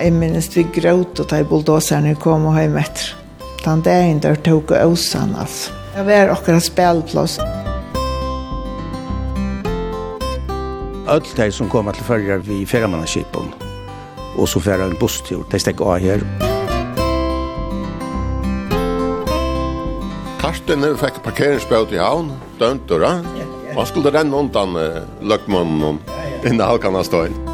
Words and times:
jeg 0.00 0.14
minnes 0.16 0.48
vi 0.54 0.64
gråt 0.74 1.20
og 1.20 1.28
da 1.30 1.42
bulldoserne 1.44 2.14
kom 2.20 2.46
og 2.48 2.56
hjem 2.56 2.78
etter. 2.80 3.10
Den 3.60 3.82
dagen 3.84 4.20
der 4.24 4.38
tok 4.40 4.72
jeg 4.72 4.88
åsen, 4.88 5.34
altså. 5.36 5.74
Jeg 5.96 6.06
var 6.06 6.32
akkurat 6.32 6.64
spelplass. 6.64 7.40
Alt 11.10 11.32
de 11.36 11.50
som 11.52 11.68
kommer 11.68 11.92
til 11.92 12.06
følger 12.06 12.40
vi 12.46 12.62
feriemannaskipen, 12.64 13.50
og 14.38 14.48
så 14.48 14.62
færer 14.62 14.86
en 14.86 14.96
busstur, 15.00 15.42
de 15.50 15.60
stekker 15.60 15.92
av 15.92 16.00
her. 16.00 16.24
Karsten 20.40 20.86
fikk 21.02 21.20
parkeringsbøt 21.26 21.92
i 21.92 22.00
havn, 22.00 22.32
dømt 22.62 22.94
og 22.94 23.04
rann. 23.04 23.28
Man 23.74 23.86
skulle 23.86 24.14
renne 24.14 24.38
undan 24.38 24.78
uh, 24.78 25.02
løkmannen 25.20 26.00
innan 26.46 26.68
halkan 26.70 26.96
av 26.96 27.04
støyen. 27.10 27.49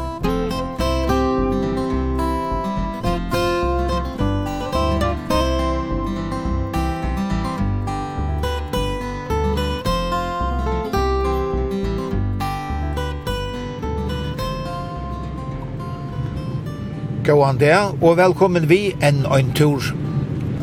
gåan 17.27 17.59
der, 17.59 17.91
og 18.01 18.15
velkommen 18.17 18.69
vi 18.69 18.93
enn 19.03 19.25
ein 19.35 19.49
tur. 19.55 19.83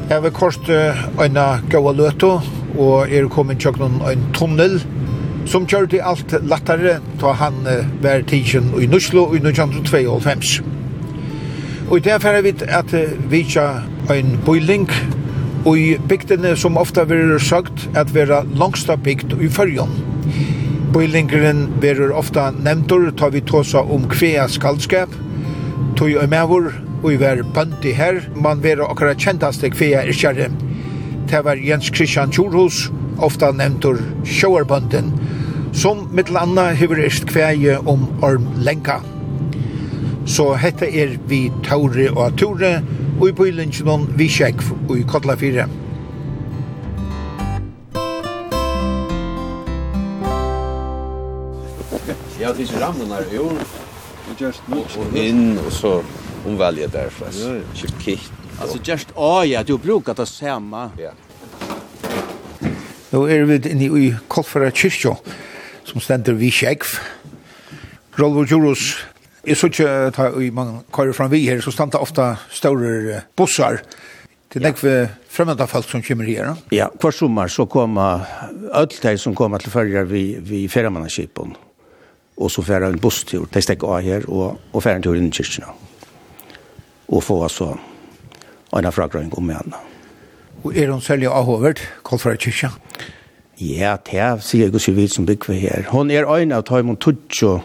Jeg 0.08 0.22
vil 0.24 0.32
kort 0.32 0.68
øyne 0.70 1.44
gåa 1.70 1.92
løto, 1.92 2.38
og 2.78 3.12
er 3.12 3.28
kommet 3.28 3.60
tjøkken 3.60 3.98
ein 4.08 4.22
tunnel, 4.32 4.78
som 5.46 5.66
kjør 5.68 5.90
til 5.92 6.00
alt 6.00 6.32
lattare, 6.48 6.94
ta 7.20 7.34
han 7.36 7.58
vær 8.02 8.24
tidsen 8.30 8.70
i 8.80 8.88
Nuslo 8.88 9.26
i 9.36 9.42
1922. 9.42 10.64
Og 11.90 11.98
i 11.98 12.04
det 12.06 12.16
færre 12.24 12.40
vi 12.46 12.54
at 12.64 12.96
vi 13.28 13.42
tja 13.44 13.66
ein 14.12 14.38
bøyling, 14.46 14.88
og 15.66 15.76
i 15.78 15.98
bygdene 16.08 16.54
som 16.56 16.80
ofta 16.80 17.04
verður 17.08 17.44
sagt 17.44 17.88
at 17.94 18.14
vera 18.16 18.40
langsta 18.56 18.96
bygd 18.96 19.36
i 19.40 19.52
fyrjon. 19.52 19.92
Bøylingeren 20.96 21.66
verður 21.84 22.16
ofta 22.16 22.48
nevntur, 22.56 23.10
tar 23.12 23.36
vi 23.36 23.44
tåsa 23.44 23.84
om 23.84 24.08
kvea 24.08 24.48
skaldskap, 24.48 25.12
tog 25.96 26.16
og 26.18 26.28
mevor, 26.28 26.72
og 27.02 27.12
i 27.12 27.18
var 27.20 27.42
bøndi 27.54 27.92
her, 27.94 28.20
man 28.34 28.62
var 28.62 28.82
akkurat 28.88 29.20
kjentaste 29.20 29.70
kvea 29.70 30.02
er 30.02 30.12
kjærre. 30.12 30.48
Det 31.30 31.40
var 31.44 31.60
Jens 31.60 31.90
Christian 31.94 32.32
Tjurhus, 32.32 32.90
ofta 33.22 33.52
nevntur 33.52 34.00
sjåarbønden, 34.26 35.12
som 35.72 36.08
mittel 36.12 36.38
anna 36.40 36.70
hever 36.74 37.04
erst 37.04 37.28
kveie 37.30 37.78
om 37.86 38.08
orm 38.22 38.48
lenka. 38.66 39.00
Så 40.26 40.54
hette 40.58 40.88
er 40.88 41.16
vi 41.28 41.46
Tauri 41.64 42.08
og 42.08 42.38
Tore, 42.40 42.80
og 43.20 43.28
i 43.28 43.36
bøylingenon 43.36 44.08
vi 44.18 44.28
sjekk 44.28 44.62
og 44.88 44.98
i 44.98 45.06
Kotla 45.06 45.36
4. 45.36 45.68
Ja, 52.40 52.52
det 52.52 52.62
är 52.62 52.66
ju 52.66 52.80
ramlarna 52.80 53.18
jo 53.34 53.50
just 54.38 54.62
nu. 54.66 54.76
Och 54.76 55.16
in 55.16 55.58
och 55.66 55.72
så 55.72 56.02
omvälja 56.46 56.88
där 56.88 57.08
för 57.08 57.26
ja. 57.26 57.60
Chip 57.74 57.98
kit. 58.00 58.32
Alltså 58.60 58.78
just 58.84 59.08
ja, 59.44 59.62
du 59.62 59.78
brukar 59.78 60.14
det 60.14 60.26
samma. 60.26 60.90
Ja. 60.98 61.10
Nu 63.10 63.30
er 63.30 63.44
vi 63.44 63.60
inne 63.70 63.84
i 63.84 64.14
Kolfara 64.28 64.70
kyrkjo 64.70 65.16
som 65.84 66.00
stender 66.00 66.34
vi 66.34 66.50
kjegv. 66.50 66.96
Rolvo 68.18 68.44
Juros, 68.44 69.06
jeg 69.46 69.56
så 69.56 69.66
ikke 69.70 70.42
i 70.42 70.50
man 70.50 70.80
kører 70.92 71.12
fram 71.12 71.30
vi 71.30 71.44
her, 71.46 71.60
så 71.60 71.70
standa 71.70 71.98
ofta 72.02 72.34
større 72.50 73.20
bussar. 73.36 73.82
Det 74.50 74.60
er 74.62 74.66
nekve 74.68 74.94
fremmede 75.30 75.66
folk 75.66 75.86
som 75.90 76.02
kommer 76.02 76.24
her. 76.24 76.56
Ja, 76.72 76.88
hver 77.00 77.14
sommer 77.14 77.46
så 77.46 77.66
kommer 77.66 78.26
alle 78.72 78.98
de 79.02 79.18
som 79.18 79.34
kommer 79.34 79.58
til 79.58 79.70
følger 79.70 80.04
vi, 80.04 80.36
vi 80.40 80.68
feriemannaskipen 80.68 81.54
og 82.36 82.50
så 82.50 82.62
færa 82.66 82.90
en 82.90 83.00
busstur, 83.00 83.46
de 83.54 83.62
stekk 83.62 83.84
av 83.86 84.00
her, 84.02 84.26
og, 84.28 84.60
og 84.72 84.82
færa 84.82 84.98
en 84.98 85.06
tur 85.06 85.18
inn 85.18 85.30
i 85.30 85.34
kyrkina. 85.34 85.70
Og 87.08 87.22
få 87.22 87.42
altså 87.46 87.74
en 88.74 88.92
fragrøyng 88.92 89.34
om 89.38 89.50
igjen. 89.50 89.76
Og 90.64 90.76
er 90.76 90.90
hun 90.90 91.02
sølge 91.04 91.30
av 91.30 91.46
hovert, 91.46 91.82
kall 92.06 92.18
fra 92.18 92.34
kyrkja? 92.40 92.72
Ja, 93.60 93.94
det 94.02 94.18
er, 94.18 94.40
sier 94.42 94.72
Guds 94.74 94.88
vidt 94.90 95.14
som 95.14 95.26
bygger 95.28 95.54
her. 95.54 95.86
Hun 95.92 96.10
er 96.10 96.26
en 96.26 96.54
av 96.56 96.64
Taimon 96.66 96.98
Tudjo, 96.98 97.60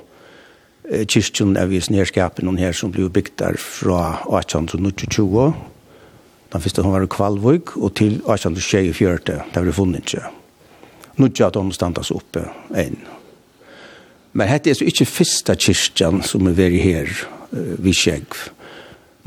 kyrkjen 0.89 1.55
er 1.57 1.69
vis 1.69 1.89
nedskapen 1.89 2.49
hun 2.49 2.59
her 2.61 2.73
som 2.73 2.91
ble 2.93 3.09
bygd 3.13 3.39
der 3.41 3.57
fra 3.61 4.19
1820. 4.27 5.53
Den 6.49 6.61
første 6.61 6.85
hun 6.85 6.93
var 6.93 7.05
i 7.05 7.09
Kvalvøk, 7.09 7.75
og 7.77 7.95
til 7.97 8.19
1824, 8.25 9.39
der 9.53 9.65
ble 9.65 9.73
funnet 9.73 10.05
ikke. 10.05 10.29
Nå 11.17 11.29
er 11.29 11.33
det 11.37 11.47
at 11.49 11.57
hun 11.59 11.73
standes 11.73 12.11
oppe 12.15 12.45
enn. 12.77 12.97
Men 14.39 14.47
hette 14.47 14.71
er 14.71 14.77
så 14.79 14.85
ikke 14.87 15.03
første 15.09 15.51
kyrkjen 15.59 16.21
som 16.23 16.47
er 16.47 16.53
veri 16.55 16.79
her 16.79 17.09
uh, 17.51 17.75
vi 17.83 17.91
skjegg. 17.95 18.35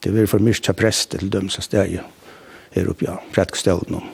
Det 0.00 0.12
ble 0.12 0.26
for 0.30 0.42
myrst 0.42 0.66
til 0.66 0.76
prest 0.78 1.10
til 1.14 1.32
dømse 1.32 1.64
steg 1.64 1.98
her 2.74 2.90
oppe, 2.90 3.06
ja, 3.06 3.16
prædkestelen. 3.34 4.04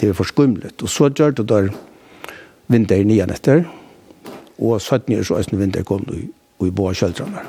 Det 0.00 0.08
ble 0.08 0.16
for 0.16 0.28
skumlet. 0.28 0.82
Og 0.82 0.88
så 0.88 1.10
gjør 1.10 1.36
det 1.40 1.48
der 1.48 1.70
vinter 2.70 3.00
i 3.00 3.06
nian 3.06 3.32
etter, 3.32 3.64
og 4.60 4.80
17 4.80 5.18
år 5.18 5.24
så 5.26 5.40
er 5.40 5.48
det 5.48 5.60
vinter 5.60 5.86
kom 5.88 6.04
i, 6.14 6.26
i 6.66 6.70
båa 6.70 6.92
kjøltrene. 6.96 7.44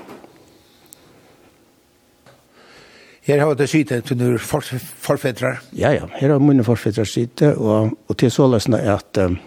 Her 3.22 3.44
har 3.44 3.54
det 3.54 3.68
sittet 3.70 4.08
til 4.10 4.18
noen 4.18 4.40
for, 4.42 4.66
forfedre. 5.06 5.54
Ja, 5.78 5.92
ja. 5.94 6.08
Her 6.18 6.34
har 6.34 6.42
mine 6.42 6.66
forfedre 6.66 7.06
sittet, 7.06 7.54
og, 7.56 7.94
og 8.10 8.18
til 8.18 8.32
så 8.34 8.48
løsene 8.50 8.80
er 8.82 8.96
at 8.98 9.20
um, 9.22 9.38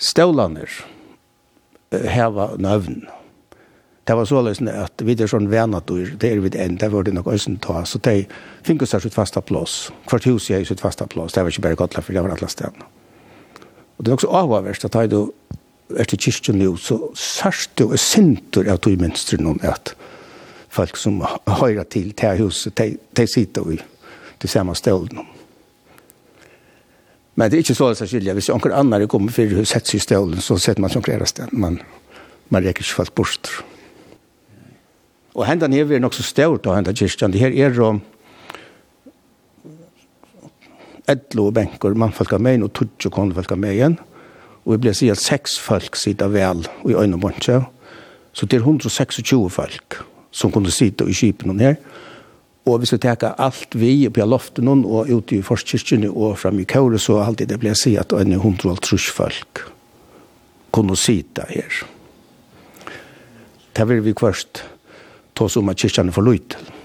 stålaner, 0.00 0.80
heva 1.90 2.52
nøvn. 2.58 3.02
Det 4.06 4.16
var 4.16 4.26
såleis 4.26 4.58
at 4.64 5.02
vi 5.06 5.14
er 5.14 5.30
sånn 5.30 5.50
venadur, 5.52 6.08
det 6.18 6.30
er 6.32 6.40
vi 6.42 6.50
enn, 6.58 6.78
det 6.80 6.88
var 6.90 7.04
det 7.06 7.12
nok 7.14 7.28
øysen 7.30 7.60
ta, 7.62 7.84
så 7.86 8.00
de 8.02 8.24
finner 8.66 8.88
seg 8.88 9.04
sitt 9.04 9.14
fasta 9.14 9.42
plås. 9.44 9.90
Hvert 10.10 10.26
hus 10.26 10.48
er 10.50 10.64
sitt 10.66 10.82
fasta 10.82 11.06
plås, 11.06 11.36
det 11.36 11.44
var 11.44 11.52
ikke 11.52 11.66
bare 11.68 11.78
gottla, 11.78 12.02
for 12.02 12.16
det 12.16 12.24
var 12.24 12.34
alle 12.34 12.48
stedene. 12.50 12.88
Og 13.98 14.04
det 14.04 14.10
er 14.10 14.16
også 14.16 14.32
avhverst 14.40 14.88
at 14.88 14.98
du 15.12 15.20
er 15.98 16.08
til 16.08 16.18
kyrkjen 16.18 16.58
nu, 16.58 16.76
så 16.76 16.98
sørst 17.14 17.76
du 17.78 17.90
er 17.90 18.00
sintur 18.00 18.70
av 18.70 18.80
tog 18.80 18.96
minstru 18.98 19.38
noen 19.42 19.60
at 19.66 19.94
folk 20.70 20.96
som 20.96 21.20
høyra 21.60 21.84
til 21.84 22.14
til 22.16 22.46
huset, 22.46 22.80
de 23.16 23.26
sitter 23.26 23.74
i 23.74 23.78
de 24.42 24.48
samme 24.48 24.74
stålen. 24.74 25.26
Men 27.34 27.50
det 27.50 27.56
är 27.56 27.58
inte 27.58 27.74
så 27.74 27.88
att 27.88 28.10
skilja. 28.10 28.34
Hvis 28.34 28.48
någon 28.48 28.72
annar 28.72 29.06
kommer 29.06 29.32
för 29.32 29.60
att 29.60 29.68
sätta 29.68 29.86
sig 29.86 29.96
i 29.96 30.00
stålen 30.00 30.40
så 30.40 30.58
sätter 30.58 30.80
man 30.80 30.90
som 30.90 31.02
flera 31.02 31.26
ställen. 31.26 31.50
Man, 31.52 31.82
man 32.48 32.62
räcker 32.62 32.82
sig 32.82 32.94
fast 32.94 33.14
bort. 33.14 33.64
Och 35.32 35.46
hända 35.46 35.66
ner 35.66 35.92
är 35.92 36.04
också 36.04 36.22
så 36.22 36.28
stort 36.28 36.64
då 36.64 36.72
hända 36.72 36.94
kyrkan. 36.94 37.30
Det 37.30 37.38
här 37.38 37.50
är 37.50 37.70
då 37.70 38.00
ädlo 41.06 41.46
och 41.46 41.52
bänkor. 41.52 41.94
Man 41.94 42.12
falkar 42.12 42.38
med 42.38 42.62
och 42.62 42.72
tutsch 42.72 43.06
och 43.06 43.34
falkar 43.34 43.56
med 43.56 43.72
igen. 43.72 43.96
Och 44.64 44.72
vi 44.72 44.78
blir 44.78 44.92
säga 44.92 45.12
att 45.12 45.18
sex 45.18 45.58
folk 45.58 45.96
sitter 45.96 46.28
väl 46.28 46.68
i 46.88 46.92
ögonbunchen. 46.92 47.64
Så 48.32 48.46
det 48.46 48.56
är 48.56 48.60
126 48.60 49.16
folk 49.50 49.92
som 50.30 50.52
kunde 50.52 50.70
sitta 50.70 51.08
i 51.08 51.14
kipen 51.14 51.60
här. 51.60 51.76
Och 51.76 51.76
og 52.70 52.80
vi 52.82 52.88
skulle 52.88 53.04
teka 53.04 53.34
alt 53.38 53.74
vi 53.78 54.08
på 54.08 54.26
loften 54.26 54.68
og 54.70 55.10
ute 55.10 55.38
i 55.38 55.44
forskirkene 55.44 56.10
og 56.10 56.38
fram 56.38 56.60
i 56.62 56.66
kåre, 56.68 56.98
så 56.98 57.20
alltid 57.22 57.50
det 57.50 57.60
ble 57.62 57.74
si 57.78 57.96
at 57.98 58.12
en 58.16 58.36
hundre 58.40 58.74
og 58.74 58.82
trus 58.84 59.08
folk 59.12 59.64
kunne 60.70 60.96
sitte 60.98 61.46
her. 61.50 61.82
Det 63.74 63.86
vil 63.88 64.02
vi 64.04 64.14
kvørst 64.14 64.62
ta 65.34 65.48
som 65.48 65.70
at 65.72 65.80
kirkene 65.80 66.14
får 66.14 66.26
løyt 66.26 66.48
til. 66.54 66.76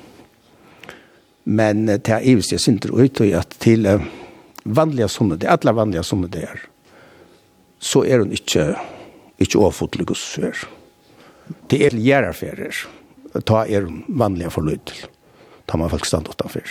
Men 1.45 1.85
det 1.85 2.09
er 2.09 2.25
ivis 2.25 2.49
jeg 2.53 2.63
synder 2.63 2.93
ut 2.95 3.21
og 3.21 3.33
at 3.37 3.51
til 3.61 3.85
vanliga 4.65 5.07
sånne, 5.11 5.37
det 5.37 5.49
alle 5.51 5.75
vanliga 5.77 6.01
sånne 6.05 6.29
det 6.33 6.45
er, 6.47 6.63
så 7.77 8.01
er 8.05 8.23
hun 8.23 8.33
ikke, 8.33 8.71
ikke 9.37 9.59
overfotelig 9.61 10.07
hos 10.09 10.23
Det 11.69 11.81
er 11.85 11.93
gjerraferer, 11.93 12.73
ta 13.45 13.65
er 13.67 13.85
hun 13.85 14.01
vanliga 14.09 14.49
forløyt 14.49 14.85
til 14.89 15.05
tar 15.65 15.77
man 15.77 15.89
folk 15.89 16.05
stand 16.05 16.27
utanför. 16.27 16.63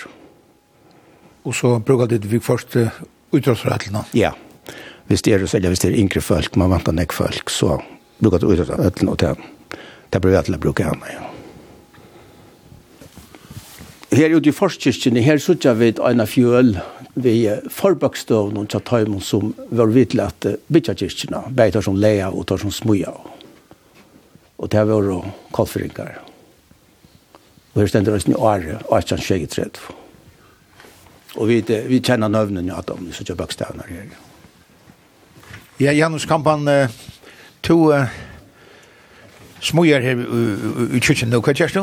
Och 1.43 1.55
så 1.55 1.79
brukar 1.79 2.07
det 2.07 2.25
vi 2.25 2.41
först 2.41 2.77
uh. 2.77 2.89
Ja. 4.13 4.35
Hvis 5.07 5.23
det 5.23 5.33
er, 5.35 5.57
eller 5.57 5.69
hvis 5.69 5.83
det 5.83 5.91
er 5.91 5.99
yngre 6.01 6.21
folk, 6.21 6.57
man 6.57 6.71
vantar 6.71 6.95
nek 6.97 7.13
folk, 7.13 7.51
så 7.51 7.83
brukar 8.19 8.41
det 8.41 8.47
utdragsrettene, 8.47 9.11
og 9.11 9.19
det, 9.21 9.35
det 10.11 10.21
blir 10.23 10.33
det 10.33 10.45
til 10.47 10.57
å 10.57 10.61
bruke 10.63 10.87
henne, 10.87 11.11
ja. 11.13 11.27
Her 14.15 14.37
ute 14.37 14.49
i 14.49 14.55
forskirkene, 14.55 15.21
her 15.27 15.41
sitter 15.43 15.75
vi 15.75 15.91
en 15.99 16.23
av 16.23 16.31
fjøl 16.31 16.77
vi 17.19 17.35
forbakstøvn 17.75 18.57
og 18.63 18.71
tjattøymon 18.71 19.23
som 19.23 19.53
var 19.75 19.91
vidt 19.93 20.15
at 20.23 20.47
bytjarkirkene, 20.73 21.51
bare 21.51 21.75
tar 21.75 21.85
som 21.85 21.99
leia 21.99 22.31
og 22.31 22.47
tar 22.49 22.63
som 22.63 22.73
smuja. 22.73 23.13
Og 24.57 24.71
det 24.71 24.87
var 24.89 25.11
kalfringar. 25.53 26.24
Og 27.75 27.81
her 27.83 27.91
stender 27.91 28.15
oss 28.15 28.27
i 28.31 28.35
året, 28.35 28.85
1823. 28.87 29.95
Og 31.35 31.49
vi, 31.51 31.59
vi 31.89 31.99
kjenner 31.99 32.31
nøvnen 32.31 32.69
i 32.69 32.75
Adam, 32.75 33.09
så 33.13 33.25
ikke 33.25 33.35
bakstavene 33.41 33.87
her. 33.89 34.13
Ja, 35.83 35.91
Janus 35.93 36.27
Kampan, 36.31 36.69
uh, 36.71 36.91
to 37.67 37.91
uh, 37.91 38.07
smujer 39.59 40.05
her 40.05 40.23
i 40.95 41.03
kyrkjen 41.03 41.35
nå, 41.35 41.43
hva 41.43 41.57
gjør 41.57 41.75
du? 41.75 41.83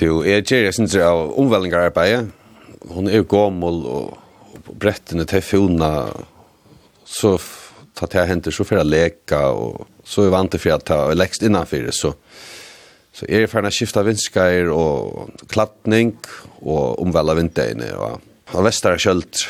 Jo, 0.00 0.20
jeg 0.26 0.44
gjør 0.44 0.66
jeg 0.66 0.76
synes 0.76 0.98
av 1.00 1.32
omvelningararbeidet. 1.40 2.28
Hun 2.92 3.08
er 3.08 3.22
jo 3.22 3.30
gammel, 3.30 3.80
og 3.88 4.68
brettene 4.80 5.24
til 5.28 5.40
fjona, 5.40 5.90
så 7.08 7.38
tar 7.96 8.20
jeg 8.20 8.34
henter 8.34 8.52
så 8.52 8.68
for 8.68 8.80
å 8.80 8.84
leke, 8.84 9.40
og 9.40 9.88
så 10.04 10.26
er 10.26 10.36
vant 10.36 10.52
til 10.52 10.60
for 10.60 10.76
å 10.76 10.84
ta 10.84 11.02
lekst 11.16 11.48
innanfor 11.48 11.88
det, 11.88 11.96
så... 11.96 12.12
So 12.12 12.49
Så 13.12 13.26
er 13.26 13.42
jeg 13.42 13.50
ferdig 13.50 13.72
å 13.72 13.74
skifte 13.74 14.04
vindskeier 14.06 14.70
og 14.72 15.32
klattning 15.50 16.14
og 16.62 17.00
omvelde 17.02 17.36
vindegene 17.40 17.90
og 17.98 18.20
ha 18.52 18.62
vestere 18.64 19.00
kjølt. 19.02 19.42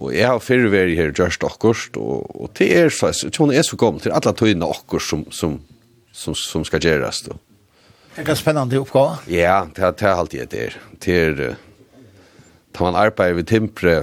Og 0.00 0.10
jeg 0.14 0.26
har 0.26 0.42
fyrre 0.42 0.72
vært 0.72 0.96
her 0.98 1.12
gjørst 1.14 1.44
akkurat, 1.46 1.98
og, 2.00 2.24
og 2.34 2.50
det 2.58 2.70
er 2.74 2.90
så, 2.90 3.12
jeg 3.14 3.34
tror 3.36 3.52
det 3.52 3.60
er 3.60 3.66
så 3.66 3.78
gammel 3.78 4.02
til 4.02 4.14
alle 4.16 4.32
tøyene 4.34 4.66
akkurat 4.66 5.06
som, 5.06 5.22
som, 5.30 5.58
som, 6.10 6.34
som 6.34 6.64
skal 6.66 6.82
gjøres. 6.82 7.22
Da. 7.28 7.36
Det 8.16 8.24
er 8.24 8.32
en 8.34 8.40
spennende 8.40 8.80
oppgave. 8.82 9.20
Ja, 9.30 9.60
det 9.70 9.84
er, 9.84 9.94
det 9.94 10.08
er 10.08 10.18
alltid 10.18 10.50
det 10.50 10.64
er. 10.64 10.78
Det 11.04 11.18
er, 11.20 11.56
da 12.74 12.86
man 12.88 12.98
arbeider 12.98 13.38
ved 13.38 13.50
timpre, 13.50 13.96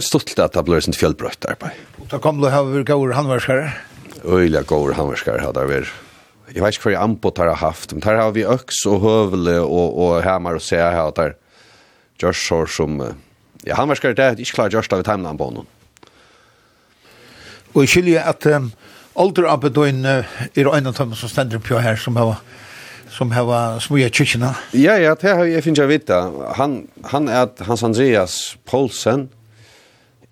stort 0.00 0.30
til 0.30 0.40
at 0.44 0.56
det 0.56 0.64
blir 0.64 0.80
sin 0.84 0.96
fjellbrøtt 0.96 1.44
arbeid. 1.50 1.76
Da 2.08 2.20
kom 2.22 2.40
du 2.40 2.48
her, 2.48 2.64
vi 2.70 2.84
går 2.88 3.12
handverskere 3.18 3.74
øyla 4.24 4.64
gåur 4.66 4.94
hammerskar 4.96 5.42
hadde 5.42 5.66
vært. 5.68 5.92
Jeg 6.52 6.60
vet 6.60 6.76
ikke 6.76 6.88
hva 6.88 6.92
jeg 6.92 7.00
anbot 7.00 7.38
har 7.40 7.56
haft, 7.56 7.92
men 7.92 8.04
her 8.04 8.20
har 8.20 8.32
vi 8.36 8.44
øks 8.44 8.84
og 8.90 9.00
høvle 9.00 9.60
og, 9.64 9.98
og 9.98 10.24
hammer 10.24 10.58
og 10.58 10.64
se 10.64 10.76
her 10.76 11.00
at 11.06 11.16
der 11.16 11.36
Josh 12.22 12.52
har 12.52 12.68
som... 12.70 13.00
Ja, 13.64 13.78
hammerskar 13.78 14.12
det 14.12 14.24
er 14.24 14.36
ikke 14.36 14.60
klar 14.60 14.72
Josh 14.72 14.90
da 14.90 15.00
vi 15.00 15.06
timene 15.06 15.32
han 15.32 15.40
på 15.40 15.48
noen. 15.54 15.70
Og 17.74 17.82
jeg 17.82 17.94
skiljer 17.94 18.28
at 18.28 18.44
um, 18.52 18.68
alder 19.18 19.48
av 19.50 19.64
uh, 19.64 20.34
er 20.54 20.68
en 20.68 20.86
av 20.86 20.98
dem 20.98 21.14
som 21.16 21.32
stender 21.32 21.58
på 21.58 21.80
her 21.80 21.96
som 21.96 22.16
har 22.20 22.38
som 23.14 23.30
har 23.30 23.78
smuja 23.78 24.08
kyrkina. 24.10 24.54
Ja, 24.74 24.96
ja, 24.98 25.14
det 25.14 25.30
har 25.30 25.46
jeg 25.46 25.62
finnes 25.62 25.78
jeg 25.78 25.90
vita. 25.90 26.16
Han, 26.58 26.88
han 27.12 27.28
er 27.30 27.52
Hans 27.62 27.84
Andreas 27.86 28.56
Poulsen. 28.66 29.28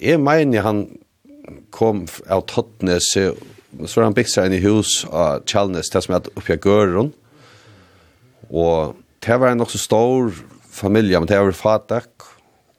Jeg 0.03 0.19
mener 0.19 0.67
han 0.67 0.81
kom 1.71 2.09
av 2.27 2.43
Tottnese 2.51 3.33
så 3.87 4.01
har 4.01 4.09
han 4.09 4.17
byggt 4.17 4.33
seg 4.35 4.49
inn 4.49 4.59
i 4.59 4.65
hus 4.65 5.03
av 5.09 5.47
Kjellnes, 5.49 5.91
det 5.93 6.03
som 6.05 6.17
er 6.17 6.27
oppe 6.33 6.57
i 6.57 6.61
Gøren. 6.61 7.13
Og 8.53 8.99
det 9.25 9.39
var 9.41 9.53
en 9.53 9.65
også 9.65 9.81
stor 9.81 10.35
familie, 10.73 11.21
men 11.21 11.29
det 11.31 11.39
var 11.41 11.57
fatak. 11.57 12.27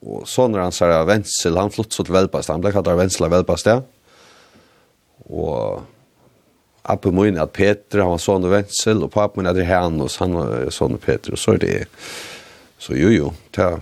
Og 0.04 0.28
så 0.28 0.46
når 0.50 0.66
han 0.66 0.76
sier 0.76 1.08
Vensel, 1.08 1.58
han 1.58 1.72
flott 1.74 1.96
så 1.96 2.04
til 2.04 2.14
Velbast, 2.14 2.52
han 2.52 2.62
ble 2.62 2.74
kalt 2.74 2.90
av 2.92 3.00
Vensel 3.00 3.26
av 3.26 3.34
Velbast, 3.34 3.70
ja. 3.70 3.80
Og 5.32 5.82
Abbe 6.84 7.14
min 7.16 7.40
at 7.40 7.54
Peter, 7.56 8.02
han 8.02 8.12
var 8.12 8.20
sånn 8.20 8.44
og 8.44 8.52
Vensel, 8.52 9.06
og 9.06 9.12
pappa 9.14 9.40
min 9.40 9.48
at 9.48 9.56
Rehanus, 9.56 10.18
han 10.20 10.36
var 10.36 10.68
sånn 10.74 10.98
og 10.98 11.00
Peter, 11.00 11.32
og 11.32 11.40
så 11.40 11.56
er 11.56 11.62
det, 11.62 11.74
så 12.76 12.96
jo 12.98 13.08
jo, 13.08 13.30
ta. 13.56 13.78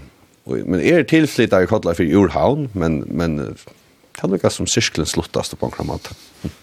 Men 0.46 0.78
er 0.78 1.02
tilflyttet 1.10 1.66
i 1.66 1.70
Kottla 1.70 1.96
for 1.98 2.06
Jordhavn, 2.06 2.68
men, 2.78 3.02
men 3.10 3.40
det 3.42 4.22
er 4.22 4.30
noe 4.30 4.54
som 4.54 4.70
sirkelen 4.70 5.10
sluttast 5.10 5.58
på 5.58 5.66
en 5.66 5.74
kramat. 5.74 6.12
Mm. 6.44 6.54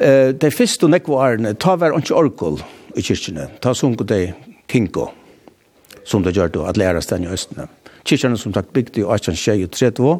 Eh, 0.00 0.34
det 0.36 0.52
første 0.52 0.84
og 0.84 0.92
nekve 0.92 1.16
årene, 1.16 1.54
ta 1.56 1.76
var 1.80 1.94
ikke 1.96 2.16
orkol 2.16 2.58
i 2.96 3.04
kyrkene, 3.04 3.48
ta 3.64 3.72
sunko 3.72 4.04
de 4.04 4.34
kinko, 4.68 5.06
som 6.04 6.24
det 6.24 6.34
gjør 6.36 6.52
da, 6.52 6.66
at 6.68 6.80
lære 6.80 7.00
stedet 7.04 7.24
i 7.24 7.32
Østene. 7.32 7.68
Kyrkene 8.04 8.36
som 8.36 8.52
sagt 8.52 8.74
bygde 8.76 9.00
i 9.00 9.06
1832, 9.06 10.12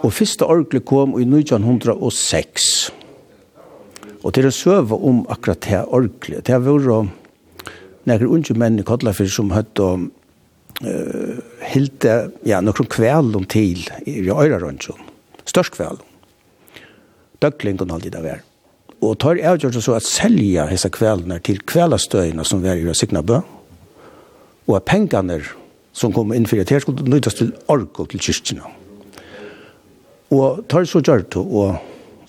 og 0.00 0.14
første 0.16 0.48
orkle 0.48 0.80
kom 0.80 1.12
i 1.20 1.26
1906. 1.28 2.70
Og 4.24 4.32
til 4.36 4.48
å 4.48 4.54
søve 4.54 4.96
om 4.96 5.22
akkurat 5.32 5.60
det 5.66 5.84
orkle, 5.84 6.40
det 6.40 6.56
var 6.64 7.10
nekker 8.08 8.32
unge 8.32 8.56
menn 8.56 8.80
i 8.80 8.84
Kodlafyr 8.86 9.28
som 9.28 9.52
høtt 9.52 9.80
og 9.84 10.08
uh, 10.80 11.36
hilde, 11.68 12.16
ja, 12.48 12.62
noen 12.64 12.88
kvelden 12.88 13.44
til 13.52 13.84
i 14.08 14.22
Øyrarønsjon, 14.24 15.08
størst 15.44 15.76
kvelden. 15.76 16.06
Døkling 17.40 17.80
og 17.80 17.92
alltid 17.92 18.16
det 18.16 18.24
være. 18.24 18.49
Og 19.00 19.16
tar 19.20 19.40
avgjort 19.40 19.78
så 19.80 19.96
at 19.96 20.04
selja 20.04 20.66
hese 20.68 20.90
kveldene 20.92 21.38
til 21.44 21.62
kveldstøyene 21.64 22.44
som 22.44 22.60
var 22.64 22.76
i 22.76 22.94
Signabø, 22.94 23.40
og 24.68 24.76
at 24.76 24.86
pengene 24.88 25.40
som 25.96 26.12
kom 26.12 26.34
inn 26.36 26.46
for 26.46 26.60
det 26.60 26.82
skulle 26.84 27.08
nøytas 27.08 27.38
til 27.38 27.54
ork 27.72 28.02
og 28.02 28.10
til 28.12 28.22
kyrkene. 28.22 28.66
Og 30.30 30.62
tar 30.70 30.86
så 30.86 31.00
gjort 31.02 31.32
det, 31.32 31.42
og 31.42 31.80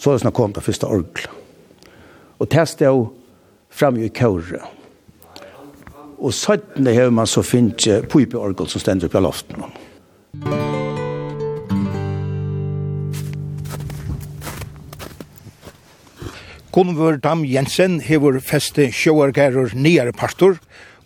så 0.01 0.15
er 0.15 0.23
det 0.23 0.33
kom 0.33 0.53
det 0.53 0.63
første 0.65 0.87
ork. 0.87 1.25
Og 2.39 2.49
testet 2.49 2.87
jeg 2.87 3.07
fram 3.69 3.99
i 4.01 4.09
kåre. 4.09 4.63
Og 6.21 6.33
søttene 6.33 6.93
har 6.95 7.13
man 7.13 7.29
så 7.29 7.43
finnet 7.45 8.09
pypeorgel 8.09 8.69
som 8.69 8.81
stender 8.81 9.11
på 9.11 9.21
loften. 9.21 9.67
Musikk 10.41 10.90
Gunnvor 16.71 17.17
Dam 17.17 17.43
Jensen 17.43 17.99
hevur 17.99 18.37
feste 18.39 18.85
sjóargerur 18.95 19.73
nýjar 19.75 20.13
partur, 20.15 20.55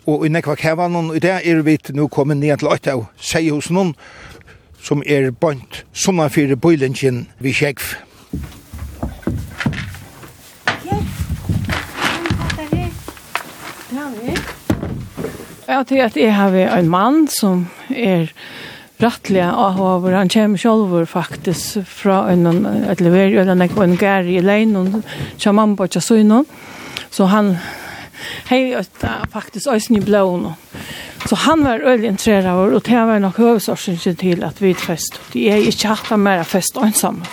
og 0.05 0.25
i 0.25 0.29
nekva 0.29 0.53
kevanon 0.61 1.09
i 1.17 1.21
det 1.23 1.39
er 1.41 1.61
vi 1.65 1.79
nu 1.97 2.05
kommet 2.07 2.37
ned 2.37 2.59
til 2.61 2.69
åtta 2.69 2.93
hos 2.93 3.71
non 3.71 3.95
som 4.77 5.01
er 5.05 5.31
bant 5.31 5.85
sunnan 5.93 6.29
fyrir 6.29 6.55
bøylingen 6.55 7.27
vi 7.39 7.51
kjegv. 7.51 7.95
Ja, 15.67 15.81
det 15.89 15.97
er 15.97 16.05
at 16.05 16.17
jeg 16.17 16.35
har 16.35 16.53
en 16.77 16.89
mann 16.89 17.27
som 17.27 17.65
er 17.89 18.29
Brattliga 18.97 19.53
avhaver, 19.53 20.11
han 20.11 20.29
kommer 20.29 20.57
själv 20.57 21.05
faktiskt 21.05 21.77
från 21.87 22.47
en 22.47 22.65
ett 22.65 22.99
lever 22.99 23.37
eller 23.37 23.51
en 23.51 23.61
en 23.61 23.95
gäri 23.95 24.35
i 24.35 24.41
län 24.41 24.75
och 24.75 25.03
shaman 25.37 25.77
på 25.77 25.87
Chasuino. 25.87 26.45
Så 27.09 27.23
han 27.23 27.57
hej 28.45 28.85
faktiskt 29.31 29.67
ösn 29.67 29.95
i 29.95 30.01
blån. 30.01 30.53
Så 31.29 31.35
han 31.35 31.63
var 31.63 31.79
öl 31.79 32.05
intresserad 32.05 32.73
og 32.73 32.83
det 32.83 33.05
var 33.05 33.19
nog 33.19 33.37
huvudsorsaken 33.37 34.15
till 34.15 34.43
att 34.43 34.61
vi 34.61 34.73
fest. 34.73 35.19
Det 35.31 35.51
är 35.51 35.57
ju 35.57 35.71
chatta 35.71 36.17
mer 36.17 36.43
fest 36.43 36.77
ensam. 36.77 37.23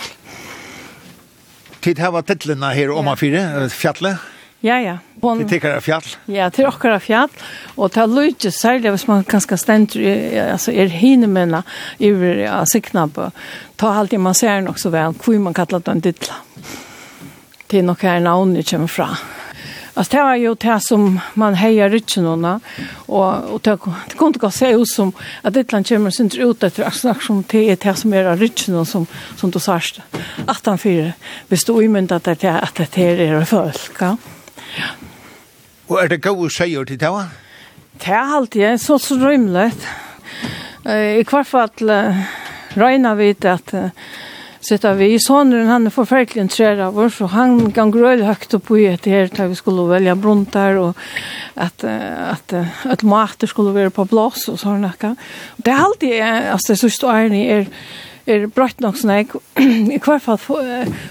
Tid 1.79 1.99
her 1.99 2.11
var 2.11 2.21
titlarna 2.21 2.69
här 2.69 2.89
om 2.89 3.05
man 3.05 3.17
fire, 3.17 3.69
fjallet. 3.69 4.17
Ja, 4.63 4.77
ja. 4.79 4.97
Bon... 5.19 5.41
Til 5.41 5.49
tikkere 5.57 5.81
fjall. 5.83 6.05
Ja, 6.31 6.47
til 6.53 6.69
okkara 6.69 6.95
fjall. 7.03 7.31
Og 7.75 7.91
til 7.91 8.13
løyde 8.15 8.51
særlig 8.55 8.93
hvis 8.93 9.07
man 9.09 9.25
kanskje 9.27 9.57
stender, 9.59 10.05
altså 10.53 10.71
er 10.71 10.87
hine 10.87 11.27
mena 11.27 11.65
iver 11.99 12.45
ja, 12.45 12.61
sikna 12.71 13.09
på. 13.11 13.27
Ta 13.75 13.91
alltid 13.99 14.23
man 14.23 14.37
ser 14.39 14.63
nok 14.63 14.79
så 14.79 14.93
vel, 14.93 15.11
hvor 15.19 15.39
man 15.43 15.53
kallar 15.53 15.83
det 15.83 15.91
en 15.91 16.03
dittla. 16.07 16.39
Til 17.67 17.83
nok 17.83 18.07
her 18.07 18.23
navnet 18.23 18.69
kommer 18.69 18.87
fra. 18.87 19.09
Alltså 19.95 20.17
det 20.17 20.23
var 20.23 20.35
ju 20.35 20.55
det 20.55 20.79
som 20.83 21.19
man 21.33 21.53
hejar 21.53 21.89
rytcherna 21.89 22.59
och 23.05 23.53
och 23.53 23.61
det 23.61 23.77
kunde 24.17 24.27
inte 24.27 24.39
gå 24.39 24.51
se 24.51 24.71
ut 24.71 24.89
som 24.89 25.11
att 25.41 25.53
det 25.53 25.71
land 25.71 25.87
kommer 25.87 26.11
sin 26.11 26.29
ut 26.39 26.63
efter 26.63 26.83
att 26.83 26.95
snack 26.95 27.21
som 27.21 27.43
det 27.47 27.69
är 27.69 27.75
det 27.75 27.95
som 27.95 28.13
är 28.13 28.37
rytcherna 28.37 28.85
som 28.85 29.05
som 29.35 29.51
du 29.51 29.59
sa 29.59 29.79
att 30.47 30.65
han 30.65 30.77
fyra 30.77 31.11
består 31.47 31.83
ju 31.83 31.89
men 31.89 32.13
att 32.13 32.23
det 32.23 32.43
att 32.43 32.75
det 32.75 32.97
är 32.97 33.45
folk. 33.45 33.91
Ja. 33.99 34.17
Og 35.89 35.97
er 36.01 36.11
det 36.13 36.21
gode 36.23 36.49
seier 36.53 36.87
til 36.87 36.99
det, 36.99 37.11
va? 37.11 37.27
Det 37.99 38.13
er 38.13 38.35
alltid 38.37 38.79
så 38.81 38.97
så 38.97 39.17
rymlet. 39.21 39.87
I 40.83 41.23
hvert 41.23 41.47
fall 41.47 41.91
regner 42.75 43.15
vi 43.15 43.33
til 43.37 43.53
at 43.53 43.73
sitta 44.63 44.93
vi 44.97 45.11
i 45.13 45.19
sonen, 45.21 45.67
han 45.67 45.87
er 45.87 45.93
forferdelig 45.93 46.45
en 46.61 46.81
av 46.85 46.97
oss, 46.99 47.19
og 47.23 47.33
han 47.33 47.71
kan 47.75 47.91
grøle 47.91 48.27
høyt 48.27 48.55
opp 48.57 48.71
i 48.77 48.85
etter 48.91 49.11
her, 49.11 49.31
da 49.33 49.47
vi 49.51 49.57
skulle 49.59 49.89
velge 49.89 50.15
brunter, 50.15 50.79
og 50.79 50.95
at, 51.55 51.83
at, 51.83 52.55
at 52.89 53.03
mater 53.03 53.49
skulle 53.51 53.75
være 53.75 53.93
på 53.93 54.07
blås, 54.09 54.47
og 54.51 54.59
sånn. 54.61 54.87
Det 54.87 55.73
er 55.73 55.83
alltid, 55.83 56.15
altså, 56.23 56.73
det 56.73 56.79
sørste 56.79 57.11
årene 57.11 57.43
er, 57.43 57.67
er 57.67 57.67
er 58.25 58.47
brøtt 58.47 58.81
nok 58.83 58.97
sånn 58.99 59.13
jeg, 59.17 59.29
i 59.95 59.99
hvert 59.99 60.23
fall 60.23 60.39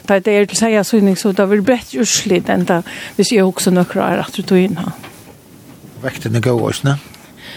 da 0.08 0.18
det 0.18 0.34
er 0.34 0.48
til 0.48 0.58
seg 0.58 0.76
jeg 0.76 0.88
synes 0.88 1.24
så 1.24 1.32
det 1.36 1.48
blir 1.50 1.64
brett 1.66 1.94
urslitt 1.98 2.50
enn 2.52 2.66
da 2.68 2.80
hvis 3.18 3.34
jeg 3.34 3.44
også 3.44 3.74
nøkker 3.74 4.04
er 4.04 4.22
at 4.24 4.36
du 4.36 4.42
tog 4.42 4.60
inn 4.60 4.78
her. 4.80 4.94
Vekten 6.02 6.36
er 6.36 6.44
gode 6.44 6.70
også, 6.72 6.88
ne? 6.88 6.96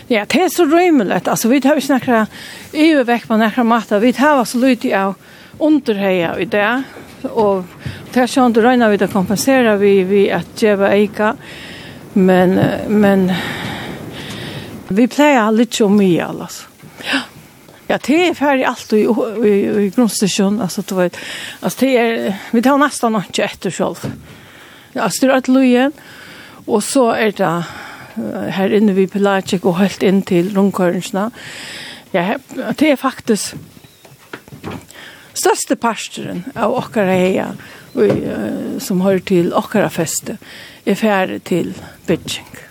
Ja, 0.10 0.26
det 0.30 0.38
er 0.38 0.52
så 0.54 0.68
rymelig. 0.70 1.24
Altså, 1.26 1.50
vi 1.50 1.62
har 1.64 1.80
ikke 1.80 1.96
nøkker 1.96 2.28
øyevekt 2.76 3.28
på 3.28 3.38
nøkker 3.42 3.66
mater. 3.66 4.00
Vi 4.04 4.12
har 4.18 4.44
så 4.46 4.60
lydig 4.62 4.92
av 4.94 5.16
underheia 5.60 6.36
i 6.38 6.46
det, 6.46 6.68
og 7.32 7.64
det 8.14 8.22
er 8.22 8.30
sånn 8.30 8.54
du 8.54 8.62
regner 8.62 8.92
vi 8.92 9.00
det 9.02 9.10
kompenserer 9.14 9.80
vi, 9.82 9.96
vi 10.06 10.28
at 10.36 10.52
djeva 10.60 10.92
eika, 10.94 11.34
men, 12.14 12.60
men 12.92 13.30
vi 14.94 15.08
pleier 15.10 15.56
litt 15.56 15.82
om 15.82 15.98
mye, 15.98 16.28
altså. 16.28 16.75
Ja, 17.88 18.00
det 18.06 18.28
är 18.28 18.34
färg 18.34 18.64
allt 18.64 18.94
i, 18.94 19.08
i, 19.46 19.50
i 19.50 19.92
grundstation. 19.96 20.62
Alltså, 20.62 20.82
du 20.82 20.96
vet. 20.96 21.18
Alltså, 21.60 21.86
det 21.86 21.98
är, 21.98 22.36
vi 22.52 22.62
tar 22.62 22.78
nästan 22.78 23.16
inte 23.16 23.44
efter 23.44 23.72
själv. 23.72 24.14
Alltså, 24.96 25.26
det 25.26 25.34
är 25.34 25.38
ett 25.38 25.48
löjen. 25.48 25.92
Och 26.66 26.84
så 26.84 27.12
är 27.12 27.32
det 27.32 27.64
här 28.50 28.74
inne 28.74 28.94
vid 28.94 29.12
Pelagic 29.12 29.64
och 29.64 29.78
helt 29.78 30.04
in 30.04 30.22
till 30.22 30.56
rundkörnsna. 30.56 31.32
Ja, 32.12 32.38
det 32.76 32.92
er 32.92 32.96
faktiskt 32.96 33.56
største 35.34 35.76
pastoren 35.76 36.44
av 36.56 36.74
åkara 36.74 37.12
heja 37.12 37.48
som 38.80 39.02
hör 39.02 39.20
till 39.20 39.54
okkara 39.54 39.90
feste 39.90 40.38
är 40.86 40.96
ferdig 40.96 41.44
till 41.44 41.74
Beijing 42.06 42.65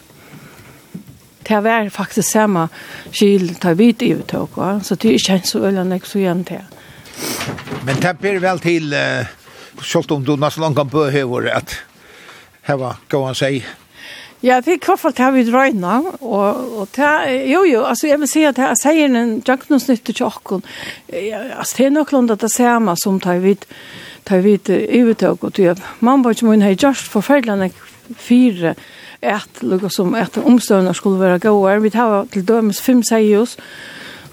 det 1.48 1.60
var 1.64 1.88
faktisk 1.92 2.28
samme 2.30 2.68
skil 3.12 3.54
ta 3.60 3.74
vidt 3.78 4.02
i 4.02 4.14
uttøk, 4.16 4.58
så 4.82 4.96
det 4.96 5.10
er 5.10 5.18
ikke 5.20 5.48
så 5.48 5.64
øyne 5.68 5.86
jeg 5.94 6.06
så 6.08 6.18
igjen 6.18 6.44
til. 6.44 6.64
Men 7.84 8.00
det 8.02 8.16
blir 8.18 8.40
vel 8.42 8.60
til, 8.60 8.92
uh, 8.92 9.82
selv 9.82 10.12
om 10.12 10.24
du 10.24 10.36
nesten 10.36 10.62
langt 10.62 10.78
kan 10.78 10.90
behøver 10.90 11.50
at 11.52 11.78
her 12.64 12.78
var 12.80 13.00
gående 13.08 13.38
seg 13.38 13.64
Ja, 14.44 14.58
det 14.60 14.74
er 14.74 14.76
i 14.76 14.80
hvert 14.84 15.00
fall 15.00 15.14
det 15.16 15.28
vi 15.32 15.42
drøyna, 15.48 15.92
og, 16.20 16.80
og 16.80 16.88
det, 16.92 17.04
er, 17.04 17.46
jo 17.48 17.62
jo, 17.64 17.84
altså 17.88 18.10
jeg 18.10 18.20
vil 18.20 18.28
si 18.28 18.42
at 18.44 18.58
det 18.58 18.66
er 18.66 18.76
seieren 18.76 19.16
en 19.16 19.30
janknonsnytte 19.40 20.12
til 20.12 20.26
åkken, 20.26 20.60
altså 21.08 21.78
det 21.78 21.86
er 21.86 21.94
nok 21.94 22.12
lunda 22.12 22.36
det 22.36 22.50
samme 22.52 22.92
som 23.00 23.16
tar 23.24 23.40
vidt, 23.40 23.64
tar 24.28 24.44
vidt 24.44 24.68
i 24.68 25.00
uttøk, 25.00 25.46
og 25.48 25.56
det 25.56 25.70
er 25.72 25.80
mannbøy 26.04 26.36
som 26.36 26.52
hun 26.52 26.66
har 26.66 26.76
gjort 26.76 27.08
forferdelig 27.14 27.72
fire 28.20 28.74
at 29.24 29.62
lukka 29.62 29.90
som 29.92 30.14
at 30.18 30.36
omstøvna 30.38 30.94
skulle 30.94 31.20
være 31.20 31.42
gåar. 31.42 31.82
Vi 31.84 31.92
tar 31.94 32.26
til 32.32 32.46
dømes 32.46 32.80
fem 32.82 33.02
seios. 33.06 33.56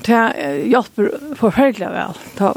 Det 0.05 0.21
hjelper 0.67 1.11
forferdelig 1.39 1.91
vel. 1.93 2.17
Ta 2.37 2.53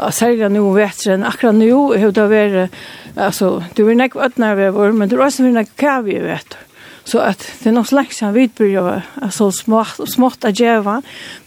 og 0.00 0.14
særlig 0.14 0.48
nå 0.54 0.62
jeg, 0.78 1.20
akkurat 1.26 1.56
nå, 1.58 1.78
hur 1.98 2.12
det 2.14 2.26
vært, 2.30 2.76
altså, 3.16 3.58
det 3.76 3.84
var 3.84 3.98
nekk 3.98 4.16
ødnar 4.16 4.54
vi 4.56 4.68
var, 4.72 4.92
men 4.96 5.10
det 5.10 5.18
var 5.18 5.26
også 5.26 5.50
nekk 5.50 5.72
hva 5.82 5.96
vi 6.06 6.18
vet. 6.22 6.56
Så 7.04 7.20
at 7.24 7.42
det 7.62 7.70
er 7.70 7.74
noe 7.74 7.88
slags 7.88 8.20
han 8.22 8.36
vidbyrja, 8.36 9.00
altså 9.20 9.50
smått, 9.54 9.98
smått 10.08 10.46
a 10.46 10.52
djeva, 10.54 11.00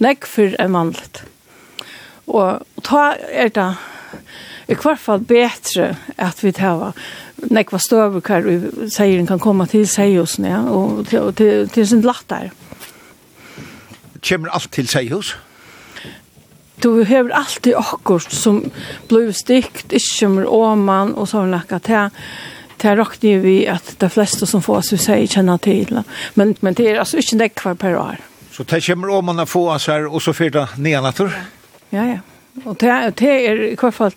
nekk 0.03 0.27
for 0.27 0.57
en 0.59 0.73
mannlet. 0.75 1.23
Og 2.27 2.63
ta 2.83 3.13
er 3.31 3.51
det 3.53 3.69
i 4.71 4.77
hvert 4.79 5.01
fall 5.01 5.23
bedre 5.27 5.93
at 6.17 6.43
vi 6.43 6.53
tar 6.55 6.93
nekva 7.51 7.79
støver 7.81 8.43
vi 8.45 8.89
seieren 8.89 9.27
kan 9.27 9.39
komme 9.39 9.67
til 9.67 9.87
seihusene, 9.87 10.49
ja, 10.49 10.61
og 10.69 11.05
til, 11.09 11.33
til, 11.33 11.69
til 11.69 11.87
sin 11.87 12.01
latt 12.05 12.29
der. 12.29 12.51
Kjemmer 14.23 14.53
alt 14.53 14.71
til 14.71 14.87
seihus? 14.87 15.35
Du 16.83 17.03
hever 17.03 17.31
alltid 17.31 17.75
akkurat 17.79 18.33
som 18.33 18.63
blei 19.07 19.31
stikt, 19.31 19.93
ikke 19.93 20.27
mer 20.29 20.49
åman, 20.51 21.13
og 21.15 21.27
så 21.27 21.43
har 21.43 21.53
nekka 21.53 21.79
til 21.79 22.09
det 22.83 22.97
råkner 22.99 23.39
vi 23.39 23.57
at 23.71 23.95
de 23.99 24.09
fleste 24.11 24.47
som 24.49 24.61
får 24.61 24.81
oss 24.81 24.91
vi 24.91 24.99
sier 24.99 25.27
kjenner 25.31 25.61
til. 25.63 26.01
Men, 26.35 26.55
men 26.59 26.75
det 26.75 26.89
er 26.91 26.99
altså 26.99 27.21
ikke 27.21 27.39
nekvar 27.39 27.77
per 27.79 27.95
år. 27.95 28.17
Så 28.51 28.65
det 28.67 28.83
kommer 28.85 29.13
om 29.15 29.25
man 29.25 29.47
få 29.47 29.69
oss 29.71 29.87
her, 29.87 30.07
og 30.07 30.21
så 30.21 30.33
fyrt 30.33 30.53
det 30.53 30.67
nyannatur? 30.77 31.31
Ja, 31.93 32.03
ja. 32.03 32.19
Og 32.65 32.75
det, 32.81 33.19
det 33.19 33.31
er 33.31 33.63
i 33.71 33.77
hvert 33.79 33.93
fall... 33.93 34.13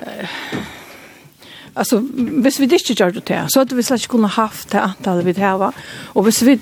Uh, 0.00 0.73
Alltså, 1.74 1.98
hvis 2.42 2.60
vi 2.60 2.68
ikke 2.70 2.94
gjør 2.94 3.16
det 3.18 3.38
så 3.50 3.64
hadde 3.64 3.74
vi 3.74 3.82
slett 3.82 4.04
ikke 4.04 4.12
kunnet 4.14 4.36
haft 4.36 4.70
det 4.70 4.78
antallet 4.78 5.26
vi 5.26 5.34
hava. 5.42 5.72
Og 6.14 6.22
hvis 6.28 6.44
vi, 6.46 6.52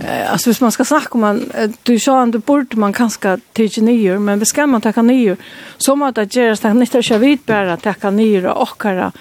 eh, 0.00 0.32
alltså 0.32 0.48
hvis 0.48 0.62
man 0.64 0.72
skal 0.72 0.88
snakke 0.88 1.14
om, 1.14 1.20
man, 1.20 1.42
du 1.84 1.98
sa 1.98 2.22
at 2.22 2.32
du 2.32 2.38
burde 2.38 2.80
man 2.80 2.96
kanskje 2.96 3.36
tidsje 3.54 3.84
nyer, 3.84 4.18
men 4.18 4.40
hvis 4.40 4.54
skal 4.54 4.68
man 4.72 4.80
takka 4.80 5.02
nyer, 5.02 5.36
så 5.78 5.94
må 5.94 6.10
det 6.10 6.30
gjøres, 6.32 6.60
det 6.60 6.70
er 6.70 6.82
ikke 6.82 7.04
ikke 7.04 7.20
vidt 7.20 7.46
bare 7.46 7.76
kan 8.00 8.16
nyer 8.16 8.48
og 8.48 8.62
åkere 8.62 9.12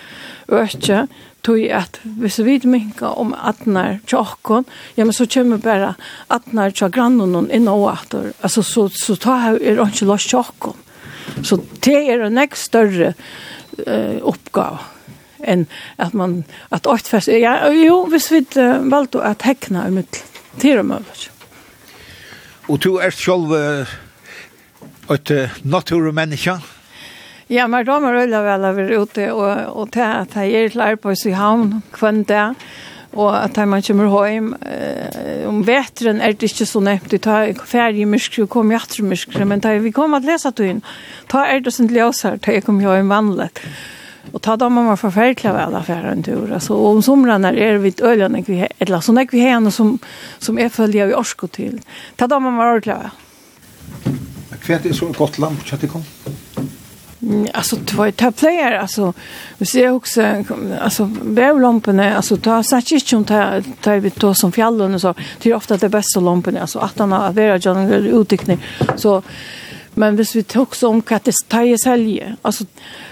øke, 0.48 1.08
tog 1.44 1.60
at 1.70 2.00
hvis 2.04 2.40
vi 2.40 2.60
minka 2.64 3.06
om 3.06 3.36
atnar 3.38 4.00
tjokkon 4.08 4.66
ja, 4.96 5.04
men 5.04 5.14
så 5.14 5.28
kommer 5.28 5.58
bara 5.58 5.94
atnar 6.30 6.72
til 6.72 6.90
grannen 6.90 7.52
inn 7.52 7.68
og 7.68 7.92
åter. 7.92 8.32
Altså, 8.42 8.64
så, 8.64 8.88
så 8.90 9.16
ta 9.16 9.38
jeg 9.52 9.62
er 9.62 9.84
ikke 9.86 10.06
løs 10.06 10.26
tjokkon. 10.26 10.80
Så 11.44 11.60
det 11.84 12.10
er 12.10 12.24
en 12.26 12.38
ekst 12.38 12.72
større 12.72 13.14
eh, 13.86 14.22
oppgave 14.24 14.95
enn 15.46 15.66
at 16.02 16.14
man, 16.18 16.44
at 16.76 16.88
åkt 16.90 17.10
fast, 17.12 17.32
ja, 17.32 17.58
jo, 17.74 18.04
hvis 18.12 18.32
vi 18.34 18.44
uh, 18.58 18.82
valgte 18.92 19.24
at 19.26 19.46
hekna 19.48 19.88
i 19.88 19.96
mitt, 20.00 20.24
til 20.62 20.82
og 20.82 20.90
med. 20.92 21.28
Og 22.68 22.82
du 22.84 22.96
er 22.98 23.14
selv 23.14 23.54
uh, 23.54 23.96
et 25.14 25.32
uh, 25.32 25.60
naturmenneske? 25.64 26.58
Ja, 27.52 27.68
men 27.70 27.86
da 27.86 28.00
må 28.02 28.10
jeg 28.10 28.26
vel 28.26 28.66
å 28.66 28.74
være 28.74 29.00
ute 29.04 29.30
og, 29.30 29.78
og 29.78 29.92
til 29.94 30.02
at 30.02 30.34
jeg 30.40 30.66
er 30.66 30.72
til 30.74 30.82
arbeid 30.82 31.26
i 31.30 31.34
havn 31.38 31.82
kvann 31.94 32.24
der, 32.26 32.56
og 33.16 33.36
at 33.38 33.60
man 33.70 33.84
kommer 33.86 34.10
hjem. 34.28 34.48
Eh, 34.66 35.46
om 35.48 35.62
vetren 35.68 36.22
er 36.22 36.34
det 36.34 36.50
ikke 36.50 36.66
så 36.68 36.82
nevnt, 36.84 37.12
det 37.14 37.22
tar 37.28 37.54
ferie 37.70 38.02
i 38.02 38.10
myskri 38.10 38.44
og 38.44 38.50
kom 38.52 38.74
hjertre 38.74 39.06
myskri 39.06 39.46
men 39.46 39.62
da 39.64 39.76
vi 39.80 39.94
kommer 39.96 40.24
til 40.24 40.34
å 40.34 40.34
lese 40.34 40.52
til 40.58 40.72
inn, 40.74 40.82
ta 41.32 41.46
er 41.46 41.62
det 41.62 41.76
sånn 41.76 41.94
løs 41.94 42.26
her, 42.26 42.42
da 42.42 42.58
jeg 42.58 42.66
kommer 42.66 42.98
hjem 42.98 43.14
vanlig. 43.14 43.52
Og 44.34 44.42
ta 44.42 44.56
da 44.56 44.70
man 44.70 44.86
var 44.86 44.96
forferdelig 44.96 45.36
färkla 45.36 45.54
väl 45.54 45.76
affärer 45.76 46.12
en 46.12 46.24
tur. 46.24 46.54
Altså, 46.54 46.74
og 46.74 46.96
om 46.96 47.02
somran 47.02 47.46
er 47.46 47.54
är 47.54 47.78
vi 47.78 47.94
öljande 48.02 48.44
vi 48.48 48.68
eller 48.80 49.00
så 49.00 49.12
när 49.12 49.28
vi 49.32 49.40
har 49.40 49.72
som, 49.72 50.00
som 50.40 50.60
är 50.60 50.70
följer 50.70 51.08
vi 51.08 51.14
orsko 51.14 51.48
till. 51.48 51.82
Ta 52.16 52.28
da 52.28 52.40
man 52.40 52.58
var 52.58 52.76
öljande. 52.76 53.12
Kvärt 54.62 54.86
är 54.86 54.94
så 54.94 55.06
gott 55.06 55.38
lamp, 55.38 55.66
Tjatikon? 55.66 56.04
Alltså 57.54 57.76
det 57.76 57.94
var 57.94 58.06
ju 58.06 58.12
töpplejer, 58.12 58.72
alltså 58.72 59.14
vi 59.58 59.66
ser 59.66 59.90
också, 59.90 60.44
alltså 60.82 61.10
vävlamporna, 61.24 62.16
alltså 62.16 62.38
ta 62.38 62.64
sagt 62.64 62.92
inte 62.92 63.16
om 63.16 63.26
ta, 63.26 63.62
ta 63.82 63.92
vi 63.96 64.12
då 64.16 64.34
som 64.34 64.52
fjällen 64.52 64.94
och 64.94 65.02
så, 65.02 65.14
det 65.42 65.50
är 65.50 65.56
ofta 65.56 65.78
det 65.78 65.90
bästa 65.90 66.20
lamporna, 66.20 66.62
alltså 66.62 66.80
att 66.80 67.00
han 67.00 67.12
har 67.12 67.32
vara 67.32 67.74
vara 67.74 67.96
utryckning, 67.96 68.60
så 68.96 69.22
Men 69.96 70.18
hvis 70.20 70.36
vi 70.36 70.44
tok 70.44 70.76
så 70.76 70.92
om 70.92 71.00
hva 71.06 71.20
det 71.24 71.34
tar 71.52 71.64
i 71.64 71.78
selje, 71.80 72.34
altså, 72.44 72.68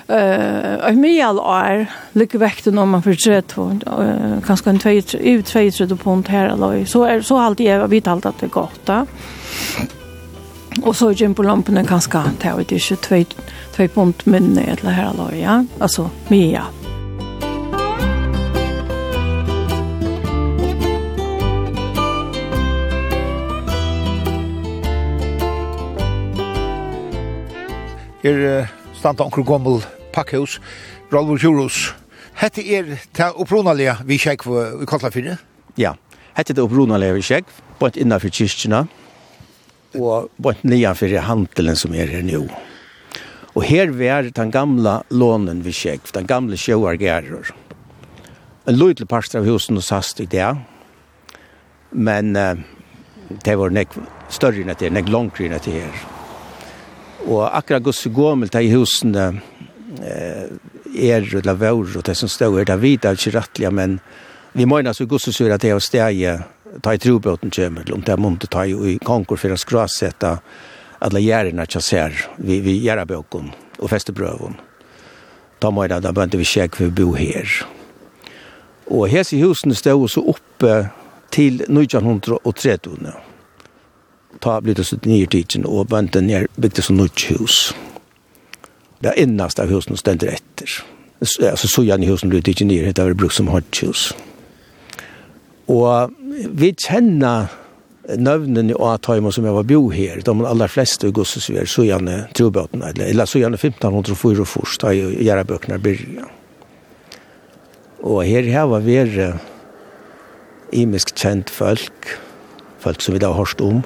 uh, 0.09 0.83
i 0.89 0.99
mye 0.99 1.23
all 1.23 1.39
år, 1.39 1.85
lykke 2.19 2.41
vekten 2.41 2.75
når 2.75 2.89
man 2.91 3.05
får 3.05 3.19
trett, 3.23 3.55
uh, 3.55 4.37
kanskje 4.43 4.73
en 4.73 4.83
tvei, 4.83 4.97
ut 4.99 5.47
tvei 5.47 5.69
trett 5.71 5.95
på 5.95 6.17
her, 6.27 6.51
eller, 6.57 6.83
så, 6.89 7.05
er, 7.07 7.23
så 7.23 7.39
halte 7.39 7.67
jeg, 7.67 7.87
vi 7.91 8.03
alt 8.03 8.27
at 8.27 8.39
det 8.43 8.51
er 8.51 8.55
godt, 8.59 8.83
da. 8.89 9.03
Og 10.83 10.91
så 10.97 11.11
er 11.13 11.19
gjør 11.21 11.35
på 11.37 11.47
lampene 11.47 11.85
kanskje, 11.87 12.27
det 12.41 12.51
er 12.51 12.63
ikke 12.81 13.01
tvei, 13.07 13.25
tvei 13.77 13.91
punkt 13.95 14.27
minne, 14.27 14.67
eller 14.75 14.91
her, 14.91 15.13
eller, 15.13 15.35
ja, 15.39 15.61
altså, 15.79 16.09
mye, 16.33 16.49
ja. 16.51 16.67
er 28.23 28.69
standa 28.95 29.25
onkur 29.25 29.43
gommel 29.43 29.81
pakkehus, 30.13 30.59
Rolvur 31.11 31.39
Kjurus. 31.41 31.91
Hette 32.39 32.63
er 32.63 32.97
ta 33.13 33.31
opprunalega 33.37 33.99
vi 34.07 34.17
kjekk 34.21 34.45
i 34.81 34.87
Kotlafyrre? 34.89 35.37
Ja, 35.77 35.93
hette 36.37 36.55
det 36.55 36.63
opprunalega 36.63 37.17
vi 37.17 37.25
kjekk, 37.25 37.49
bort 37.79 37.97
innanfor 37.99 38.33
kyrkjena, 38.33 38.85
og 39.99 40.29
bort 40.41 40.63
nedanfor 40.65 41.13
handelen 41.27 41.77
som 41.77 41.93
er 41.93 42.09
her 42.09 42.23
nu. 42.25 42.47
Og 43.53 43.67
her 43.69 43.91
var 43.93 44.31
den 44.33 44.53
gamla 44.53 45.01
lånen 45.13 45.61
vi 45.65 45.75
kjekk, 45.75 46.09
den 46.15 46.29
gamle 46.29 46.57
sjøargærer. 46.57 47.51
En 48.65 48.79
lydelig 48.79 49.09
parstra 49.11 49.43
av 49.43 49.49
husen 49.49 49.77
og 49.77 49.85
sast 49.85 50.23
i 50.23 50.29
det, 50.29 50.47
men 51.91 52.33
uh, 52.39 52.55
det 53.45 53.59
var 53.59 53.75
nek 53.75 53.93
større 54.33 54.63
enn 54.63 54.73
det, 54.73 54.89
nek 54.89 55.11
langere 55.11 55.51
enn 55.51 55.59
det 55.59 55.75
her. 55.75 56.12
Og 57.23 57.43
akkurat 57.47 57.83
Guds 57.83 58.03
gommel 58.11 58.51
til 58.51 58.71
husene 58.73 59.29
eh, 60.03 60.49
er 60.93 61.23
eller 61.23 61.57
vår 61.57 61.97
og 61.97 62.03
det 62.05 62.17
som 62.19 62.29
står 62.29 62.59
her, 62.59 62.67
det 62.67 62.81
vet 62.81 63.07
jeg 63.07 63.19
ikke 63.19 63.37
rettelig, 63.37 63.71
men 63.73 63.99
vi 64.53 64.65
må 64.69 64.81
så 64.93 65.05
gus 65.05 65.29
sur 65.31 65.51
at 65.51 65.61
det 65.61 65.71
er 65.71 65.79
steget 65.79 66.43
ta 66.81 66.93
i 66.93 66.97
trobåten 66.97 67.51
kommer, 67.51 67.93
om 67.93 68.01
det 68.01 68.13
er 68.13 68.21
munt 68.21 68.49
ta 68.49 68.65
i 68.65 68.97
konkur 69.03 69.37
for 69.37 69.53
å 69.53 69.57
skrasette 69.57 70.37
alle 71.03 71.19
gjerne 71.19 71.65
ikke 71.67 71.81
ser 71.83 72.15
vi, 72.37 72.59
vi 72.63 72.77
gjerne 72.79 73.05
bøkken 73.05 73.51
og 73.79 73.89
festebrøven. 73.91 74.55
Da 75.59 75.71
må 75.71 75.83
jeg 75.83 75.93
da, 75.93 75.99
da 75.99 76.13
bønte 76.15 76.39
vi 76.39 76.47
for 76.47 76.87
å 76.87 76.91
bo 76.91 77.13
her. 77.15 77.49
Og 78.87 79.09
hese 79.11 79.39
husene 79.39 79.75
stod 79.75 80.09
så 80.09 80.23
oppe 80.23 80.89
til 81.31 81.63
1930-årene 81.67 83.32
ta 84.43 84.59
blir 84.61 84.75
det 84.75 84.85
så 84.87 84.99
nye 85.07 85.27
tidsen, 85.27 85.65
og 85.65 85.89
bønte 85.93 86.21
ned 86.21 86.51
bygde 86.59 86.83
som 86.83 86.99
nytt 86.99 87.27
hus. 87.31 87.71
Det 89.03 89.11
er 89.11 89.23
innast 89.23 89.59
av 89.59 89.71
husen 89.71 89.99
stender 89.99 90.35
etter. 90.35 90.77
Altså, 91.23 91.67
så 91.67 91.83
gjerne 91.83 92.07
husen 92.07 92.31
blir 92.31 92.43
det 92.43 92.55
ikke 92.55 92.67
nyr, 92.67 92.91
det 92.91 93.03
var 93.03 93.17
brukt 93.19 93.37
som 93.37 93.51
hardt 93.51 93.79
hus. 93.83 94.11
Og 95.71 96.11
vi 96.51 96.73
kjenner 96.75 97.51
nøvnen 98.19 98.71
i 98.71 98.75
Ataimo 98.75 99.31
som 99.31 99.45
jeg 99.47 99.55
var 99.55 99.67
bo 99.67 99.87
her, 99.93 100.19
de 100.25 100.33
aller 100.47 100.71
fleste 100.71 101.07
i 101.07 101.15
Gossesvier, 101.15 101.67
så 101.69 101.85
gjerne 101.87 102.25
trobøtene, 102.35 102.91
eller 103.07 103.29
så 103.29 103.39
gjerne 103.39 103.59
1504 103.59 104.47
først, 104.47 104.83
da 104.83 104.91
gjerne 104.91 105.79
byrja. 105.83 106.27
Og 108.03 108.23
her 108.27 108.49
har 108.51 108.67
vi 108.73 108.97
vært 108.99 109.39
imisk 110.75 111.13
kjent 111.15 111.51
folk, 111.53 112.17
folk 112.83 112.99
som 113.01 113.15
vi 113.15 113.21
da 113.23 113.31
har 113.31 113.39
hørt 113.39 113.61
om, 113.63 113.83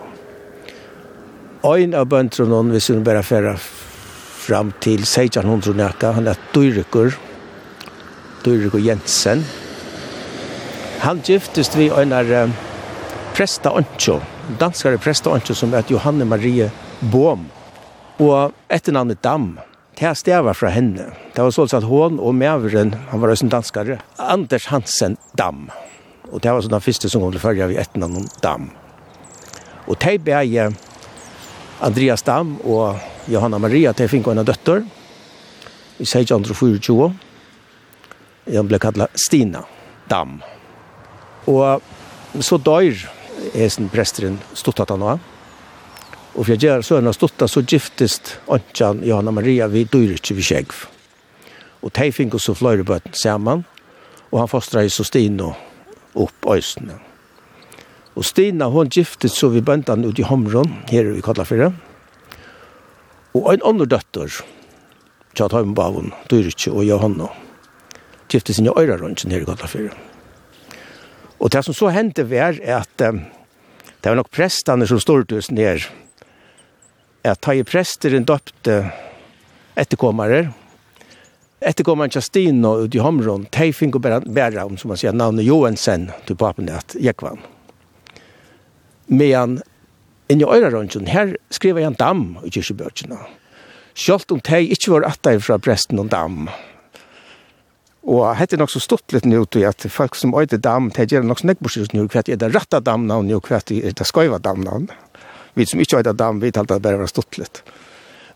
Ein 1.65 1.95
av 1.97 2.05
bøndrunnen, 2.11 2.69
hvis 2.69 2.91
hun 2.91 3.01
bare 3.05 3.23
færa 3.25 3.55
fram 3.57 4.69
til 4.83 5.01
1600 5.01 5.73
nækka, 5.73 6.11
han 6.13 6.29
er 6.29 6.37
Dyrikur, 6.53 7.15
Dyrikur 8.45 8.83
Jensen. 8.83 9.41
Han 11.01 11.23
giftest 11.25 11.77
vi 11.77 11.89
ein 11.89 12.13
av 12.13 12.29
um, 12.29 12.53
presta 13.33 13.73
Ancho, 13.73 14.19
danskare 14.61 15.01
presta 15.01 15.33
Ancho 15.33 15.57
som 15.57 15.73
er 15.73 15.89
Johanne 15.89 16.29
Marie 16.29 16.69
Bohm, 17.11 17.49
og 18.21 18.53
etternavnet 18.69 19.23
Dam. 19.25 19.55
Det 19.97 20.05
er 20.05 20.17
stedet 20.17 20.53
fra 20.59 20.69
henne. 20.69 21.09
Det 21.33 21.41
var 21.41 21.53
sånn 21.53 21.73
at 21.73 21.89
hun 21.89 22.21
og 22.21 22.37
Mæveren, 22.37 22.93
han 23.09 23.21
var 23.21 23.33
også 23.33 23.47
en 23.47 23.55
danskare, 23.57 24.01
Anders 24.21 24.69
Hansen 24.69 25.17
Dam. 25.33 25.71
Og 26.29 26.43
det 26.43 26.53
var 26.53 26.61
sånn 26.61 26.77
den 26.77 26.85
første 26.85 27.09
som 27.09 27.25
kom 27.25 27.33
til 27.33 27.41
følge 27.41 27.65
av 27.65 27.73
etternavnet 27.73 28.43
Dam. 28.45 28.69
Og 29.87 29.97
de 30.03 30.19
ble 30.21 30.69
Andreas 31.79 32.23
Dam 32.25 32.55
og 32.65 32.97
Johanna 33.29 33.59
Maria 33.61 33.93
til 33.93 34.09
finko 34.09 34.33
en 34.33 34.45
døtter 34.45 34.81
i 35.97 36.05
1624. 36.05 37.09
Hun 38.47 38.69
ble 38.69 38.79
kallet 38.81 39.19
Stina 39.19 39.61
Dam. 40.09 40.39
Og 41.47 41.83
så 42.41 42.57
dør 42.57 42.97
hesen 43.53 43.91
presteren 43.93 44.39
stuttat 44.57 44.93
han 44.93 45.05
også. 45.05 45.33
Og 46.37 46.43
for 46.43 46.53
jeg 46.53 46.65
gjør 46.65 46.85
sønnen 46.85 47.15
stuttat 47.15 47.49
så 47.49 47.63
giftest 47.65 48.35
Antjan 48.53 49.01
Johanna 49.05 49.33
Maria 49.33 49.69
vi 49.69 49.85
dør 49.89 50.17
ikke 50.17 50.37
vi 50.37 50.45
skjegv. 50.45 50.85
Og 51.81 51.93
de 51.93 52.11
finko 52.13 52.41
så 52.41 52.57
fløyrebøtten 52.57 53.13
sammen. 53.17 53.65
Og 54.31 54.41
han 54.41 54.49
fostret 54.51 54.89
i 54.89 54.93
Sostino 54.93 55.53
opp 56.17 56.49
øysene. 56.51 57.06
Og 58.17 58.25
Stina, 58.25 58.65
hon 58.73 58.89
giftet 58.89 59.29
så 59.29 59.51
vi 59.53 59.61
bøntan 59.61 60.05
ut 60.05 60.17
i 60.17 60.25
Homron, 60.25 60.71
her 60.89 61.05
vi 61.13 61.21
kallar. 61.21 61.73
Og 63.37 63.49
en 63.51 63.65
andre 63.69 63.85
døtter, 63.85 64.39
Tjad 65.37 65.53
Heimbavon, 65.53 66.09
Dyritje 66.31 66.71
og 66.73 66.87
Johanna, 66.87 67.27
giftet 68.31 68.57
sine 68.57 68.73
øyrarønsjen 68.73 69.31
her 69.31 69.45
i 69.45 69.45
kallar. 69.45 69.93
Og 71.37 71.51
det 71.53 71.61
som 71.65 71.75
så 71.77 71.91
hendte 71.93 72.25
var 72.25 72.57
at 72.57 73.03
um, 73.05 73.19
det 74.01 74.09
var 74.09 74.17
nok 74.17 74.31
prestene 74.33 74.87
som 74.89 74.99
stod 74.99 75.29
ut 75.29 75.51
ned, 75.53 75.85
at 77.21 77.41
ta 77.41 77.53
i 77.53 77.61
presteren 77.67 78.25
døpte 78.25 78.79
etterkommere, 79.77 80.47
etterkommeren 81.61 82.15
Justino 82.15 82.73
ut 82.81 82.97
i 82.97 83.03
Homron, 83.03 83.45
de 83.53 83.69
finner 83.73 84.01
bare, 84.01 84.23
bare 84.25 84.65
om, 84.65 84.77
som 84.77 84.89
man 84.89 84.97
sier, 84.97 85.13
navnet 85.13 85.45
Johansen 85.45 86.09
til 86.25 86.39
papen, 86.39 86.73
at 86.73 86.97
Jekvann 86.97 87.56
medan 89.07 89.59
inn 90.27 90.43
i 90.43 90.47
øyrarøndjen, 90.47 91.07
her 91.07 91.35
skriver 91.53 91.81
jeg 91.81 91.93
en 91.93 91.99
dam 91.99 92.23
i 92.43 92.51
kyrkjebøtjene. 92.51 93.19
Sjølt 93.97 94.31
om 94.31 94.41
de 94.43 94.59
ikke 94.75 94.93
var 94.93 95.07
atta 95.07 95.33
fra 95.41 95.57
presten 95.57 95.99
og 96.01 96.11
dam. 96.13 96.47
Og 98.07 98.23
hette 98.39 98.55
er 98.55 98.61
nok 98.61 98.71
så 98.71 98.79
stort 98.79 99.11
litt 99.11 99.25
nå 99.27 99.41
til 99.51 99.65
at 99.67 99.83
folk 99.91 100.15
som 100.15 100.35
øyde 100.37 100.59
dam, 100.63 100.91
de 100.95 101.07
gjør 101.07 101.25
nok 101.27 101.41
så 101.41 101.49
nekborsyns 101.49 101.91
nå, 101.95 102.05
hva 102.07 102.23
er 102.23 102.39
det 102.39 102.53
rette 102.53 102.79
damna 102.79 103.17
og 103.19 103.49
hva 103.49 103.59
er 103.59 103.91
det 103.91 104.07
skøyva 104.07 104.39
damna. 104.39 104.79
Vi 105.57 105.65
som 105.67 105.81
ikke 105.81 105.99
øyde 105.99 106.13
dam, 106.15 106.39
vi 106.39 106.53
talte 106.55 106.77
det 106.77 106.85
bare 106.85 107.01
var 107.01 107.11
stort 107.11 107.39
litt. 107.41 107.63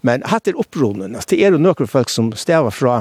Men 0.01 0.25
hatt 0.25 0.49
er 0.49 0.57
oppronen, 0.60 1.13
det 1.13 1.38
er 1.38 1.53
jo 1.53 1.62
noen 1.62 1.88
folk 1.88 2.10
som 2.10 2.31
stavar 2.34 2.73
fra 2.73 2.95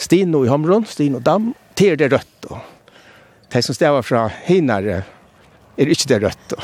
Stino 0.00 0.46
i 0.46 0.48
Homron, 0.48 0.86
Stino 0.88 1.20
Dam, 1.20 1.52
til 1.76 1.98
det 2.00 2.08
rødt. 2.08 2.46
Og 2.48 2.56
de 3.52 3.60
som 3.62 3.76
stavar 3.76 4.06
fra 4.06 4.30
Hinare, 4.46 5.02
er 5.80 5.90
ikke 5.90 6.08
det 6.08 6.22
rødt. 6.22 6.54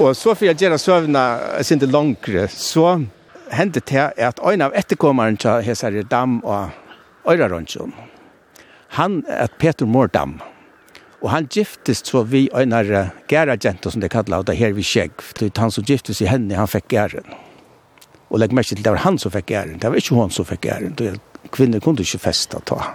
Og 0.00 0.16
så 0.16 0.34
for 0.34 0.48
jeg 0.48 0.58
gjør 0.58 0.76
søvnene 0.80 1.62
sin 1.62 1.78
det 1.78 1.90
langere, 1.92 2.48
så 2.48 3.04
hendte 3.54 3.82
det 3.86 4.08
at 4.18 4.40
en 4.42 4.64
av 4.66 4.74
etterkommeren 4.74 5.36
til 5.38 5.62
Hesare 5.62 6.02
Dam 6.02 6.40
og 6.42 6.72
Øyraronsjon, 7.30 7.94
han 8.98 9.22
er 9.28 9.52
Peter 9.58 9.86
Mordam, 9.86 10.40
og 11.22 11.30
han 11.30 11.46
giftes 11.50 12.02
så 12.04 12.22
vi 12.28 12.48
en 12.54 12.74
av 12.76 12.90
gæragenter 13.30 13.90
som 13.90 14.02
det 14.02 14.10
kallet, 14.12 14.34
og 14.36 14.46
det 14.46 14.58
her 14.58 14.74
vi 14.76 14.84
skjegg, 14.84 15.14
for 15.22 15.48
han 15.60 15.72
som 15.72 15.86
giftes 15.86 16.20
i 16.20 16.28
henne, 16.28 16.56
han 16.58 16.68
fikk 16.68 16.90
gæren. 16.92 17.30
Og 18.30 18.40
legg 18.42 18.52
merke 18.52 18.74
til 18.74 18.82
det 18.84 18.92
var 18.92 19.04
han 19.06 19.18
som 19.18 19.32
fikk 19.32 19.52
gæren, 19.52 19.78
det 19.78 19.90
var 19.90 20.00
ikke 20.00 20.18
hun 20.18 20.34
som 20.34 20.48
fikk 20.48 20.66
gæren, 20.66 20.98
kvinner 21.54 21.80
kunne 21.80 22.02
ikke 22.02 22.22
festa 22.22 22.60
ta. 22.66 22.94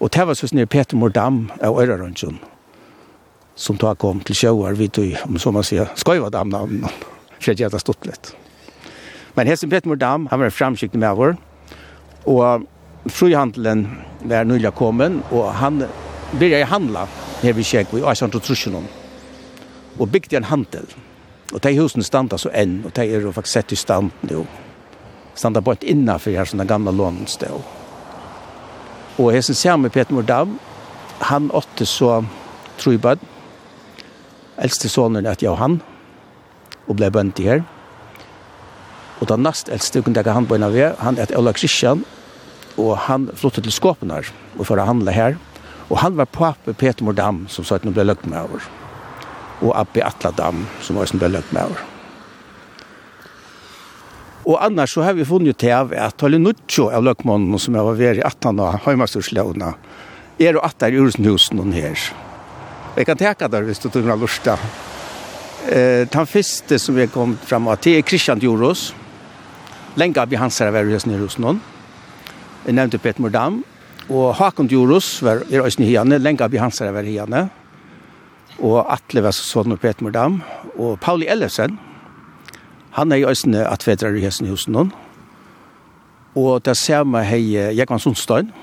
Og 0.00 0.12
det 0.12 0.26
var 0.28 0.36
så 0.36 0.50
snill 0.50 0.68
Peter 0.68 0.98
Mordam 0.98 1.46
av 1.62 1.78
Øyraronsjon, 1.80 2.40
som 3.56 3.76
tar 3.80 3.94
kom 3.94 4.20
till 4.20 4.36
sjøer, 4.36 4.76
vid 4.76 4.92
tog, 4.92 5.16
om 5.24 5.38
så 5.38 5.50
man 5.52 5.64
säger 5.64 5.88
skojva 5.96 6.30
damna 6.30 6.66
for 7.40 7.52
jeg 7.52 7.66
hadde 7.66 7.80
stått 7.80 8.06
litt. 8.08 8.32
Men 9.36 9.48
Hesen 9.48 9.70
Petmor 9.70 9.96
dam 10.00 10.26
han 10.30 10.40
var 10.40 10.50
framskikt 10.50 10.94
med 10.94 11.16
vår 11.16 11.36
och 12.24 12.62
frihandeln 13.06 13.88
var 14.22 14.44
nyligen 14.44 14.72
kommen 14.72 15.22
och 15.30 15.52
han 15.52 15.84
började 16.32 16.64
handla 16.64 17.08
här 17.42 17.52
vid 17.52 17.66
Kjäk 17.66 17.94
vid 17.94 18.04
Asant 18.04 18.42
trusjon 18.42 18.74
om, 18.74 18.84
och 19.98 20.08
bygde 20.08 20.36
en 20.36 20.44
handel 20.44 20.86
och 21.52 21.60
de 21.60 21.72
husen 21.72 22.04
standa 22.04 22.38
så 22.38 22.50
än 22.52 22.84
och 22.84 22.90
de 22.94 23.14
är 23.14 23.32
faktiskt 23.32 23.54
sett 23.54 23.72
i 23.72 23.76
stand 23.76 24.10
nå. 24.20 24.46
standa 25.34 25.60
bort 25.60 25.82
innanför 25.82 26.30
här 26.30 26.44
sådana 26.44 26.64
gamla 26.64 26.90
lånen 26.90 27.26
sted. 27.26 27.50
och 29.16 29.32
Hesen 29.32 29.54
Samer 29.54 29.88
Petmor 29.88 30.22
dam 30.22 30.58
han 31.18 31.50
åtte 31.50 31.86
så 31.86 32.24
trubad 32.78 33.18
Eldste 34.56 34.88
sonen 34.88 35.26
et 35.28 35.42
Johan, 35.44 35.80
og 36.86 36.96
ble 36.96 37.10
bønt 37.12 37.40
i 37.42 37.48
her. 37.48 37.64
Og 39.20 39.28
den 39.30 39.44
nast 39.44 39.68
eldste 39.72 40.02
kunne 40.04 40.20
jeg 40.20 40.32
han 40.32 40.48
bønne 40.48 40.70
ved, 40.72 40.96
han 41.00 41.18
et 41.20 41.34
Ola 41.36 41.52
Kristian, 41.56 42.04
og 42.76 42.96
han 43.06 43.28
flyttet 43.36 43.64
til 43.64 43.72
Skåpenar, 43.72 44.28
og 44.56 44.68
for 44.68 44.80
å 44.80 44.88
handle 44.88 45.12
her. 45.12 45.36
Og 45.88 46.00
han 46.02 46.16
var 46.18 46.28
pape 46.32 46.74
Peter 46.76 47.04
Mordam, 47.04 47.44
som 47.48 47.64
sa 47.64 47.76
at 47.76 47.84
han 47.86 47.94
ble 47.96 48.04
løgt 48.08 48.26
med 48.28 48.42
over. 48.42 48.64
Og 49.64 49.72
Abbe 49.76 50.04
Atla 50.04 50.32
Dam, 50.36 50.66
som 50.84 50.98
også 51.00 51.20
ble 51.20 51.30
løgt 51.36 51.52
med 51.56 51.68
over. 51.68 51.84
Og 54.46 54.60
annars 54.62 54.92
så 54.94 55.02
har 55.02 55.16
vi 55.18 55.26
funnet 55.26 55.58
til 55.58 55.74
av 55.74 55.90
at 55.98 56.20
Tali 56.20 56.38
Nuccio 56.38 56.86
av 56.94 57.02
løgmånen 57.02 57.58
som 57.58 57.74
har 57.74 57.88
vært 57.98 58.20
i 58.20 58.26
18 58.26 58.60
av 58.62 58.84
Høymasterslåna 58.84 59.72
er 60.38 60.58
og 60.58 60.68
at 60.68 60.78
der 60.78 60.94
i 60.94 61.00
Urusenhusen 61.00 61.72
her. 61.74 61.98
Og 62.96 63.02
jeg 63.02 63.10
kan 63.10 63.18
teka 63.20 63.44
der 63.52 63.66
hvis 63.68 63.82
du 63.82 63.90
tog 63.92 64.06
noen 64.08 64.22
da. 64.40 64.54
Eh, 65.68 66.06
den 66.08 66.28
første 66.30 66.78
som 66.80 66.96
vi 66.96 67.04
kom 67.12 67.34
fram 67.36 67.68
av 67.68 67.76
til 67.84 67.98
er 67.98 68.06
Christian 68.08 68.40
Djoros. 68.40 68.94
Lenga 70.00 70.24
vi 70.24 70.38
hans 70.40 70.56
her 70.64 70.72
var 70.72 70.88
hos 70.88 71.04
nere 71.04 71.20
hos 71.20 71.36
noen. 71.36 71.60
Jeg 72.64 72.72
nevnte 72.72 72.96
Peter 72.96 73.20
Mordam. 73.20 73.60
Og 74.08 74.32
Hakon 74.40 74.72
Djoros 74.72 75.20
var 75.20 75.44
i 75.44 75.60
røysene 75.60 75.84
hiane. 75.84 76.16
Lenga 76.16 76.48
vi 76.48 76.56
hans 76.56 76.80
her 76.80 76.96
var 76.96 77.04
hiane. 77.04 77.50
Og 78.64 78.80
Atle 78.88 79.28
var 79.28 79.36
sånn 79.36 79.76
og 79.76 79.84
Peter 79.84 80.00
Mordam. 80.00 80.40
Og 80.80 80.96
Pauli 80.96 81.28
Ellefsen. 81.28 81.76
Han 82.96 83.12
er 83.12 83.20
i 83.20 83.28
røysene 83.28 83.68
at 83.68 83.84
vedrar 83.84 84.16
i 84.16 84.24
hos 84.24 84.40
hos 84.40 84.70
noen. 84.72 84.94
Og 86.32 86.64
det 86.64 86.80
samme 86.80 87.28
hei 87.28 87.58
Jekvann 87.76 88.00
Sundstein. 88.00 88.54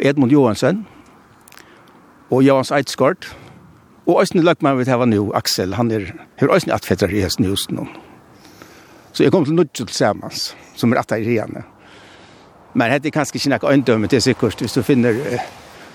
Edmund 0.00 0.32
Johansen 0.32 0.86
og 2.30 2.42
Johans 2.44 2.70
Eidsgård, 2.70 3.28
og 4.08 4.20
Øystein 4.22 4.44
Løkman 4.44 4.78
vil 4.78 4.88
hava 4.88 5.04
nu, 5.04 5.32
Aksel, 5.34 5.74
han 5.74 5.90
er, 5.90 6.12
her 6.40 6.54
Øystein 6.54 6.74
Atfetter 6.74 7.08
i 7.08 7.20
hesten 7.20 7.44
i 7.44 7.48
husten. 7.48 7.88
Så 9.12 9.22
jeg 9.22 9.32
kom 9.32 9.44
til 9.44 9.54
Nudjo 9.54 9.84
til 9.84 9.94
Samans, 9.94 10.56
som 10.76 10.92
er 10.92 11.00
atta 11.00 11.18
i 11.18 11.26
rianne. 11.26 11.64
Men 12.74 12.92
hette 12.92 13.08
er 13.08 13.12
kanskje 13.12 13.36
ikke 13.36 13.52
nekka 13.52 13.72
øyndømme 13.72 14.08
til 14.08 14.22
sikkert, 14.22 14.60
hvis 14.60 14.72
du 14.72 14.82
finner 14.82 15.16
eh, 15.26 15.44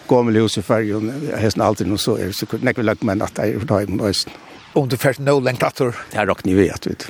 gommel 0.07 0.41
hus 0.41 0.57
i 0.57 0.61
fargen, 0.61 1.09
hesten 1.39 1.61
alltid 1.61 1.89
noe 1.89 2.01
så 2.01 2.17
er 2.17 2.29
det 2.29 2.37
sikkert 2.37 2.65
nekka 2.65 2.85
Løkman 2.85 3.21
atta 3.21 3.47
i 3.49 3.57
daim 3.57 3.99
og 3.99 4.09
Øystein. 4.09 4.35
Om 4.75 4.89
du 4.89 4.97
fært 4.97 5.21
no 5.21 5.39
lengt 5.39 5.63
attor? 5.63 5.95
Ja, 6.13 6.25
råkni 6.25 6.53
vi 6.57 6.69
at, 6.69 6.85
vet 6.89 7.09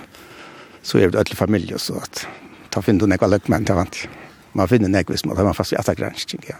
Så 0.84 1.00
er 1.00 1.10
det 1.10 1.20
ødelig 1.20 1.38
familie, 1.38 1.80
så 1.80 1.96
at 1.96 2.28
ta 2.72 2.82
finner 2.82 3.00
du 3.00 3.12
nekka 3.12 3.28
Løkman 3.28 3.66
til 3.66 3.76
vant. 3.76 4.08
Man 4.54 4.68
finner 4.68 4.92
nekka 4.92 5.14
hvis 5.14 5.26
man 5.26 5.36
tar 5.36 5.48
man 5.48 5.56
fast 5.56 5.72
i 5.72 5.80
atta 5.80 5.96
gransking, 5.96 6.44
ja. 6.50 6.60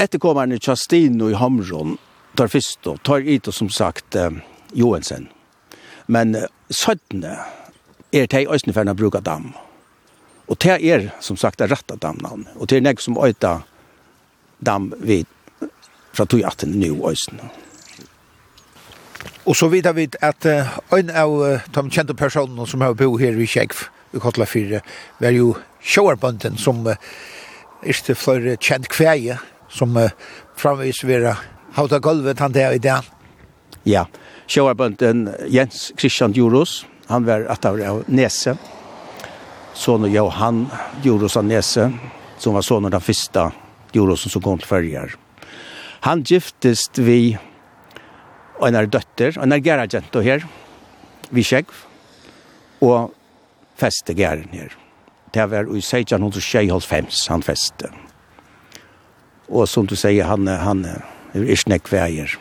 Etterkommerne 0.00 0.58
Chastino 0.58 1.28
i 1.28 1.34
Hamron 1.36 1.98
tar 2.36 2.48
fyrst 2.48 2.86
og 2.88 3.02
tar 3.04 3.20
ut 3.20 3.48
og 3.50 3.54
som 3.54 3.68
sagt 3.68 4.16
Johansen. 4.72 5.26
Men 6.08 6.38
søttene 6.72 7.34
er 8.12 8.30
til 8.32 8.48
øyne 8.48 8.72
for 8.72 8.88
å 8.88 8.94
bruke 8.96 9.20
dam. 9.20 9.50
Og 10.48 10.56
det 10.64 10.78
er 10.80 11.10
som 11.20 11.36
sagt 11.36 11.60
rett 11.60 11.92
av 11.92 12.00
damnavn. 12.00 12.46
Og 12.56 12.70
det 12.70 12.78
er 12.78 12.86
nek 12.86 13.02
som 13.04 13.18
øyta 13.20 13.60
dam 14.64 14.88
vid 15.04 15.28
fra 16.16 16.24
tog 16.24 16.46
at 16.48 16.64
den 16.64 16.80
nye 16.80 16.96
øyne. 16.96 17.50
Og 19.44 19.56
så 19.56 19.68
vidar 19.68 19.92
vi 19.92 20.08
at 20.22 20.46
en 20.46 21.10
av 21.10 21.36
de 21.74 21.84
kjente 21.90 22.16
personene 22.16 22.66
som 22.66 22.80
har 22.80 22.96
bo 22.96 23.18
her 23.20 23.36
i 23.36 23.46
Kjekv 23.46 23.84
i 24.16 24.24
Kotla 24.24 24.48
4 24.48 24.80
var 25.20 25.36
jo 25.36 25.52
sjåarbønden 25.84 26.56
som 26.58 26.82
uh, 26.86 26.96
ikke 27.82 28.16
flere 28.18 28.56
kjent 28.60 28.88
kveie 28.90 29.38
som 29.70 29.96
uh, 29.96 30.10
framvis 30.58 31.04
vera 31.06 31.36
hauta 31.76 32.00
gulvet 32.02 32.42
han 32.42 32.52
der 32.52 32.74
i 32.76 32.82
dag. 32.82 33.06
Ja, 33.88 34.06
sjøarbønden 34.50 35.28
Jens 35.48 35.90
Christian 35.98 36.34
Djurus, 36.36 36.84
han 37.08 37.26
var 37.26 37.46
at 37.50 37.64
av 37.64 38.04
Nese, 38.08 38.56
son 39.74 40.04
Johan 40.10 40.66
Djurus 41.02 41.38
av 41.40 41.46
Nese, 41.48 41.90
som 42.38 42.54
var 42.54 42.66
son 42.66 42.88
av 42.88 42.94
den 42.94 43.04
første 43.04 43.50
Djurusen 43.94 44.32
som 44.32 44.42
kom 44.42 44.58
til 44.60 44.70
fyrjar. 44.70 45.16
Han 46.06 46.22
giftest 46.24 46.98
vi 46.98 47.36
en 48.60 48.76
er 48.76 48.88
døtter, 48.88 49.36
en 49.40 49.52
er 49.52 49.62
geragento 49.64 50.20
her, 50.24 50.44
vi 51.32 51.44
skjegg, 51.46 51.70
og 52.84 53.12
feste 53.80 54.14
gæren 54.16 54.52
her. 54.52 54.76
Det 55.32 55.46
var 55.50 55.68
i 55.70 55.80
1625 55.80 57.28
han 57.30 57.44
feste 57.46 57.90
og 59.50 59.68
som 59.68 59.86
du 59.86 59.96
säger, 59.96 60.24
han, 60.24 60.46
han 60.46 60.84
är 61.32 61.72
inte 61.72 61.96
veier. 61.96 62.38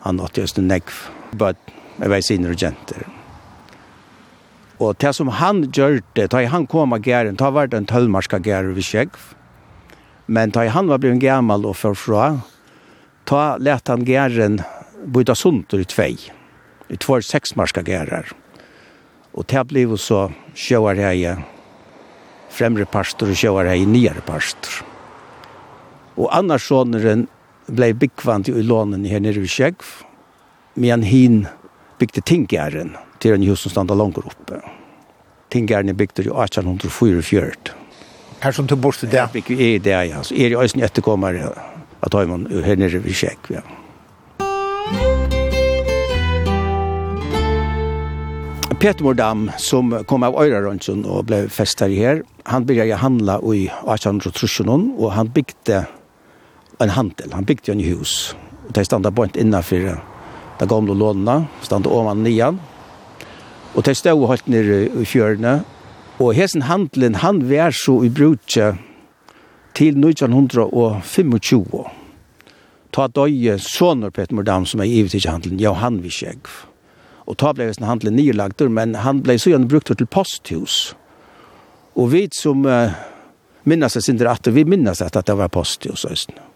Han 0.00 0.20
åt 0.20 0.36
just 0.36 0.58
en 0.58 0.68
nekv, 0.68 0.92
but 1.32 1.56
jeg 1.98 2.10
vet 2.10 2.24
sin 2.24 2.46
regenter. 2.46 3.06
Og 4.78 4.96
det 4.98 5.14
som 5.14 5.28
han 5.28 5.62
gjør 5.72 6.02
det, 6.12 6.30
da 6.30 6.42
han 6.50 6.66
kom 6.66 6.92
av 6.92 7.00
gæren, 7.00 7.38
da 7.38 7.50
var 7.50 7.70
det 7.70 7.78
en 7.78 7.86
tølmarska 7.86 8.38
gæren 8.42 8.74
ved 8.74 8.84
Kjegv. 8.84 9.16
Men 10.26 10.50
da 10.50 10.66
han 10.68 10.88
var 10.88 10.98
blevet 10.98 11.22
gammel 11.22 11.66
og 11.66 11.76
forfra, 11.76 12.40
da 13.30 13.56
lette 13.56 13.92
han 13.92 14.04
gæren 14.04 14.60
byta 15.06 15.34
sunt 15.34 15.72
ut 15.74 15.88
tvei. 15.88 16.18
I 16.90 16.96
två 16.96 17.20
seksmarska 17.22 17.82
gærer. 17.82 18.32
Og 19.34 19.46
det 19.48 19.66
ble 19.70 19.86
så 19.98 20.28
sjøarheie, 20.54 21.38
fremre 22.50 22.84
pastor 22.84 23.30
og 23.30 23.38
sjøarheie 23.38 23.86
nyere 23.86 24.20
pastor. 24.26 24.93
Og 26.14 26.30
Annarsåneren 26.30 27.26
blei 27.66 27.92
byggvant 27.96 28.48
i 28.48 28.62
lånen 28.62 29.06
her 29.08 29.22
nere 29.24 29.42
i 29.42 29.50
Kjegv, 29.50 29.86
men 30.78 31.02
hin 31.06 31.44
bygde 31.98 32.22
Tingjæren 32.26 32.94
til 33.22 33.36
en 33.36 33.46
hus 33.48 33.64
som 33.64 33.72
standa 33.72 33.96
langer 33.98 34.26
oppe. 34.28 34.60
Tingjæren 35.50 35.88
er 35.88 35.98
bygde 35.98 36.26
i 36.26 36.30
1844. 36.30 37.74
Her 38.44 38.52
som 38.52 38.66
du 38.66 38.76
borste 38.76 39.06
det? 39.06 39.20
Jeg 39.22 39.32
bygde 39.32 39.56
i 39.62 39.78
det, 39.78 39.94
ja. 40.10 40.22
Så 40.22 40.34
er 40.34 40.52
det 40.52 40.58
også 40.58 40.78
en 40.78 40.84
etterkommer 40.84 41.40
at 42.04 42.12
har 42.14 42.26
man 42.28 42.46
her 42.50 42.76
nere 42.76 43.00
i 43.00 43.16
Kjegv, 43.16 43.56
ja. 43.58 43.64
Peter 48.84 49.04
Mordam, 49.04 49.50
som 49.56 49.94
kom 50.04 50.26
av 50.26 50.34
Øyrarønsson 50.36 51.06
og 51.08 51.30
ble 51.30 51.46
festet 51.48 51.94
her, 51.96 52.18
han 52.44 52.66
begynte 52.68 52.98
å 52.98 53.00
handle 53.00 53.38
i 53.56 53.62
1830 53.88 54.90
og 54.98 55.06
han 55.16 55.30
bygde 55.32 55.86
en 56.78 56.94
handel. 56.94 57.32
Han 57.32 57.44
byggde 57.44 57.72
en 57.72 57.84
hus. 57.84 58.34
Og 58.66 58.74
de 58.74 58.84
stod 58.84 59.10
bort 59.12 59.36
innenfor 59.36 60.00
de 60.58 60.66
gamle 60.66 60.94
lånene, 60.94 61.46
Stod 61.62 61.86
ovan 61.86 62.22
nian. 62.22 62.60
Og 63.74 63.84
de 63.84 63.94
stod 63.94 64.28
helt 64.28 64.48
nere 64.48 64.88
i 64.88 65.04
fjørene. 65.04 65.64
Og 66.18 66.34
hessen 66.34 66.62
handelen, 66.62 67.14
han 67.14 67.42
var 67.50 67.70
så 67.74 68.04
i 68.04 68.08
brutje 68.08 68.76
til 69.74 69.98
1925. 69.98 71.84
Ta 72.94 73.08
døye 73.10 73.58
soner 73.58 74.10
Peter 74.14 74.34
Mordam 74.34 74.66
som 74.66 74.80
er 74.80 74.86
givet 74.86 75.10
til 75.10 75.26
handelen, 75.26 75.58
ja, 75.58 75.72
han 75.74 75.98
vil 76.04 76.14
skjegg. 76.14 76.46
Og 77.26 77.38
ta 77.40 77.50
ble 77.52 77.66
hessen 77.66 77.88
handelen 77.88 78.14
nylagt, 78.14 78.62
men 78.70 78.94
han 78.94 79.24
ble 79.24 79.38
så 79.40 79.50
gjerne 79.50 79.68
brukt 79.68 79.90
til 79.90 80.06
posthus. 80.06 80.94
Og 81.98 82.12
vi 82.12 82.28
som 82.34 82.62
uh, 82.66 82.94
minnes 83.66 83.98
det 83.98 84.04
sindre 84.04 84.30
at 84.30 84.46
vi 84.54 84.64
minnes 84.64 85.02
at 85.02 85.18
det 85.18 85.38
var 85.38 85.50
posthus, 85.50 86.06
østene 86.06 86.53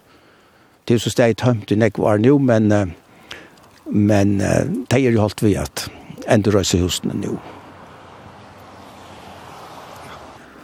det 0.89 0.95
er 0.97 1.03
så 1.03 1.11
steg 1.13 1.37
tømt 1.37 1.69
i 1.69 1.77
nekvar 1.77 2.17
nå, 2.17 2.39
men, 2.41 2.71
men 3.85 4.31
det 4.41 4.97
er 4.97 5.11
jo 5.11 5.21
holdt 5.21 5.43
vi 5.45 5.53
at 5.61 5.85
enda 6.25 6.49
røyse 6.55 6.79
husene 6.81 7.13
nå. 7.13 7.35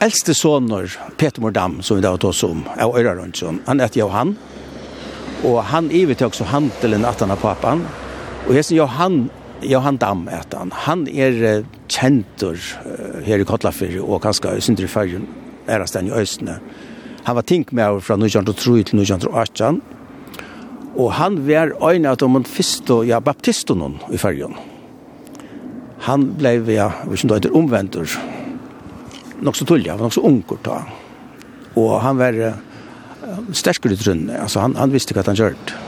Eldste 0.02 0.34
soner, 0.34 0.90
Peter 1.18 1.42
Mordam, 1.46 1.78
som 1.86 1.98
vi 1.98 2.04
da 2.04 2.16
har 2.16 2.22
tås 2.22 2.42
om, 2.44 2.66
er 2.74 2.90
Øyra 2.90 3.14
Rønsson, 3.16 3.62
han 3.68 3.80
heter 3.80 4.02
Johan, 4.02 4.36
og 5.46 5.62
han 5.70 5.92
ivet 5.94 6.26
også 6.26 6.50
handelen 6.50 7.06
at 7.06 7.22
han 7.22 7.30
har 7.30 7.40
papan, 7.42 7.86
og 8.48 8.54
hesten 8.54 8.78
Johan, 8.78 9.30
Johan 9.62 10.02
Dam 10.02 10.28
heter 10.28 10.66
han, 10.66 10.74
han 10.74 11.08
er 11.08 11.64
kjentur 11.86 12.58
her 13.26 13.42
i 13.42 13.48
Kotlafyr, 13.48 14.02
og 14.02 14.26
ganske 14.26 14.58
syndere 14.60 14.90
i 14.90 14.94
fyrrjun, 14.98 15.30
er 15.68 15.86
han 15.86 16.10
i 16.10 16.18
Østene. 16.18 16.60
Han 17.26 17.38
var 17.38 17.46
tinkmær 17.46 18.02
fra 18.02 18.18
1903 18.18 18.84
til 18.90 19.06
1918, 19.06 19.82
Og 20.96 21.12
han 21.18 21.42
var 21.48 21.74
øyne 21.84 22.14
av 22.14 22.20
de 22.22 22.44
første 22.48 23.02
ja, 23.08 23.20
baptistene 23.20 23.92
i 24.16 24.20
fergen. 24.20 24.56
Han 26.08 26.30
ble, 26.40 26.58
ja, 26.72 26.92
hvis 27.10 27.26
han 27.26 27.32
da 27.32 27.40
heter 27.40 27.56
omvendter, 27.56 28.16
nok 29.44 29.58
så 29.58 29.68
tullig, 29.68 29.90
han 29.90 30.00
var 30.00 30.08
nok 30.08 30.16
så 30.16 30.24
unger 30.28 30.62
da. 30.64 30.78
Og 31.76 31.98
han 32.04 32.20
var 32.20 32.38
uh, 32.40 32.62
sterkere 33.52 33.98
i 33.98 34.00
trunnet, 34.00 34.40
altså 34.40 34.64
han, 34.64 34.78
han 34.80 34.94
visste 34.94 35.18
hva 35.18 35.26
han 35.28 35.40
gjørte. 35.40 35.82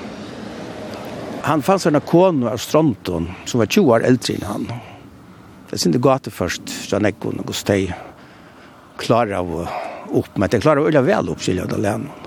Han 1.48 1.64
fanns 1.64 1.86
en 1.88 2.00
kone 2.04 2.50
av 2.52 2.60
Stronton, 2.60 3.30
som 3.48 3.62
var 3.62 3.72
20 3.72 3.94
år 3.96 4.08
eldre 4.10 4.36
enn 4.36 4.48
han. 4.50 4.70
Det 5.70 5.80
synte 5.80 6.02
gata 6.04 6.32
først, 6.34 6.68
så 6.68 6.98
han 6.98 7.08
ikke 7.08 7.30
kunne 7.30 7.48
gå 7.48 7.56
steg 7.56 7.94
klar 9.00 9.32
av 9.38 9.54
opp, 9.56 10.34
men 10.36 10.50
det 10.52 10.64
klarer 10.64 10.84
å 10.84 10.90
øye 10.92 11.04
vel 11.06 11.32
opp, 11.32 11.44
skilja 11.44 11.68
det 11.70 11.78
alene. 11.80 12.27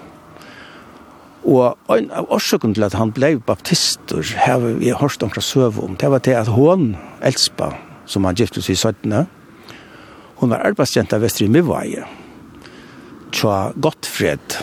Og 1.49 1.93
en 1.95 2.11
av 2.13 2.29
årsaken 2.33 2.75
til 2.77 2.85
at 2.85 2.97
han 2.99 3.13
ble 3.17 3.39
baptister, 3.47 4.25
har 4.45 4.61
vi 4.61 4.91
har 4.91 5.01
hørt 5.01 5.23
omkring 5.25 5.45
søv 5.45 5.79
om, 5.81 5.97
det 5.97 6.11
var 6.13 6.21
til 6.25 6.37
at 6.37 6.51
hun, 6.53 6.95
Elspa, 7.25 7.73
som 8.07 8.27
han 8.29 8.37
gifte 8.37 8.61
seg 8.61 8.77
i 8.77 8.81
17. 8.81 9.15
Hun 10.41 10.53
var 10.53 10.67
arbeidsjenta 10.67 11.21
vestre 11.21 11.47
i 11.47 11.53
Mivvaje, 11.53 12.05
tja 13.33 13.57
Gottfred, 13.81 14.61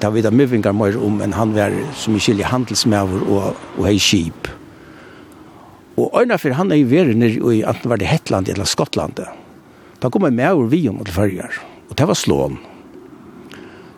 det 0.00 0.06
har 0.06 0.14
vi 0.14 0.22
da 0.24 0.30
mer 0.32 0.96
om, 0.96 1.18
men 1.20 1.34
han 1.36 1.52
var 1.52 1.74
som 1.92 2.14
i 2.16 2.20
skilje 2.24 2.48
handelsmæver 2.48 3.20
og, 3.28 3.56
og 3.76 3.84
hei 3.84 3.98
kjip. 4.00 4.48
Og 6.00 6.14
øyna 6.16 6.38
for 6.40 6.56
han 6.56 6.72
er 6.72 6.80
i 6.80 6.86
veren 6.88 7.20
i 7.20 7.60
enten 7.60 7.90
var 7.90 8.00
det 8.00 8.08
Hetland 8.08 8.48
eller 8.48 8.64
Skottlandet. 8.64 9.28
Da 10.00 10.08
kom 10.08 10.24
en 10.24 10.36
mæver 10.36 10.72
vi 10.72 10.86
om 10.88 11.04
til 11.04 11.12
følger, 11.12 11.60
og 11.90 11.98
det 11.98 12.08
var 12.08 12.16
slån. 12.16 12.56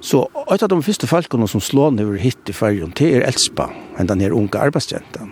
Så 0.02 0.24
et 0.50 0.62
av 0.62 0.68
de 0.68 0.82
første 0.82 1.06
folkene 1.06 1.46
som 1.46 1.62
slår 1.62 1.94
over 2.02 2.18
hit 2.18 2.50
i 2.50 2.52
färgen, 2.52 2.90
det 2.98 3.12
er 3.14 3.26
Elspa, 3.28 3.68
enn 3.98 4.10
den 4.10 4.20
her 4.20 4.34
unge 4.34 4.58
arbeidsjenten, 4.58 5.30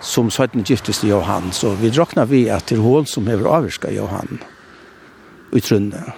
som 0.00 0.30
søytene 0.30 0.62
giftes 0.62 1.02
til 1.02 1.10
Johan. 1.10 1.50
Så 1.52 1.74
vi 1.80 1.90
drakna 1.90 2.28
vi 2.30 2.46
at 2.48 2.68
det 2.70 2.78
er 2.78 2.84
hun 2.84 3.08
som 3.10 3.26
hever 3.26 3.50
avvirka 3.50 3.90
Johan 3.90 4.38
utrunne. 5.54 6.12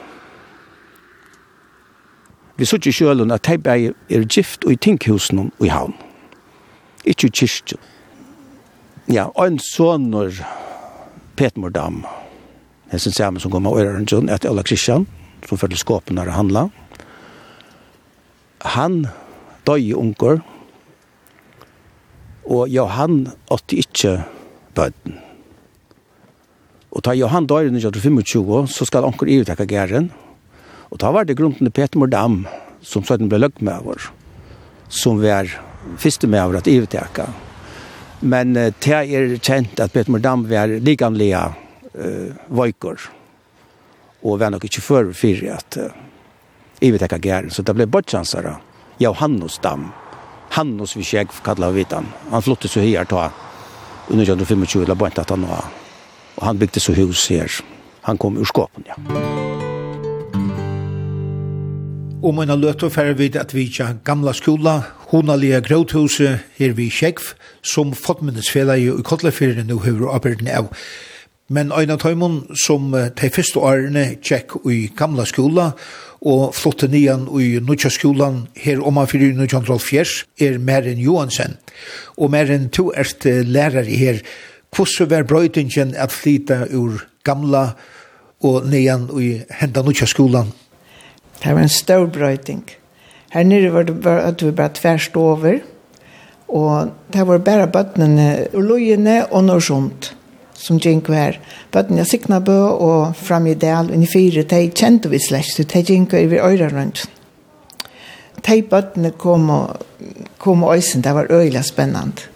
Vi 2.57 2.69
sier 2.69 2.89
i 2.89 2.93
kjølen 2.93 3.33
at 3.33 3.49
de 3.49 3.93
er 4.13 4.29
gift 4.33 4.65
og 4.65 4.73
i 4.73 4.81
tinkhusen 4.81 5.47
og 5.49 5.65
i 5.65 5.73
havn. 5.73 5.97
Ikke 7.05 7.29
i 7.29 7.33
kyrkjen. 7.33 7.81
Ja, 9.13 9.29
og 9.37 9.45
en 9.47 9.61
sånner 9.63 10.35
Petmordam, 11.37 12.01
jeg 12.91 13.05
synes 13.05 13.21
jeg 13.21 13.43
som 13.45 13.53
kommer 13.53 13.77
av 13.77 13.85
Øyren 13.85 14.09
John, 14.09 14.31
etter 14.33 14.51
Ola 14.51 14.65
Kristian, 14.67 15.05
som 15.47 15.61
følger 15.61 15.79
skåpen 15.79 16.17
når 16.19 16.31
det 16.31 16.35
handler 16.35 16.73
han 18.75 19.07
døy 19.67 19.93
unger, 19.99 20.43
og 22.47 22.71
Johan 22.71 23.25
åtte 23.51 23.79
ikke 23.83 24.21
bøten. 24.77 25.19
Og 26.95 27.03
ta 27.05 27.13
Johan 27.17 27.49
døy 27.49 27.67
i 27.67 27.73
1925, 27.75 28.69
så 28.73 28.87
skal 28.89 29.07
onker 29.09 29.29
i 29.29 29.41
utekka 29.43 29.67
gæren, 29.69 30.11
og 30.91 31.01
ta 31.03 31.11
var 31.13 31.27
det 31.27 31.37
grunnen 31.39 31.59
til 31.59 31.75
Peter 31.75 31.99
Mordam, 31.99 32.45
som 32.81 33.05
søtten 33.05 33.29
ble 33.29 33.43
løgg 33.43 33.59
med 33.61 33.83
over, 33.83 34.07
som 34.89 35.19
var 35.21 35.51
første 35.99 36.31
med 36.31 36.45
over 36.45 36.61
at 36.61 36.71
i 36.71 36.79
utekka. 36.81 37.27
Men 38.23 38.55
det 38.55 38.87
er 38.87 39.37
kjent 39.43 39.83
at 39.83 39.93
Peter 39.93 40.15
Mordam 40.15 40.47
var 40.49 40.71
likanlige 40.81 41.43
uh, 41.43 42.33
vøyker, 42.49 43.11
og 44.23 44.41
var 44.41 44.55
nok 44.55 44.65
ikke 44.71 44.85
før 44.85 45.13
fyrir 45.13 45.59
at 45.59 45.81
uh, 45.83 46.06
ivetekka 46.81 47.19
gæren. 47.19 47.51
Så 47.51 47.63
det 47.63 47.75
ble 47.75 47.87
bortjansare. 47.87 48.57
Johannes 49.01 49.59
dam. 49.59 49.93
Hannos 50.51 50.97
vi 50.97 51.05
kjeg 51.05 51.29
kallar 51.45 51.75
vitan. 51.77 52.07
Han 52.31 52.43
flyttet 52.43 52.71
så 52.71 52.81
her 52.81 53.05
ta 53.05 53.31
under 54.09 54.23
1925 54.23 54.87
la 54.89 54.95
bort 54.95 55.19
at 55.19 55.31
han 55.31 55.43
var. 55.49 55.67
Og 56.37 56.47
han 56.47 56.59
bygde 56.59 56.81
så 56.81 56.95
hus 56.95 57.27
her. 57.29 57.51
Han 58.03 58.19
kom 58.19 58.37
ur 58.39 58.45
skåpen, 58.45 58.85
ja. 58.87 58.95
Og 62.23 62.35
man 62.35 62.49
har 62.49 62.59
løtt 62.59 62.83
å 62.83 62.91
fære 62.91 63.15
at 63.39 63.53
vi 63.55 63.69
ikke 63.69 64.01
gamla 64.05 64.33
skola, 64.35 64.81
honalige 65.13 65.61
gråthuset 65.63 66.39
her 66.59 66.73
vi 66.75 66.89
kjegv, 66.91 67.35
som 67.63 67.93
fottminnesfellet 67.95 68.79
i 68.83 69.03
Kotlefyrene 69.03 69.67
nå 69.67 69.79
høyre 69.85 70.11
arbeidene 70.11 70.57
av. 70.59 70.73
Men 71.49 71.71
Øyna 71.71 71.97
Tøymon, 71.97 72.57
som 72.59 72.91
de 72.91 73.31
første 73.31 73.61
årene 73.63 74.17
tjekk 74.23 74.57
i 74.67 74.89
gamla 74.97 75.25
skola, 75.25 75.73
og 76.21 76.55
flotte 76.55 76.89
nian 76.89 77.27
i 77.41 77.59
Nutsja 77.61 77.91
skolan 77.93 78.47
her 78.57 78.81
om 78.83 78.97
man 78.97 79.09
fyrir 79.11 79.35
Nutsja 79.37 79.61
er 80.41 80.59
Meren 80.59 80.99
Johansen. 80.99 81.57
Og 82.17 82.31
Merin, 82.31 82.69
to 82.69 82.93
erst 82.93 83.25
lærare 83.25 83.85
her. 83.85 84.23
Hvordan 84.77 85.11
var 85.11 85.23
brøytingen 85.23 85.95
at 85.95 86.13
flyta 86.13 86.67
ur 86.75 87.05
gamla 87.25 87.75
og 88.41 88.67
nian 88.67 89.09
i 89.21 89.43
henda 89.61 89.83
Nutsja 89.83 90.07
skolan? 90.07 90.53
Det 91.43 91.55
var 91.55 91.63
en 91.63 91.69
stor 91.69 92.07
brøyting. 92.07 92.65
Her 93.31 93.45
nere 93.45 93.73
var 93.73 93.83
det 93.83 94.01
bare 94.01 94.23
at 94.25 94.43
vi 94.43 94.51
bare 94.51 94.73
tverst 94.75 95.17
over, 95.17 95.59
og 96.49 96.93
det 97.13 97.27
var 97.27 97.39
bare 97.39 97.67
bøttene, 97.69 98.47
og 98.55 98.63
løyene 98.63 99.27
og 99.27 99.45
norsund 99.45 100.16
som 100.67 100.81
gikk 100.83 101.11
her. 101.15 101.39
Bøtten 101.75 102.01
jeg 102.01 102.11
sikna 102.11 102.41
bø 102.43 102.59
og 102.75 103.17
fram 103.17 103.47
i 103.47 103.55
del 103.55 103.93
under 103.95 104.11
fire, 104.11 104.43
de 104.43 104.67
kjente 104.75 105.11
vi 105.13 105.21
slett, 105.23 105.53
så 105.55 105.63
de 105.63 105.83
gikk 105.85 106.17
over 106.19 106.49
øyre 106.51 106.71
rundt. 106.73 107.07
De 108.47 108.63
bøttene 108.63 109.13
kom 109.19 109.51
og 109.51 109.85
kom 110.43 110.65
og 110.65 110.77
øysen, 110.77 111.03
det 111.03 111.15
var 111.15 111.31
øyla 111.31 111.63
spennende. 111.63 112.27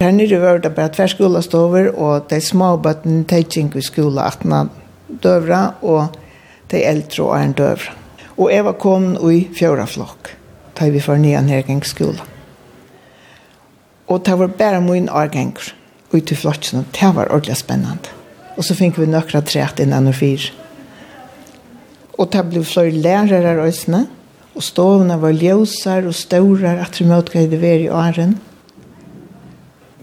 Her 0.00 0.10
nere 0.10 0.40
var 0.42 0.58
det 0.58 0.74
bare 0.74 0.88
tver 0.88 1.06
tverskola 1.06 1.40
stover, 1.42 1.90
og 1.94 2.30
de 2.30 2.40
små 2.40 2.76
bøttene, 2.76 3.24
de 3.24 3.42
gikk 3.44 3.76
i 3.76 3.84
skola 3.84 4.28
18 4.28 4.70
døvra, 5.22 5.62
og 5.82 6.16
de 6.70 6.84
eldre 6.84 7.24
og 7.24 7.36
en 7.38 7.52
døvra. 7.52 7.98
Og 8.36 8.50
jeg 8.52 8.64
var 8.64 8.78
kom 8.80 9.12
i 9.30 9.44
fjøra 9.54 9.86
flokk, 9.86 10.32
da 10.78 10.88
vi 10.90 11.02
var 11.06 11.20
nye 11.20 11.40
her 11.48 11.84
skola. 11.84 12.24
Og 14.08 14.26
det 14.26 14.38
var 14.38 14.46
bare 14.46 14.80
min 14.80 15.08
årganger 15.08 15.81
ut 16.12 16.32
i 16.32 16.36
flotsen. 16.36 16.86
Det 16.92 17.12
var 17.14 17.30
ordentlig 17.32 17.56
spennende. 17.56 18.12
Og 18.56 18.66
så 18.66 18.76
fikk 18.76 18.98
vi 19.00 19.08
nøkra 19.08 19.40
træt 19.44 19.80
innan 19.80 20.10
og 20.10 20.16
fyr. 20.18 20.50
Og 22.20 22.28
det 22.32 22.44
ble 22.50 22.64
flere 22.66 22.92
lærere 22.92 23.56
av 23.56 23.66
øsene. 23.66 24.06
Og 24.52 24.64
stovene 24.64 25.16
var 25.20 25.32
ljøsere 25.32 26.10
og 26.10 26.16
større, 26.16 26.76
at 26.84 26.98
vi 27.00 27.08
måtte 27.08 27.46
det 27.48 27.60
var 27.60 27.80
i 27.80 27.88
åren. 27.88 28.36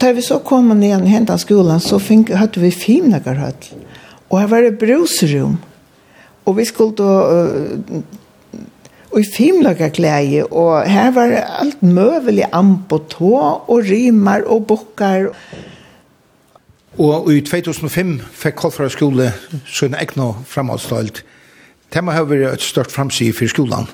Da 0.02 0.13
vi 0.15 0.24
så 0.26 0.39
kom 0.39 0.72
ned 0.74 1.04
i 1.06 1.12
hentan 1.12 1.39
skolan, 1.39 1.82
så 1.84 2.00
fikk, 2.00 2.32
hadde 2.34 2.62
vi 2.63 2.72
finnager 2.72 3.38
høtt. 3.38 3.69
Og 4.30 4.39
her 4.39 4.48
var 4.50 4.65
det 4.65 4.80
bruserom. 4.82 5.60
Og 6.45 6.58
vi 6.58 6.65
skulle 6.65 6.95
da 6.98 8.02
og 9.10 9.24
i 9.24 9.26
fimlaga 9.26 9.89
klæje, 9.89 10.43
og 10.54 10.86
her 10.86 11.10
var 11.15 11.32
alt 11.41 11.82
møvelig 11.82 12.45
amp 12.54 12.91
og 12.93 13.08
tå, 13.10 13.32
og 13.65 13.88
rimer 13.89 14.45
og 14.45 14.67
bukkar. 14.69 15.32
Og 16.99 17.29
i 17.31 17.39
2005 17.39 18.17
fikk 18.35 18.57
Kolfra 18.59 18.89
skole 18.91 19.29
sin 19.71 19.95
egna 19.95 20.33
framavstalt. 20.47 21.21
Det 21.93 22.01
må 22.03 22.12
ha 22.12 22.25
vært 22.27 22.57
et 22.57 22.65
stort 22.65 22.91
framsig 22.91 23.31
for 23.38 23.47
skolan. 23.47 23.88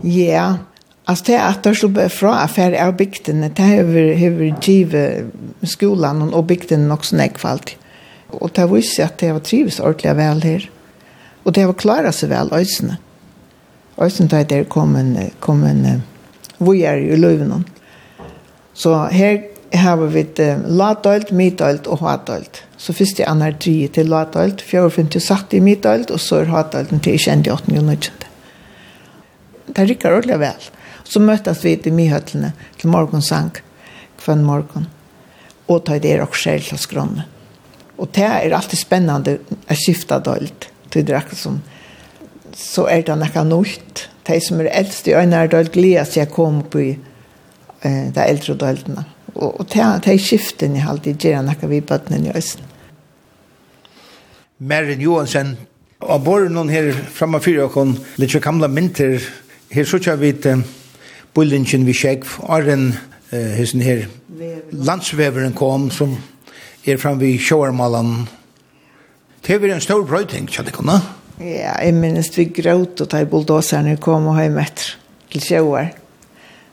Ja, 0.00 0.64
altså 1.04 1.28
det 1.28 1.36
at 1.42 1.60
det 1.66 1.74
slår 1.76 2.08
fra 2.08 2.38
affære 2.46 2.80
av 2.80 2.96
bygdene, 2.96 3.52
det 3.52 3.68
har 3.68 3.84
vært 3.84 4.64
givet 4.64 5.28
skolan 5.68 6.24
og 6.32 6.46
bygdene 6.48 6.88
nok 6.88 7.04
som 7.04 7.20
jeg 7.20 7.36
falt. 7.36 7.76
Og 8.32 8.48
det 8.56 8.64
viser 8.70 9.10
at 9.10 9.20
det 9.20 9.28
har 9.28 9.44
trives 9.44 9.80
ordentlig 9.80 10.16
vel 10.16 10.42
her. 10.42 10.68
Og 11.44 11.54
det 11.54 11.66
har 11.66 11.76
klaret 11.76 12.16
seg 12.16 12.32
vel, 12.32 12.48
øysene. 12.54 12.96
Øysene 14.00 14.32
da 14.32 14.42
det 14.42 14.70
kom 14.72 14.96
en, 14.96 15.18
kom 15.40 15.66
en, 15.68 16.02
vi 16.58 16.80
i 16.80 17.16
løvene. 17.16 17.60
Så 18.72 18.96
her 19.12 19.51
har 19.78 19.96
vi 19.96 20.22
uh, 20.40 20.64
ladølt, 20.68 21.32
midølt 21.32 21.86
og 21.88 22.02
hadølt. 22.04 22.62
Så 22.76 22.92
først 22.92 23.20
er 23.20 23.30
annar 23.30 23.54
tre 23.60 23.88
til 23.94 24.10
ladølt, 24.10 24.62
fjør 24.62 24.90
og 24.90 24.96
femte 24.98 25.20
satt 25.20 25.54
i 25.56 25.62
midølt, 25.64 26.10
og 26.10 26.20
så 26.20 26.42
er 26.42 26.52
hadølten 26.52 27.00
til 27.00 27.18
kjent 27.20 27.48
i 27.48 27.52
8. 27.54 27.76
og 27.78 27.86
9. 27.88 27.96
Det 29.72 29.86
rikker 29.88 30.12
ordentlig 30.12 30.40
vel. 30.42 30.66
Så 31.04 31.20
møttes 31.20 31.62
vi 31.64 31.76
til 31.76 31.94
myhøtlene 31.96 32.52
til 32.80 32.92
morgensang 32.92 33.52
kvann 34.20 34.44
morgen. 34.44 34.88
Og 35.68 35.84
tar 35.86 36.02
det 36.02 36.18
og 36.20 36.34
selv 36.36 36.60
til 36.60 36.76
skjærelsesgrannet. 36.76 37.28
Og 37.98 38.10
det 38.14 38.24
er 38.26 38.54
alltid 38.56 38.80
spennende 38.80 39.38
å 39.70 39.76
skifte 39.78 40.18
dølt 40.24 40.68
til 40.90 41.06
det 41.06 41.16
akkurat 41.16 41.38
som 41.38 41.60
så 42.58 42.84
er 42.90 43.04
det 43.06 43.16
noe 43.16 43.44
nytt. 43.48 44.08
De 44.28 44.38
som 44.44 44.60
er 44.60 44.68
eldst 44.76 45.08
i 45.08 45.14
øynene 45.16 45.44
er 45.44 45.50
dølt 45.52 45.72
gleder 45.72 46.04
seg 46.04 46.28
å 46.28 46.34
komme 46.34 46.66
på 46.68 46.82
eh, 46.84 48.06
de 48.12 48.26
eldre 48.26 48.58
døltene. 48.58 49.06
Mm 49.06 49.21
Og, 49.34 49.60
og 49.60 49.68
ta 49.72 49.96
ta 50.02 50.14
skiften 50.20 50.76
i 50.76 50.84
halt 50.84 51.06
i 51.08 51.14
gjerne 51.16 51.48
nakka 51.48 51.68
vi 51.70 51.80
bøttene 51.80 52.28
i 52.28 52.34
Østen. 52.36 52.68
Merin 54.62 55.00
Johansen, 55.02 55.56
og 56.02 56.22
bor 56.22 56.44
noen 56.50 56.70
her 56.70 56.92
framme 57.14 57.40
fyrir 57.42 57.64
okkon, 57.66 57.96
litt 58.20 58.36
gamla 58.42 58.68
mynter, 58.70 59.22
her 59.72 59.88
så 59.88 59.98
tja 60.02 60.14
vi 60.20 60.32
til 60.38 60.62
bullingen 61.34 61.86
vi 61.88 61.94
sjekk, 61.96 62.26
Arren, 62.52 62.92
eh, 63.32 63.56
hesen 63.56 63.82
her, 63.82 64.06
landsveveren 64.70 65.56
kom, 65.56 65.90
som 65.90 66.14
er 66.86 67.00
fram 67.00 67.18
vi 67.18 67.38
sjåarmalan. 67.38 68.28
Det 69.42 69.58
var 69.60 69.74
en 69.74 69.80
stor 69.80 70.04
brøyting, 70.06 70.46
tja 70.50 70.62
det 70.62 70.76
kunne? 70.76 71.00
Ja, 71.40 71.72
jeg 71.80 71.94
minnes 71.96 72.30
vi 72.36 72.44
gråt 72.54 73.00
og 73.02 73.08
ta 73.10 73.22
i 73.22 73.26
bulldåserne 73.26 73.96
kom 74.02 74.28
og 74.30 74.38
høy 74.38 74.52
metter 74.52 74.94
til 75.32 75.42
sjåar. 75.42 75.90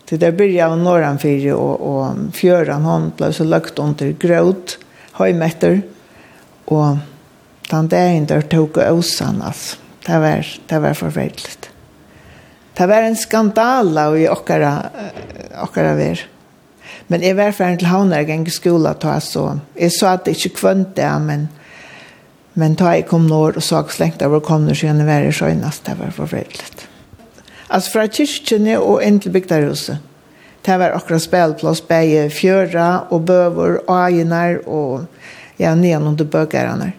Till 0.09 0.19
där 0.19 0.31
började 0.31 0.71
av 0.71 0.77
norran 0.77 1.19
fyrir 1.19 1.53
og 1.53 1.81
og 1.85 2.31
fjøran 2.33 2.85
hon 2.85 3.11
blev 3.17 3.31
så 3.31 3.43
lagt 3.43 3.79
under 3.79 4.11
gråt 4.11 4.77
höjmätter. 5.11 5.81
og 6.65 6.97
den 7.71 7.87
dagen 7.87 8.25
där 8.25 8.41
tog 8.41 8.77
jag 8.77 8.97
åsan 8.97 9.41
alltså. 9.41 9.77
Det 10.05 10.19
var, 10.19 10.45
det 10.67 10.79
var 10.79 10.93
förfärligt. 10.93 11.69
Det 12.73 12.87
var 12.87 13.01
en 13.01 13.15
skandal 13.15 14.17
i 14.17 14.27
okkara 14.29 14.89
okkara 15.61 15.95
ver. 15.95 16.27
Men 17.07 17.21
jeg 17.21 17.35
var 17.35 17.51
ferdig 17.51 17.79
til 17.79 17.87
havner 17.87 18.23
gang 18.23 18.47
i 18.47 18.49
skolen, 18.49 18.95
ta, 18.95 19.19
så 19.19 19.59
jeg 19.75 19.91
sa 19.91 20.13
at 20.13 20.25
det 20.25 20.37
ikke 20.37 20.55
kvønt 20.55 20.95
det, 20.95 21.21
men, 21.21 21.49
men 22.53 22.75
ta 22.75 22.93
jeg 22.93 23.05
kom 23.05 23.27
når 23.27 23.57
og 23.57 23.63
så 23.63 23.83
slengt 23.89 24.21
av 24.21 24.33
og 24.33 24.43
kom 24.43 24.65
nå, 24.65 24.73
så 24.73 24.87
jeg 24.87 25.05
var 25.05 25.21
i 25.21 25.31
søgnast, 25.31 25.85
det 25.85 25.99
var 25.99 26.11
forferdelig. 26.11 26.89
Altså 27.69 27.91
fra 27.93 28.07
kyrkjene 28.09 28.79
og 28.81 29.03
inn 29.05 29.19
til 29.21 29.33
bygdarhuset. 29.33 30.05
Det 30.65 30.75
var 30.79 30.93
akkurat 30.93 31.23
spelplass, 31.23 31.81
bæge 31.81 32.29
fjøra 32.33 33.07
og 33.09 33.25
bøver 33.25 33.79
og 33.87 34.67
og 34.67 35.05
ja, 35.59 35.75
nedan 35.75 36.07
under 36.07 36.25
bøkerne. 36.25 36.93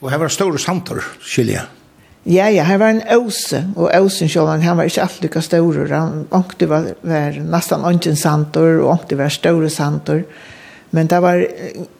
Og 0.00 0.10
her 0.10 0.18
var 0.18 0.28
store 0.28 0.58
samtar, 0.58 1.02
skilje. 1.20 1.62
Ja, 2.28 2.48
ja, 2.48 2.64
her 2.64 2.78
var 2.78 2.90
en 2.92 3.02
øse, 3.08 3.64
og 3.76 3.90
øsen 3.94 4.28
selv, 4.28 4.48
han 4.60 4.76
var 4.76 4.84
ikke 4.84 5.00
alltid 5.00 5.22
lika 5.22 5.40
stor. 5.40 5.86
Han 5.88 6.26
ångte 6.30 6.68
var, 6.68 6.90
var 7.02 7.38
nesten 7.40 7.84
ånden 7.84 8.16
santor, 8.16 8.82
og 8.82 8.90
ångte 8.90 9.18
var 9.18 9.28
store 9.28 9.70
santor. 9.70 10.22
Men 10.90 11.06
det 11.06 11.22
var 11.22 11.46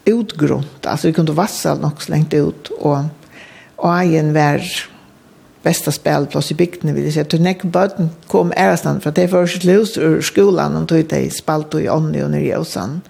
utgrunt, 0.06 0.86
altså 0.86 1.08
vi 1.08 1.12
kunne 1.12 1.36
vassa 1.36 1.74
nok 1.74 2.02
slengt 2.02 2.34
ut, 2.34 2.70
og, 2.80 3.08
og 3.78 3.90
ajen 3.92 4.34
var 4.34 4.64
bästa 5.62 5.92
spelplats 5.92 6.50
i 6.50 6.54
bygden 6.54 6.94
vill 6.94 7.04
jag 7.04 7.12
säga. 7.12 7.24
Till 7.24 7.42
näck 7.42 7.62
böten 7.62 8.10
kom 8.26 8.52
ärastan 8.56 9.00
för 9.00 9.08
att 9.10 9.16
det 9.16 9.26
var 9.26 9.46
först 9.46 9.64
lös 9.64 9.98
ur 9.98 10.20
skolan 10.20 10.76
och 10.76 10.88
tog 10.88 11.08
det 11.08 11.20
i 11.20 11.30
spalt 11.30 11.74
och 11.74 11.82
i 11.82 11.88
ånden 11.88 12.24
och 12.24 12.30
nere 12.30 12.44
i 12.44 12.56
åsan. 12.56 13.00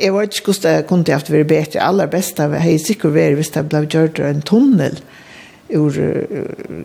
Jag 0.00 0.12
var 0.12 0.22
inte 0.22 0.36
skust 0.36 0.64
att 0.64 0.88
kunde 0.88 1.12
haft 1.12 1.30
varit 1.30 1.48
bättre. 1.48 1.80
Allra 1.80 2.06
bästa 2.06 2.48
var 2.48 2.56
hej 2.56 2.78
sikkert 2.78 3.04
var 3.04 3.34
hvis 3.34 3.50
det 3.50 3.62
blev 3.62 3.94
gjort 3.94 4.18
en 4.18 4.42
tunnel 4.42 5.00
ur 5.68 6.26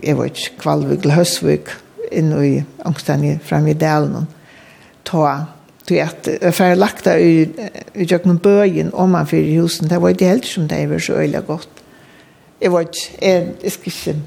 jag 0.02 0.16
var 0.16 0.26
inte 0.26 0.40
kvalvig 0.60 1.00
eller 1.04 1.16
höstvig 1.16 1.62
in 2.12 2.32
i 2.44 2.64
ångstani 2.86 3.40
fram 3.44 3.68
i 3.68 3.74
delen. 3.74 4.28
Ta 5.04 5.46
till 5.86 6.02
att 6.02 6.56
för 6.56 6.76
lagta 6.76 7.20
i 7.20 7.50
i 7.94 8.04
jöknen 8.04 8.38
bøyen 8.38 8.94
om 8.94 9.12
man 9.12 9.28
för 9.28 9.38
husen 9.38 9.88
det 9.88 10.02
var 10.02 10.10
ikke 10.10 10.26
helt 10.26 10.46
som 10.46 10.68
det 10.68 10.88
var 10.90 11.00
så 11.00 11.14
öliga 11.14 11.42
gott. 11.42 11.70
Jag 12.62 12.72
var 12.72 12.86
jeg, 13.22 13.48
jeg 13.64 13.72
skal 13.72 13.92
ikke 13.92 14.22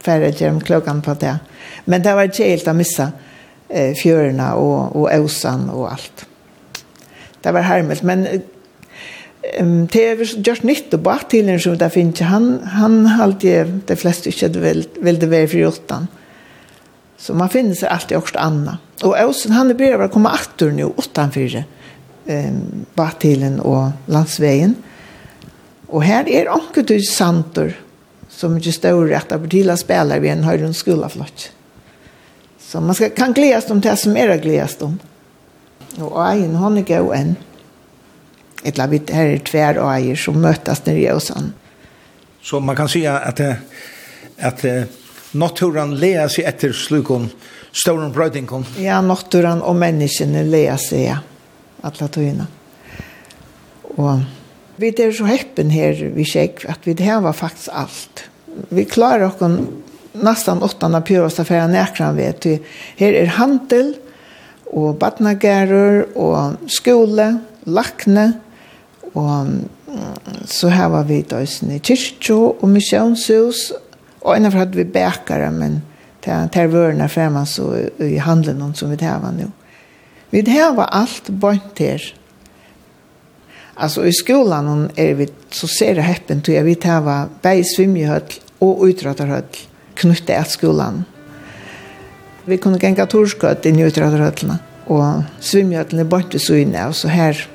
färre 0.00 0.30
genom 0.30 0.60
klockan 0.60 1.02
på 1.02 1.14
det. 1.14 1.38
Men 1.84 2.02
det 2.02 2.14
var 2.14 2.22
inte 2.22 2.44
helt 2.44 2.68
att 2.68 2.76
missa 2.76 3.12
eh, 3.68 3.94
fjörerna 3.94 4.54
och, 4.54 4.96
och 4.96 5.20
åsan 5.20 5.70
och 5.70 5.92
allt. 5.92 6.26
Det 7.40 7.52
var 7.52 7.60
härligt. 7.60 8.02
Men 8.02 8.26
um, 9.60 9.86
det 9.86 10.06
är 10.08 10.48
just 10.48 10.62
nytt 10.62 10.94
och 10.94 11.00
bara 11.00 11.18
till 11.18 11.48
en 11.48 11.60
som 11.60 11.78
där 11.78 11.88
finns. 11.88 12.20
Han, 12.20 12.62
han 12.62 13.06
alltid, 13.06 13.80
de 13.86 13.96
flesta 13.96 14.30
inte 14.46 14.58
vill, 14.58 14.88
vill 15.00 15.18
det 15.18 15.26
vara 15.26 15.46
för 15.46 15.66
åttan. 15.66 16.06
Så 17.16 17.34
man 17.34 17.48
finner 17.48 17.74
sig 17.74 17.88
alltid 17.88 18.16
också 18.16 18.38
anna. 18.38 18.78
Och 19.02 19.16
åsen, 19.20 19.52
han 19.52 19.70
är 19.70 19.74
började 19.74 20.08
komma 20.08 20.32
åttor 20.32 20.70
nu, 20.70 20.92
utanför 20.98 21.40
fyra. 21.40 21.64
Um, 22.26 22.86
bartilen 22.94 23.60
och 23.60 23.88
landsvägen. 24.06 24.74
Och 25.86 26.04
här 26.04 26.28
är 26.28 26.54
onkutus 26.54 27.14
santor 27.14 27.74
så 28.40 28.48
mycket 28.48 28.74
större 28.74 29.16
att 29.16 29.32
Abertila 29.32 29.76
spelar 29.76 30.20
vid 30.20 30.30
en 30.30 30.44
höjden 30.44 30.74
skolaflott. 30.74 31.52
Så 32.58 32.80
man 32.80 32.94
ska, 32.94 33.10
kan 33.10 33.32
glädjas 33.32 33.70
om 33.70 33.80
det 33.80 33.96
som 33.96 34.16
är 34.16 34.38
glädjas 34.38 34.76
om. 34.80 34.98
Och 35.98 36.28
ägen 36.28 36.54
hon 36.54 36.78
är 36.78 36.82
god 36.82 37.14
än. 37.14 37.36
Ett 38.62 38.78
labit 38.78 39.10
här 39.10 39.26
är 39.26 39.38
tvär 39.38 39.78
och 39.78 39.94
äger 39.94 40.16
som 40.16 40.40
mötas 40.40 40.86
när 40.86 40.94
det 40.94 41.12
och 41.12 41.22
sån. 41.22 41.52
Så 42.42 42.60
man 42.60 42.76
kan 42.76 42.88
säga 42.88 43.18
att, 43.18 43.40
att, 43.40 44.64
att 44.64 44.88
naturen 45.32 45.98
lär 45.98 46.28
sig 46.28 46.44
efter 46.44 46.72
slukon 46.72 47.30
stora 47.72 48.08
brödingen. 48.08 48.64
Ja, 48.78 49.00
naturen 49.00 49.62
och 49.62 49.76
människan 49.76 50.50
lär 50.50 50.76
sig 50.76 51.16
alla 51.80 52.08
tøyna. 52.08 52.46
Och 53.82 54.20
vi 54.76 54.94
er 54.98 55.12
så 55.12 55.24
heppen 55.24 55.70
her 55.70 55.92
vi 56.14 56.24
sjekk 56.24 56.64
at 56.64 56.86
vi 56.86 56.94
det 56.94 57.04
här 57.04 57.20
var 57.20 57.32
faktisk 57.32 57.68
alt 57.72 58.29
vi 58.68 58.84
klarar 58.84 59.24
oss 59.24 59.60
nästan 60.12 60.62
åttan 60.62 60.94
av 60.94 61.00
pjövastafära 61.00 61.66
näkran 61.66 62.16
vet 62.16 62.46
vi. 62.46 62.62
Här 62.96 63.12
är 63.12 63.26
handel 63.26 63.94
och 64.64 64.94
badnagärer 64.94 66.18
och 66.18 66.52
skola, 66.68 67.38
lakne 67.64 68.32
och 69.12 69.46
så 70.44 70.68
här 70.68 70.88
var 70.88 71.04
vi 71.04 71.24
då 71.28 71.40
i 71.40 71.80
kyrkjå 71.82 72.44
och 72.44 72.68
missionshus 72.68 73.72
och 74.18 74.36
ena 74.36 74.50
hade 74.50 74.76
vi 74.76 74.84
bäkare 74.84 75.50
men 75.50 75.82
det 76.20 76.54
här 76.54 76.66
vörna 76.66 77.08
främman 77.08 77.46
så 77.46 77.76
i 77.98 78.18
handeln 78.18 78.74
som 78.74 78.90
vi 78.90 78.96
det 78.96 79.04
här 79.04 79.18
var 79.18 79.32
nu. 79.32 79.50
Vi 80.30 80.42
det 80.42 80.50
här 80.50 80.72
var 80.72 80.84
allt 80.84 81.28
bort 81.28 81.78
här 81.78 82.14
Alltså 83.80 84.06
i 84.06 84.12
skolan 84.12 84.90
är 84.96 85.14
vi 85.14 85.28
så 85.50 85.66
ser 85.68 85.94
det 85.94 86.00
häppen 86.00 86.42
till 86.42 86.54
jag 86.54 86.64
vet 86.64 86.84
här 86.84 87.00
var 87.00 87.28
bäj 87.42 87.64
svimjehöll 87.64 88.22
och 88.58 88.84
utrattarhöll 88.84 89.42
knutte 89.94 90.38
att 90.38 90.50
skolan. 90.50 91.04
Vi 92.44 92.58
kunde 92.58 92.78
gänga 92.78 93.06
torskött 93.06 93.66
i 93.66 93.80
utrattarhöllna 93.80 94.58
och 94.84 95.22
svimjehöllen 95.40 95.98
är 95.98 96.04
borta 96.04 96.38
så 96.38 96.54
inne 96.54 96.88
och 96.88 96.96
så 96.96 97.08
här 97.08 97.48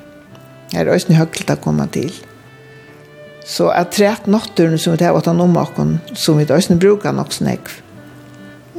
här 0.71 0.85
är 0.85 0.89
ösn 0.89 1.13
högt 1.13 1.49
att 1.49 1.61
komma 1.61 1.87
till. 1.87 2.13
Så 3.45 3.67
att 3.67 3.91
trätt 3.91 4.25
natten 4.25 4.79
som 4.79 4.91
vi 4.91 4.97
tar 4.97 5.11
åt 5.11 5.27
om 5.27 5.57
och 5.57 6.17
som 6.17 6.37
vi 6.37 6.45
ösn 6.49 6.77
brukar 6.77 7.13
nog 7.13 7.33
snäck 7.33 7.67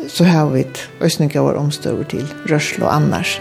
så 0.09 0.25
har 0.25 0.51
vi 0.51 0.61
ett 0.61 0.79
ösningar 1.01 1.55
omstöver 1.55 2.05
till 2.05 2.27
rörsel 2.47 2.83
och 2.83 2.95
annars. 2.95 3.41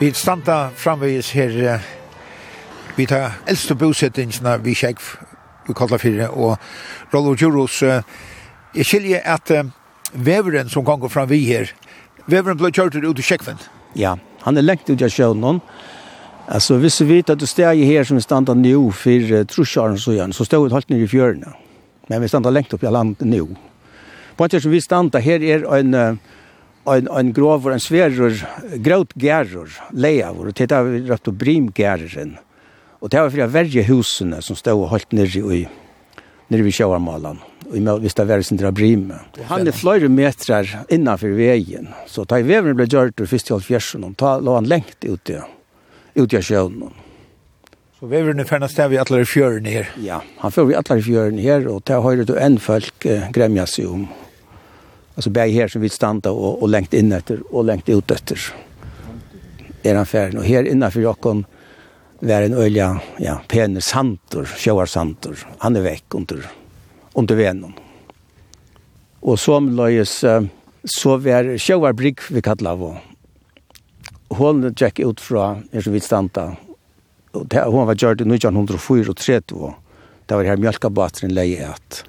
Vi 0.00 0.12
standa 0.16 0.70
framvegis 0.76 1.34
her 1.36 1.80
vi 2.96 3.04
tar 3.06 3.34
eldste 3.44 3.74
bosettingsna 3.76 4.54
vi 4.64 4.72
kjekk 4.72 5.02
vi 5.66 5.74
kallar 5.76 6.00
fyrir 6.00 6.32
og 6.32 6.56
Rollo 7.12 7.34
Juros 7.36 7.82
jeg 7.84 8.86
skilje 8.88 9.20
at 9.20 9.52
veveren 10.16 10.72
som 10.72 10.86
kan 10.88 11.02
gå 11.02 11.10
fram 11.12 11.28
vi 11.28 11.42
her 11.50 11.68
veveren 12.24 12.56
ble 12.56 12.72
kjørt 12.72 12.96
ut 12.96 13.20
i 13.20 13.26
kjekkven 13.28 13.60
Ja, 13.92 14.16
han 14.46 14.56
er 14.56 14.64
lengt 14.64 14.88
ut 14.88 15.04
i 15.04 15.12
sjøen 15.12 15.60
Altså, 16.48 16.78
hvis 16.80 17.00
vi 17.00 17.18
vet 17.18 17.30
at 17.30 17.38
du 17.38 17.46
steg 17.46 17.84
her 17.84 18.04
som 18.04 18.16
vi 18.16 18.24
standa 18.24 18.54
nu 18.54 18.90
för 18.92 19.44
trusjaren 19.44 19.98
så 19.98 20.12
gärna 20.12 20.32
så 20.32 20.44
står 20.44 20.64
vi 20.64 20.74
helt 20.74 20.88
nere 20.88 21.04
i 21.04 21.08
fjørene. 21.08 21.52
Men 22.08 22.22
vi 22.22 22.28
standa 22.28 22.50
lengt 22.50 22.72
opp 22.74 22.82
i 22.82 22.90
landet 22.90 23.28
nu. 23.28 23.56
På 24.36 24.44
en 24.44 24.60
som 24.60 24.70
vi 24.70 24.80
standa 24.80 25.18
her 25.18 25.42
er 25.42 25.78
en 25.78 26.18
en 26.84 27.08
en 27.08 27.32
grover 27.32 27.70
en 27.70 27.80
svärror 27.80 28.46
gråt 28.76 29.12
gärror 29.14 29.70
leavor 29.92 30.48
och 30.48 30.54
titta 30.54 30.82
vi 30.82 31.00
rätt 31.00 31.28
och 31.28 31.34
brim 31.34 31.72
gärren. 31.74 32.36
Och 33.00 33.08
det 33.08 33.20
var 33.20 33.30
flera 33.30 33.46
värje 33.46 33.82
husen 33.82 34.42
som 34.42 34.56
stod 34.56 34.82
och 34.82 34.88
hållt 34.88 35.12
ner 35.12 35.52
i 35.52 35.68
när 36.48 36.62
vi 36.62 36.72
kör 36.72 36.98
malan 36.98 37.38
och 37.70 37.76
i 37.76 37.98
visst 38.00 38.16
där 38.16 38.24
värre 38.24 38.42
sin 38.42 38.74
brim. 38.74 39.12
Han 39.44 39.66
är 39.66 39.72
flera 39.72 40.08
meter 40.08 40.78
innanför 40.88 41.28
vägen 41.28 41.88
så 42.06 42.24
tar 42.24 42.42
vägen 42.42 42.76
blev 42.76 42.88
gjort 42.88 43.20
ur 43.20 43.26
första 43.26 43.54
halv 43.54 43.60
fjärsen 43.60 44.04
och 44.04 44.16
ta 44.16 44.40
lå 44.40 44.54
han 44.54 44.64
längt 44.64 45.04
ut 45.04 45.24
det 45.24 45.44
ut 46.14 46.32
jag 46.32 46.44
kör 46.44 46.68
sjön. 46.68 46.90
Så 48.00 48.06
väven 48.06 48.40
är 48.40 48.44
färna 48.44 48.68
stäv 48.68 48.92
i 48.92 48.98
alla 48.98 49.24
fjörn 49.24 49.64
här. 49.64 49.88
Ja, 49.98 50.22
han 50.36 50.52
får 50.52 50.64
vi 50.64 50.74
alla 50.74 51.02
fjörn 51.02 51.38
här 51.38 51.68
och 51.68 51.82
där 51.84 52.00
har 52.00 52.16
du 52.16 52.36
en 52.36 52.58
folk 52.58 53.04
eh, 53.04 53.30
grämjas 53.30 53.70
sig 53.70 53.86
om 53.86 54.08
Alltså 55.20 55.30
bäg 55.30 55.54
här 55.54 55.68
som 55.68 55.80
vill 55.80 55.90
stanta 55.90 56.32
och, 56.32 56.62
och 56.62 56.68
längt 56.68 56.94
in 56.94 57.12
efter 57.12 57.54
och 57.54 57.64
längt 57.64 57.88
ut 57.88 58.10
efter. 58.10 58.40
Är 59.82 59.94
han 59.94 60.06
färdig 60.06 60.38
och 60.38 60.44
här 60.44 60.90
för 60.90 61.00
Jakob 61.00 61.44
var 62.18 62.42
en 62.42 62.54
ölja, 62.54 63.00
ja, 63.18 63.40
pener 63.48 63.80
santor, 63.80 64.44
sjöar 64.44 64.86
santor. 64.86 65.38
Han 65.58 65.76
är 65.76 65.80
veck 65.80 66.04
under 66.08 66.46
under 67.12 67.34
vännen. 67.34 67.72
Och 69.20 69.40
som 69.40 69.76
löjes 69.76 70.24
så 70.84 71.16
var 71.16 71.58
sjöar 71.58 71.92
Brick 71.92 72.30
vi 72.30 72.42
kallar 72.42 72.76
vår. 72.76 72.96
Hon 74.28 74.74
check 74.74 74.98
ut 74.98 75.20
från 75.20 75.68
är 75.70 75.80
så 75.80 75.90
vill 75.90 76.02
stanta. 76.02 76.56
Och 77.32 77.54
hon 77.54 77.86
var 77.86 77.94
gjort 77.94 78.20
i 78.20 78.34
1904 78.34 79.10
och 79.52 79.72
det 80.26 80.34
var 80.34 80.44
här 80.44 80.56
mjölkabatren 80.56 81.34
leje 81.34 81.68
att 81.68 82.04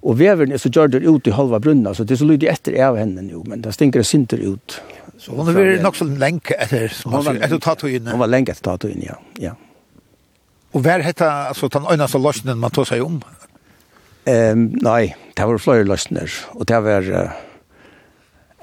Og 0.00 0.16
veveren 0.16 0.54
er 0.56 0.60
så 0.60 0.70
gjør 0.72 0.94
det 0.94 1.02
ut 1.04 1.28
i 1.28 1.34
halva 1.36 1.60
brunna, 1.60 1.92
så 1.94 2.06
det 2.08 2.16
er 2.16 2.22
så 2.22 2.28
lydig 2.28 2.48
etter 2.48 2.78
av 2.86 2.96
henne 2.96 3.24
nå, 3.26 3.42
men 3.48 3.60
det 3.64 3.74
stinker 3.76 4.04
sinter 4.06 4.40
ut. 4.40 4.78
Så 5.20 5.34
hun 5.36 5.50
er 5.52 5.82
nok 5.84 5.98
så 5.98 6.06
lenge 6.08 6.56
etter, 6.56 6.88
etter 6.88 7.60
tatoen? 7.60 8.08
Hun 8.08 8.22
var 8.22 8.30
lenge 8.32 8.54
etter 8.54 8.64
tatoen, 8.70 9.02
ja. 9.04 9.18
ja. 9.42 9.52
Og 10.72 10.86
hva 10.86 10.96
hette, 11.04 11.28
altså, 11.52 11.68
den 11.68 11.88
øyneste 11.90 12.20
løsningen 12.22 12.62
man 12.62 12.72
tog 12.72 12.88
seg 12.88 13.04
om? 13.04 13.20
Um, 14.24 14.66
nei, 14.80 15.12
det 15.36 15.48
var 15.48 15.60
flere 15.60 15.84
løsninger, 15.88 16.40
og 16.56 16.68
det 16.70 16.80
var 16.86 17.12
uh, 17.12 17.38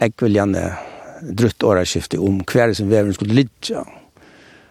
jeg 0.01 0.13
vil 0.21 0.38
gjerne 0.38 0.63
drutt 1.38 1.65
åreskiftet 1.65 2.21
om 2.21 2.41
hver 2.45 2.73
som 2.77 2.89
veveren 2.89 3.13
skulle 3.17 3.38
lidja. 3.38 3.83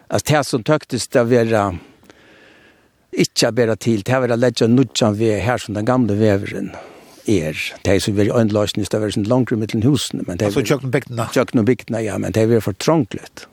Altså, 0.07 0.25
det 0.33 0.47
som 0.51 0.67
tøktes 0.67 1.07
det 1.15 1.29
var... 1.31 1.55
Uh, 1.71 1.85
Ikke 3.15 3.51
bedre 3.55 3.75
til, 3.79 4.03
det 4.03 4.13
er 4.13 4.33
å 4.33 4.37
legge 4.37 4.67
nødjan 4.67 5.17
ved 5.17 5.39
her 5.45 5.61
som 5.61 5.77
den 5.77 5.87
gamle 5.87 6.17
veveren 6.19 6.73
er. 7.27 7.57
Det 7.83 7.93
er 7.93 7.99
så 8.03 8.11
veldig 8.11 8.35
øyndeløsende, 8.35 8.87
det 8.91 8.99
er 8.99 9.13
sånn 9.15 9.29
langere 9.29 9.59
mittelen 9.59 9.85
husene. 9.87 10.25
Men 10.27 10.39
det 10.39 10.51
bygdene? 10.91 11.27
altså 11.27 11.63
og 11.63 11.67
bygdene, 11.67 12.03
ja, 12.03 12.17
men 12.17 12.35
det 12.35 12.43
er 12.43 12.63
for 12.63 12.75
trånglet. 12.75 13.47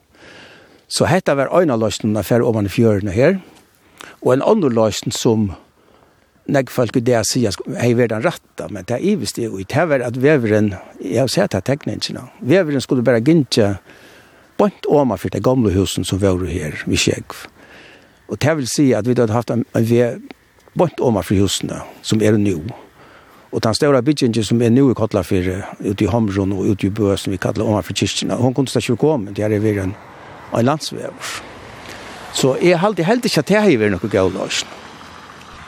Så 0.89 1.09
hette 1.11 1.37
var 1.37 1.53
øyndeløsende 1.55 2.23
for 2.27 2.43
ovan 2.43 2.67
i 2.67 2.73
fjørene 2.73 3.15
her. 3.15 3.39
Og 4.23 4.35
en 4.35 4.45
annen 4.45 4.75
løsning 4.75 5.15
som 5.15 5.53
nek 6.51 6.71
folk 6.71 6.99
det 7.01 7.15
jeg 7.15 7.31
sier, 7.31 7.57
jeg 7.73 7.99
er 7.99 8.11
den 8.13 8.25
ratta, 8.25 8.69
men 8.69 8.85
det 8.85 8.99
er 8.99 9.07
ivist 9.15 9.39
det, 9.41 9.49
og 9.49 9.65
det 9.65 9.87
var 9.89 10.05
at 10.05 10.19
veveren, 10.21 10.75
jeg 11.01 11.23
har 11.23 11.31
sett 11.33 11.57
her 11.57 11.65
tekningene, 11.65 12.27
veveren 12.45 12.85
skulle 12.85 13.05
bare 13.05 13.23
gynne 13.25 13.79
bort 14.59 14.87
åma 14.87 15.17
for 15.17 15.33
det 15.33 15.43
gamle 15.43 15.73
husen 15.73 16.05
som 16.05 16.21
var 16.21 16.45
her, 16.45 16.77
vi 16.87 17.01
kjøkkenbygdene 17.01 17.54
Og 18.29 18.41
det 18.41 18.57
vil 18.57 18.68
si 18.68 18.93
at 18.97 19.07
vi 19.07 19.14
hadde 19.16 19.35
haft 19.35 19.53
en 19.53 19.64
vei 19.75 20.14
bort 20.75 21.01
om 21.01 21.18
av 21.20 21.29
frihusene, 21.29 21.83
som 22.03 22.22
er 22.22 22.39
nå. 22.41 22.59
Og 23.55 23.62
den 23.62 23.75
større 23.77 24.03
byggingen 24.03 24.45
som 24.45 24.62
er 24.62 24.72
nå 24.75 24.89
i 24.91 24.95
Kotlafire, 24.99 25.61
ute 25.81 26.05
i 26.05 26.11
Homron 26.11 26.53
og 26.57 26.72
ute 26.72 26.89
i 26.89 26.91
Bø, 26.91 27.12
som 27.16 27.31
vi 27.31 27.39
kallar 27.39 27.66
om 27.66 27.79
av 27.79 27.87
frikirkene, 27.87 28.35
hun 28.41 28.55
kunne 28.55 28.81
ikke 28.81 28.97
komme, 28.99 29.35
det 29.35 29.45
er 29.45 29.59
vi 29.62 29.77
en, 29.79 29.95
en 30.51 30.66
landsvever. 30.66 31.37
Så 32.35 32.57
jeg 32.59 32.81
halte 32.83 33.07
helt 33.07 33.27
ikke 33.29 33.45
at 33.45 33.53
det 33.53 33.61
har 33.61 33.77
vært 33.79 33.95
noe 33.95 34.11
gøy 34.11 34.33
løsning. 34.35 34.81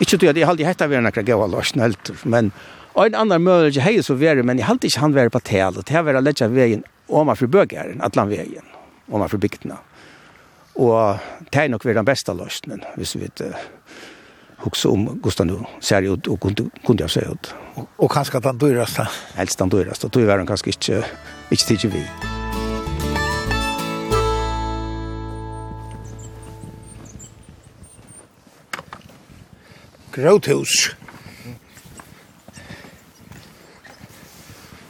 Ikke 0.03 0.19
til 0.19 0.29
at 0.29 0.37
jeg 0.37 0.49
halte 0.49 0.67
hette 0.67 0.89
vært 0.91 1.07
noe 1.07 1.27
gøy 1.29 1.47
løsning 1.53 1.87
helt, 1.87 2.13
men 2.25 2.53
Og 2.97 3.11
en 3.11 3.15
annan 3.15 3.43
møller 3.45 3.77
hei 3.85 3.99
så 4.01 4.15
vært, 4.17 4.41
men 4.41 4.57
jeg 4.57 4.65
halte 4.65 4.89
ikke 4.89 5.03
han 5.03 5.13
vært 5.13 5.35
på 5.35 5.41
tel, 5.45 5.77
og 5.77 5.85
det 5.85 5.93
har 5.93 6.07
vært 6.07 6.25
lett 6.25 6.41
av 6.41 6.55
veien 6.57 6.81
om 7.13 7.29
av 7.29 7.37
fribøkeren, 7.37 8.01
atlan 8.01 8.31
veien, 8.31 8.65
om 9.13 9.21
av 9.21 9.29
fribygtene. 9.29 9.77
Mm 9.77 9.96
Og 10.77 11.19
det 11.53 11.63
er 11.63 11.69
nok 11.73 11.85
vært 11.85 11.97
den 11.97 12.09
beste 12.09 12.35
løsningen, 12.37 12.85
hvis 12.97 13.15
vi 13.17 13.23
vet 13.25 13.41
uh, 13.41 13.55
också 14.67 14.91
om 14.93 15.07
hvordan 15.23 15.49
du 15.49 15.59
ser 15.81 16.05
ut 16.05 16.29
og 16.29 16.41
kunne 16.41 16.71
kunde 16.87 17.03
jag 17.03 17.11
säga 17.11 17.31
ut. 17.31 17.55
Og 17.75 17.89
och 17.97 18.13
kanske 18.13 18.39
att 18.39 18.45
han 18.45 18.59
dyraste. 18.59 19.09
Helst 19.35 19.61
han 19.61 19.69
dyraste. 19.69 20.09
Då 20.09 20.21
är 20.21 20.39
han 20.39 20.47
kanske 20.47 20.71
ikke 20.71 21.05
inte 21.51 21.65
tidigt 21.65 21.85
vi. 21.85 22.07
Gråthus. 30.13 30.97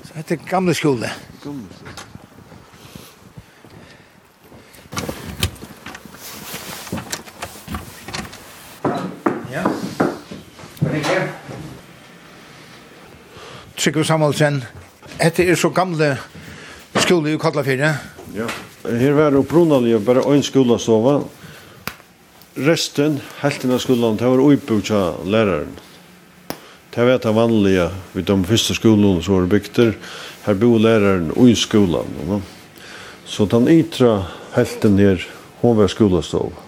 Så 0.02 0.14
heter 0.14 0.36
gamla 0.36 0.74
skolan. 0.74 1.10
Gamla 1.44 1.68
skolan. 1.74 2.05
Trygve 13.76 14.04
Samuelsen, 14.04 14.62
etter 15.20 15.50
er 15.50 15.58
så 15.60 15.68
gamle 15.70 16.14
skole 16.98 17.34
i 17.34 17.38
Kallafire. 17.40 17.92
Ja, 18.34 18.46
her 18.86 19.16
var 19.16 19.30
det 19.34 19.42
opprunnelig 19.42 20.00
bare 20.06 20.24
en 20.32 20.42
skole 20.44 20.78
sova. 20.80 21.20
Resten, 22.56 23.20
helten 23.42 23.74
av 23.76 23.82
skolen, 23.84 24.16
det 24.16 24.26
var 24.26 24.40
oppbygd 24.40 24.90
av 24.96 25.26
læreren. 25.28 25.74
Det 26.94 27.04
var 27.04 27.20
det 27.20 27.34
vanlige, 27.36 27.90
vid 28.14 28.24
de 28.24 28.36
første 28.48 28.74
skolene 28.78 29.22
som 29.22 29.36
var 29.36 29.50
bygter, 29.52 29.92
her 30.46 30.56
bor 30.56 30.78
læreren 30.80 31.28
og 31.36 31.50
i 31.52 31.54
skolen. 31.54 32.08
No? 32.24 32.40
Så 33.28 33.44
den 33.44 33.68
ytre 33.68 34.22
helten 34.54 34.96
her, 34.98 35.20
hun 35.60 35.76
var 35.76 35.92
skolestova. 35.92 36.65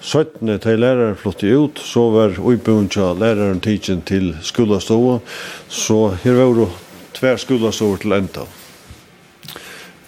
Søttene 0.00 0.56
til 0.58 0.80
læreren 0.80 1.16
flyttet 1.20 1.56
ut, 1.60 1.80
så 1.84 2.00
var 2.14 2.38
uiboen 2.40 2.88
til 2.88 3.02
læreren 3.20 3.60
tidsen 3.60 4.02
til 4.08 4.36
skolastået, 4.42 5.20
så 5.68 6.16
her 6.22 6.32
var 6.38 6.54
det 6.56 6.68
tver 7.14 7.36
skolastået 7.36 8.00
til 8.00 8.12
enda. 8.16 8.40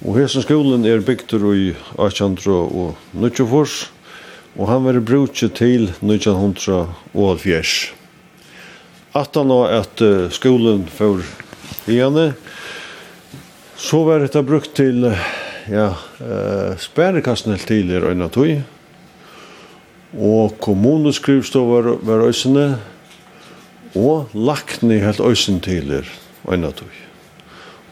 Og 0.03 0.16
hesen 0.18 0.43
skolen 0.43 0.84
er 0.88 1.01
bygter 1.05 1.45
i 1.53 1.68
1800 2.01 2.57
og 2.57 2.97
1924, 3.20 3.93
og 4.57 4.68
han 4.68 4.84
var 4.84 5.01
brukt 5.01 5.45
til 5.55 5.82
1970. 6.01 7.93
Attan 9.14 9.51
og 9.53 9.68
at 9.68 10.03
skolen 10.32 10.88
for 10.88 11.20
igjen, 11.86 12.32
så 13.76 14.05
var 14.09 14.18
det 14.24 14.47
brukt 14.47 14.74
til 14.74 15.12
ja, 15.68 15.88
uh, 16.20 16.78
spærekassen 16.78 17.59
til 17.59 17.90
i 17.90 17.99
Røyna 18.01 18.28
tog, 18.32 18.62
og 20.18 20.56
kommuneskrivstovar 20.60 21.96
var 22.04 22.26
øysene, 22.26 22.78
og 23.94 24.28
lakne 24.34 25.00
helt 25.00 25.20
øysen 25.20 25.60
til 25.60 26.04
øyna 26.48 26.70
tog. 26.70 26.88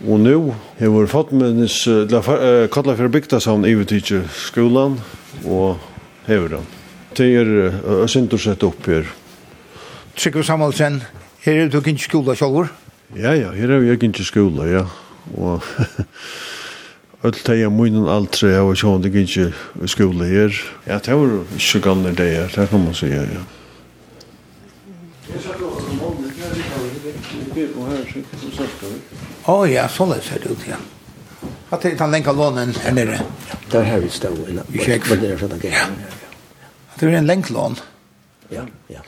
Og 0.09 0.21
nu 0.21 0.55
uh, 0.81 1.09
Fatmenis, 1.09 1.85
for 1.85 3.09
bygda 3.09 3.39
fyrir 3.39 3.65
i 3.67 3.73
yfirtidje 3.73 4.23
skolan, 4.33 5.01
og 5.45 5.79
hever 6.27 6.49
den. 6.49 6.67
Det 7.17 7.37
er 7.37 7.73
øysindur 8.03 8.39
sett 8.39 8.63
opp 8.63 8.87
her. 8.87 9.05
Tryggve 10.17 10.45
Samuelsen, 10.45 11.03
her 11.45 11.65
er 11.65 11.69
du 11.69 11.79
ikke 11.81 11.99
skola 11.99 12.35
sjálfur? 12.35 12.71
Ja, 13.17 13.33
ja, 13.35 13.51
her 13.51 13.71
er 13.71 13.79
vi 13.81 13.91
ikke 13.93 14.25
skola, 14.25 14.65
ja. 14.65 14.85
Og 15.37 15.63
Öll 17.21 17.37
teg 17.37 17.67
av 17.67 17.73
munnen 17.77 18.07
aldri 18.09 18.49
jeg 18.49 18.65
var 18.65 18.79
sjående 18.81 19.11
ikke 19.13 19.51
i 19.85 19.89
skole 19.93 20.25
her. 20.25 20.55
Ja, 20.89 20.97
det 21.05 21.13
var 21.13 21.35
ikke 21.59 21.83
gamle 21.85 22.15
det 22.17 22.29
her, 22.33 22.49
det 22.55 22.65
kan 22.71 22.81
man 22.81 22.97
si, 22.97 23.11
ja. 23.13 23.43
Å 29.51 29.59
ja, 29.69 29.85
så 29.85 30.07
sånn 30.07 30.17
ser 30.25 30.41
det 30.41 30.55
ut, 30.55 30.67
ja. 30.71 30.81
Hva 31.69 31.79
til 31.85 32.01
den 32.01 32.17
lenka 32.17 32.33
lånen 32.33 32.73
her 32.87 32.97
nere? 32.97 33.21
Der 33.69 33.85
har 33.85 34.01
vi 34.01 34.09
stå, 34.17 34.33
inne. 34.49 34.65
Vi 34.73 34.81
kjekk. 34.81 35.13
Det 35.21 35.35
er 35.35 35.45
sånn 35.45 35.57
ja. 35.61 35.87
Det 36.97 37.05
er 37.05 37.21
en 37.21 37.29
lenk 37.29 37.53
lån. 37.53 37.77
Ja, 38.51 38.65
ja. 38.89 39.05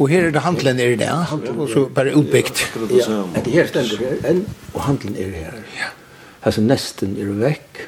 Og 0.00 0.08
her 0.08 0.30
er 0.30 0.32
det 0.32 0.40
handelen 0.48 0.80
er 0.80 0.96
det, 0.96 1.12
og 1.52 1.68
så 1.68 1.84
bare 1.92 2.16
utbyggt. 2.16 2.64
Ja, 2.96 3.24
det 3.36 3.52
her 3.52 3.68
stender 3.68 4.00
her, 4.08 4.46
og 4.72 4.86
handelen 4.88 5.20
er 5.20 5.36
her. 5.36 5.66
Ja. 5.76 5.96
Alltså 6.42 6.60
nesten 6.60 7.14
er 7.22 7.30
vekk. 7.38 7.82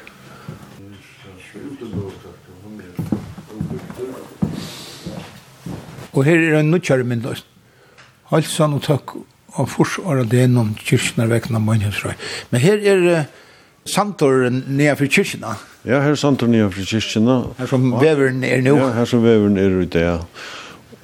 Og 6.15 6.23
her 6.23 6.39
er 6.39 6.59
en 6.61 6.71
nødkjære 6.71 7.03
myndag. 7.03 7.41
Alt 8.31 8.47
sann 8.47 8.73
og 8.77 8.83
takk 8.85 9.17
og 9.55 9.69
fors 9.71 9.97
og 9.99 10.23
det 10.31 10.45
er 10.45 10.51
noen 10.51 10.73
kyrkene 10.79 11.27
vekkene 11.31 11.59
av 11.59 11.65
mannhjøsrøy. 11.67 12.15
Men 12.51 12.63
her 12.63 12.85
er 12.91 13.03
uh, 13.05 13.25
santoren 13.87 14.63
nede 14.67 14.95
for 14.99 15.11
kyrkene. 15.11 15.55
Ja, 15.85 15.99
her 16.01 16.15
er 16.15 16.19
santoren 16.19 16.55
nea 16.55 16.69
for 16.71 16.87
kyrkina. 16.87 17.41
Her 17.59 17.69
som 17.69 17.91
veveren 18.01 18.43
er 18.47 18.63
nå. 18.65 18.77
Ja, 18.79 18.91
her 18.95 19.09
som 19.09 19.23
veveren 19.23 19.59
er 19.61 19.75
ute, 19.83 20.01
ja. 20.01 20.15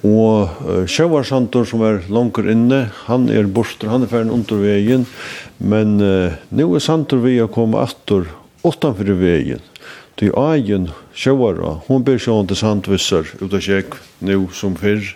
Og 0.02 0.50
uh, 0.66 0.82
Sjøvarsantor 0.90 1.66
som 1.68 1.82
er 1.86 2.00
langer 2.10 2.48
inne, 2.50 2.84
han 3.06 3.28
er 3.30 3.46
borster, 3.46 3.90
han 3.92 4.02
er 4.02 4.10
ferdig 4.10 4.34
under 4.34 4.62
veien, 4.62 5.06
men 5.62 5.98
uh, 6.02 6.34
nå 6.50 6.66
er 6.74 6.82
Santor 6.82 7.22
vi 7.22 7.36
å 7.42 7.50
komme 7.52 7.78
atter 7.82 8.26
utenfor 8.66 9.12
veien. 9.20 9.62
Til 10.18 10.34
egen 10.36 10.90
Sjøvara, 11.16 11.78
hun 11.86 12.02
ber 12.06 12.18
sjøen 12.20 12.50
til 12.50 12.58
Sandvisser 12.58 13.30
ut 13.40 13.54
av 13.54 13.62
kjekk 13.62 13.96
nå 14.26 14.42
som 14.54 14.74
fyrr. 14.78 15.06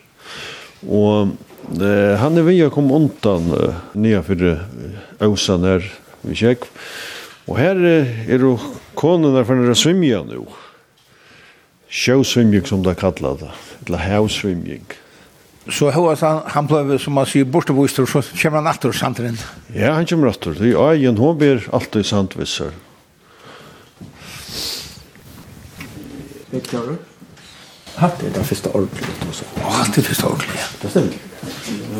Og 0.86 1.34
uh, 1.34 2.14
han 2.22 2.38
er 2.38 2.46
vi 2.46 2.62
å 2.62 2.72
komme 2.72 2.94
undan 2.96 3.50
uh, 3.52 3.82
nye 3.98 4.22
for 4.26 4.46
Øsan 5.26 5.66
her 5.66 5.90
i 6.30 6.38
kjekk. 6.38 6.70
Og 7.50 7.58
her 7.58 7.82
uh, 7.82 8.14
er 8.30 8.46
jo 8.46 8.54
konen 8.98 9.34
der 9.34 9.46
for 9.48 9.58
å 9.58 9.78
svimja 9.78 10.22
nå. 10.26 10.46
Sjøsvimjik 11.86 12.66
som 12.70 12.82
det 12.86 12.96
kallar 12.98 13.38
det 13.42 13.52
eller 13.88 13.98
havsvimjing. 13.98 14.86
Så 15.68 15.90
hos 15.90 16.20
han, 16.20 16.40
han 16.46 16.66
ble, 16.70 16.98
som 17.02 17.16
man 17.18 17.26
sier, 17.26 17.44
bortavvistor, 17.44 18.06
så 18.06 18.22
kommer 18.38 18.60
han 18.60 18.70
attor 18.70 18.92
sandren. 18.94 19.38
Ja, 19.74 19.92
han 19.92 20.06
kommer 20.06 20.30
attor. 20.30 20.54
Det 20.54 20.70
är 20.70 20.92
egen, 20.92 21.18
hon 21.18 21.38
blir 21.38 21.68
alltid 21.72 22.06
sandvissar. 22.06 22.70
Victor? 26.50 26.96
Ha, 27.96 28.10
det 28.20 28.26
är 28.26 28.30
den 28.30 28.44
första 28.44 28.70
ordentligt. 28.70 29.44
Ja, 29.60 29.86
det 29.86 29.92
är 29.92 29.94
den 29.94 30.04
första. 30.04 30.28
Det 30.82 30.88
stemmer. 30.88 31.12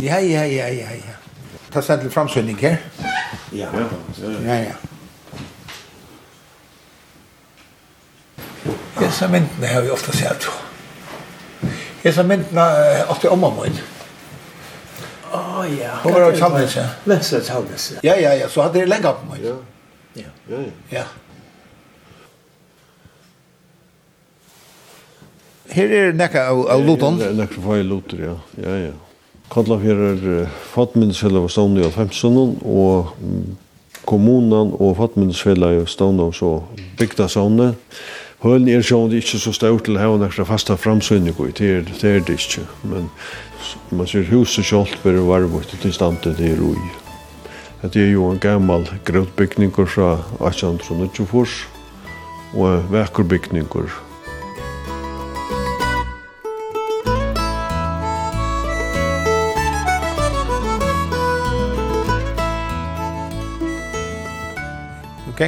Ja, 0.01 0.20
ja, 0.20 0.47
ja, 0.47 0.68
ja, 0.68 0.91
ja. 0.91 1.16
Ta 1.72 1.82
sen 1.82 2.01
til 2.01 2.11
framsynning 2.11 2.57
her. 2.57 2.76
Ja, 3.53 3.68
ja, 4.47 4.55
ja. 4.55 4.72
Ja, 9.01 9.11
så 9.11 9.28
mynden 9.28 9.74
har 9.74 9.82
vi 9.82 9.91
ofta 9.91 10.12
sett. 10.12 10.47
Ja. 10.47 10.66
Hesa 12.07 12.23
myndna 12.23 12.65
åtte 13.09 13.29
omma 13.29 13.49
min. 13.51 13.79
Å 15.35 15.65
ja. 15.67 15.97
Hon 16.05 16.13
var 16.15 16.23
av 16.29 16.37
Chalmers, 16.39 16.77
ja. 16.79 16.85
Lensa 17.05 17.41
Chalmers, 17.43 17.87
ja. 17.97 17.99
Ja, 18.03 18.15
ja, 18.21 18.35
ja, 18.35 18.49
så 18.49 18.63
hadde 18.63 18.85
det 18.85 18.91
lenge 18.93 19.11
på 19.11 19.27
meg. 19.33 19.41
Ja, 19.43 19.55
ja, 20.15 20.29
ja. 20.53 20.61
ja. 20.95 21.03
Her 25.75 25.95
er 25.99 26.15
nekka 26.15 26.45
av, 26.53 26.63
av 26.77 26.85
Luton. 26.87 27.19
er 27.27 27.35
nekka 27.35 27.59
fra 27.65 27.81
Luton, 27.83 28.23
ja. 28.23 28.37
Ja, 28.63 28.77
ja. 28.85 28.93
Kallar 29.51 29.83
fyrir 29.83 30.29
er 30.37 30.47
Fatminnsfella 30.77 31.43
av 31.43 31.51
stående 31.51 31.89
i 31.89 31.91
Femsonen, 31.91 32.55
og 32.63 33.11
kommunen 34.07 34.71
og 34.79 34.95
Fatminnsfella 35.01 35.73
av 35.81 35.91
stående 35.91 36.31
og 36.31 36.39
så 36.39 36.53
bygda 37.03 37.27
stående. 37.35 37.73
Mm 37.75 38.23
Hølen 38.43 38.68
er 38.68 38.82
sjån 38.84 39.09
det 39.11 39.22
ikke 39.22 39.39
så 39.41 39.53
stort 39.57 39.87
til 39.87 39.97
å 39.97 40.03
ha 40.03 40.16
nekra 40.20 40.45
fasta 40.45 40.74
framsynning 40.76 41.32
i, 41.41 41.53
det 41.57 41.68
er 41.72 41.87
det, 41.89 42.03
er 42.05 42.20
det 42.20 42.37
ikke. 42.37 42.66
Men 42.84 43.09
man 43.97 44.09
ser 44.11 44.28
huset 44.28 44.66
sjålt 44.68 44.99
bare 45.03 45.24
varmut 45.24 45.72
til 45.80 45.95
standet 45.95 46.37
det 46.37 46.53
er 46.53 46.61
ui. 46.61 46.76
Det 47.80 48.03
er 48.03 48.11
jo 48.12 48.28
en 48.28 48.41
gammal 48.43 48.84
grøvbygning 49.09 49.72
fra 49.72 50.18
1824 50.41 51.47
og 52.57 52.93
vekkerbygning 52.93 53.72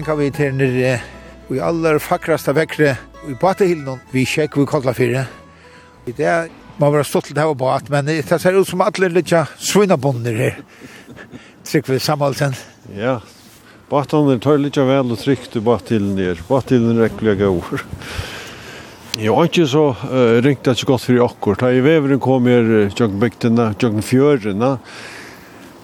kan 0.05 0.19
vi 0.19 0.29
til 0.31 0.53
nere 0.57 1.18
i 1.55 1.61
aller 1.65 1.99
fakraste 2.03 2.53
vekkre 2.57 2.97
i 3.29 3.37
batehilden, 3.41 4.01
vi 4.13 4.25
kjekk 4.29 4.59
vi 4.61 4.67
kallar 4.69 4.97
fire. 4.97 5.25
I 6.09 6.13
det 6.17 6.35
må 6.79 6.91
være 6.93 7.07
stått 7.09 7.31
til 7.31 7.39
det 7.39 7.47
var 7.49 7.59
bat, 7.59 7.89
men 7.93 8.07
det 8.09 8.23
ser 8.29 8.57
ut 8.57 8.69
som 8.69 8.85
alle 8.85 9.11
litt 9.13 9.33
svinnabonder 9.59 10.37
her. 10.39 10.61
trykk 11.69 11.91
vi 11.91 11.99
samhalsen. 12.01 12.55
Ja, 12.97 13.19
Batan 13.89 14.41
tar 14.41 14.61
litt 14.61 14.77
vel 14.77 15.13
og 15.15 15.21
trygt 15.21 15.57
i 15.57 15.65
batillen 15.65 16.17
der. 16.17 16.41
Batillen 16.49 17.01
rekker 17.01 17.33
jeg 17.33 17.49
over. 17.49 17.85
Jeg 19.19 19.35
har 19.35 19.49
ikke 19.49 19.65
så 19.67 19.85
uh, 19.97 20.37
ringt 20.45 20.67
det 20.67 20.77
ikke 20.77 20.93
godt 20.93 21.07
for 21.07 21.17
i 21.17 21.23
akkurat. 21.25 21.63
Da 21.65 21.71
i 21.73 21.81
veveren 21.83 22.21
kom 22.23 22.47
her, 22.47 22.69
tjøkken 22.93 23.23
bygdene, 23.23 23.71
tjøkken 23.81 24.05
fjørene. 24.05 24.75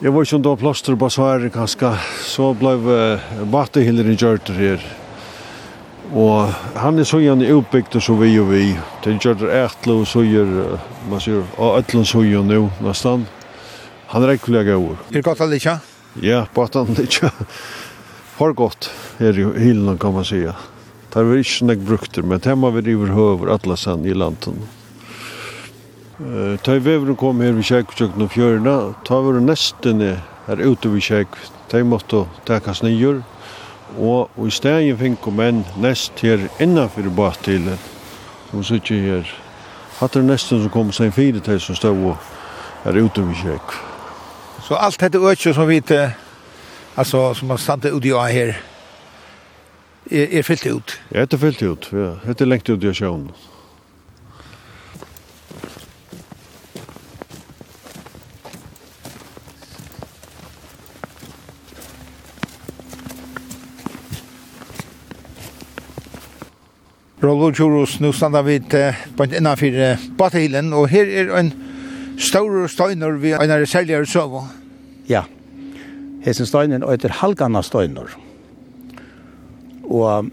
Jeg 0.05 0.13
var 0.13 0.27
ikke 0.27 0.37
om 0.37 0.45
det 0.45 0.53
var 0.53 0.61
plaster 0.61 0.99
på 1.01 1.09
svaren 1.11 1.55
kanskje. 1.55 1.95
Så 2.29 2.53
ble 2.61 2.77
uh, 2.85 3.33
batehilleren 3.51 4.21
gjørt 4.21 4.53
her. 4.55 4.85
Og 6.13 6.53
han 6.77 6.99
er 6.99 7.09
søgjan 7.09 7.43
i 7.43 7.53
utbygd 7.55 7.97
så 8.03 8.15
vi 8.19 8.35
og 8.41 8.51
vi. 8.51 8.75
Det 9.05 9.17
gjør 9.23 9.41
det 9.41 9.55
ætla 9.63 9.97
og 10.03 10.07
søgjer, 10.07 10.53
man 11.09 11.23
sier, 11.23 11.41
og 11.57 11.79
ætla 11.81 12.05
søgjan 12.05 12.51
nå, 12.51 12.69
nesten. 12.85 13.25
Han 14.13 14.23
er 14.23 14.35
ekkelig 14.37 14.61
lega 14.61 14.77
over. 14.77 15.01
Er 15.09 15.17
det 15.17 15.25
godt 15.25 15.41
eller 15.41 15.59
ikke? 15.59 15.79
Ja, 16.23 16.45
bare 16.55 16.85
han 16.85 17.01
ikke. 17.03 17.31
Har 18.37 18.53
godt 18.53 18.91
her 19.19 19.39
i 19.39 19.45
hyllan 19.45 19.99
kan 19.99 20.13
man 20.13 20.25
säga. 20.25 20.55
Det 21.13 21.21
er 21.21 21.37
ikke 21.39 21.67
nek 21.67 21.79
brukter, 21.87 22.23
men 22.23 22.41
det 22.43 22.57
må 22.59 22.71
vi 22.75 22.81
river 22.81 23.13
høver 23.15 23.53
alle 23.55 23.77
sann 23.77 24.05
i 24.05 24.15
landet. 24.15 24.57
Uh, 26.19 26.57
ta 26.63 26.75
i 26.75 26.83
vevren 26.83 27.17
kom 27.17 27.41
her 27.41 27.55
ved 27.55 27.67
kjekkjøkken 27.67 28.23
og 28.23 28.33
fjørene, 28.35 28.75
ta 29.07 29.21
var 29.23 29.39
nesten 29.39 30.03
her 30.47 30.63
ute 30.63 30.91
ved 30.91 31.03
kjekk, 31.07 31.39
de 31.71 31.83
måtte 31.87 32.25
takas 32.47 32.83
nyer, 32.83 33.23
Og, 33.99 34.31
i 34.47 34.51
stedet 34.51 34.99
finko 34.99 35.31
menn 35.31 35.63
nest 35.81 36.21
her 36.21 36.49
innenfor 36.61 37.09
batilen, 37.15 37.79
som 38.51 38.59
vi 38.61 38.65
sitter 38.65 39.01
her. 39.07 39.33
Hatt 40.01 40.17
er 40.17 40.27
nesten 40.27 40.63
som 40.63 40.73
kom 40.75 40.93
seg 40.93 41.15
fire 41.15 41.41
til 41.45 41.61
som 41.63 41.79
stod 41.79 42.03
og 42.11 42.17
er 42.85 42.99
ute 42.99 43.23
ved 43.23 43.39
kjekk. 43.39 43.79
Så 44.67 44.75
alt 44.81 45.01
dette 45.01 45.23
økje 45.23 45.55
som 45.55 45.69
vi 45.69 45.81
til, 45.81 46.11
altså 46.97 47.35
som 47.35 47.51
har 47.55 47.63
stått 47.63 47.91
ut 47.93 48.05
i 48.05 48.13
å 48.13 48.27
her, 48.27 48.57
er, 50.11 50.29
er 50.39 50.43
fyllt 50.43 50.67
ut? 50.67 50.99
Ja, 51.15 51.25
det 51.25 51.39
er 51.39 51.43
fyllt 51.47 51.63
ut, 51.63 51.91
ja. 51.93 52.15
Det 52.27 52.41
er 52.41 52.51
lengt 52.51 52.69
ut 52.69 52.85
i 52.85 52.95
sjøen. 52.95 53.29
Ja. 53.31 53.54
Rollo 67.25 67.53
Churros, 67.53 68.01
nu 68.01 68.13
standa 68.13 68.43
vi 68.43 68.59
på 69.17 69.25
en 69.25 69.35
innanfyr 69.35 69.97
Batehilen, 70.19 70.73
og 70.77 70.91
her 70.93 71.09
er 71.09 71.31
en 71.39 71.53
stor 72.21 72.67
støyner 72.69 73.17
vi 73.23 73.33
en 73.33 73.67
særligere 73.67 74.05
søvå. 74.07 74.43
Ja, 75.09 75.23
hesen 76.25 76.47
støyner 76.47 76.85
øyter 76.85 77.15
halgana 77.23 77.63
støyner. 77.63 78.13
Og 79.85 80.29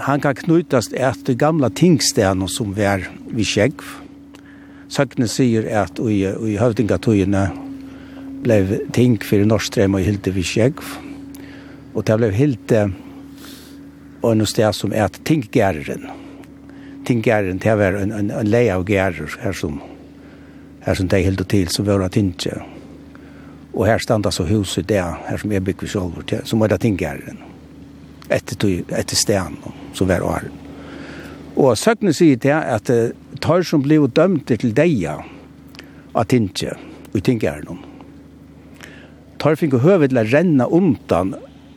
han 0.00 0.20
kan 0.24 0.38
knutast 0.38 0.94
etter 0.96 1.36
gamla 1.36 1.68
tingstene 1.68 2.48
som 2.48 2.72
var 2.76 3.04
vi 3.28 3.44
skjegg. 3.44 3.84
Søkne 4.88 5.28
sier 5.28 5.68
at 5.82 6.00
i, 6.00 6.22
i 6.24 6.56
høvdingatøyene 6.56 7.42
ble 8.46 8.80
ting 8.96 9.18
for 9.20 9.44
norstrem 9.44 9.98
og 9.98 10.08
hilde 10.08 10.32
vi 10.32 10.46
skjegg. 10.46 10.80
Og 11.92 12.06
det 12.08 12.16
ble 12.16 12.32
hilde 12.32 12.86
og 14.22 14.38
noe 14.38 14.50
sted 14.50 14.74
som 14.74 14.94
er 14.94 15.06
at 15.06 15.18
tinggæreren. 15.28 16.08
Tinggæreren 17.06 17.60
til 17.62 17.82
en, 17.86 18.12
en, 18.12 18.30
en 18.34 18.50
leie 18.50 18.74
av 18.74 18.84
gærer 18.88 19.38
her 19.42 19.54
som, 19.54 19.78
her 20.84 20.98
som 20.98 21.08
de 21.08 21.22
helt 21.24 21.40
og 21.40 21.48
til, 21.48 21.68
som 21.70 21.86
var 21.86 22.02
at. 22.02 22.64
Og 23.74 23.86
her 23.86 24.02
standa 24.02 24.32
så 24.34 24.44
huset 24.48 24.88
der, 24.88 25.14
her 25.28 25.38
som 25.38 25.52
jeg 25.52 25.64
bygger 25.64 25.92
selv, 25.92 26.22
til, 26.26 26.42
som 26.44 26.60
var 26.60 26.72
det 26.72 26.80
tinggæreren. 26.82 27.38
Etter, 28.28 28.82
etter 28.98 29.16
stedet, 29.16 29.74
som 29.94 30.08
var 30.08 30.24
åren. 30.26 30.52
Og 31.58 31.78
søkene 31.78 32.12
sier 32.14 32.38
til 32.38 32.54
at 32.54 32.90
uh, 32.92 33.10
tar 33.42 33.64
som 33.66 33.82
ble 33.82 33.98
dømt 34.14 34.50
til 34.50 34.74
deia 34.76 35.16
av 36.14 36.26
tinge, 36.30 36.74
og 37.14 37.22
tinggæreren. 37.24 37.80
Tar 39.38 39.56
fikk 39.58 39.78
høve 39.82 40.10
til 40.10 40.20
å 40.20 40.26
renne 40.26 40.66
omtann 40.66 41.36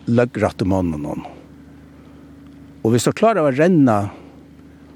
løggratte 0.09 0.65
mannen 0.65 1.05
noen 1.05 1.23
Og 2.81 2.93
hvis 2.93 3.05
du 3.05 3.13
klarer 3.13 3.45
å 3.45 3.53
renne 3.53 3.97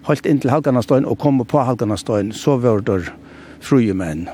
helt 0.07 0.25
inn 0.29 0.39
til 0.41 0.53
Halganastøyen 0.53 1.07
og 1.09 1.19
komme 1.21 1.45
på 1.47 1.61
Halganastøyen, 1.65 2.33
så 2.33 2.57
var 2.61 2.81
det 2.85 3.11
fruje 3.65 3.93
menn. 3.97 4.27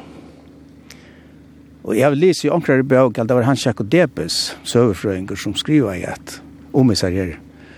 Og 1.82 1.96
jeg 1.98 2.14
vil 2.14 2.24
lyst 2.28 2.46
i 2.46 2.52
omkring 2.54 2.84
bøk 2.88 3.18
at 3.18 3.30
det 3.30 3.38
var 3.38 3.48
Hans 3.48 3.66
Jakob 3.66 3.90
Debes, 3.92 4.54
søverfrøyinger, 4.70 5.40
som 5.40 5.56
skriver 5.58 5.98
i 5.98 6.06
at 6.08 6.38
om 6.78 6.92
i 6.94 6.98
seg 6.98 7.18
her 7.18 7.32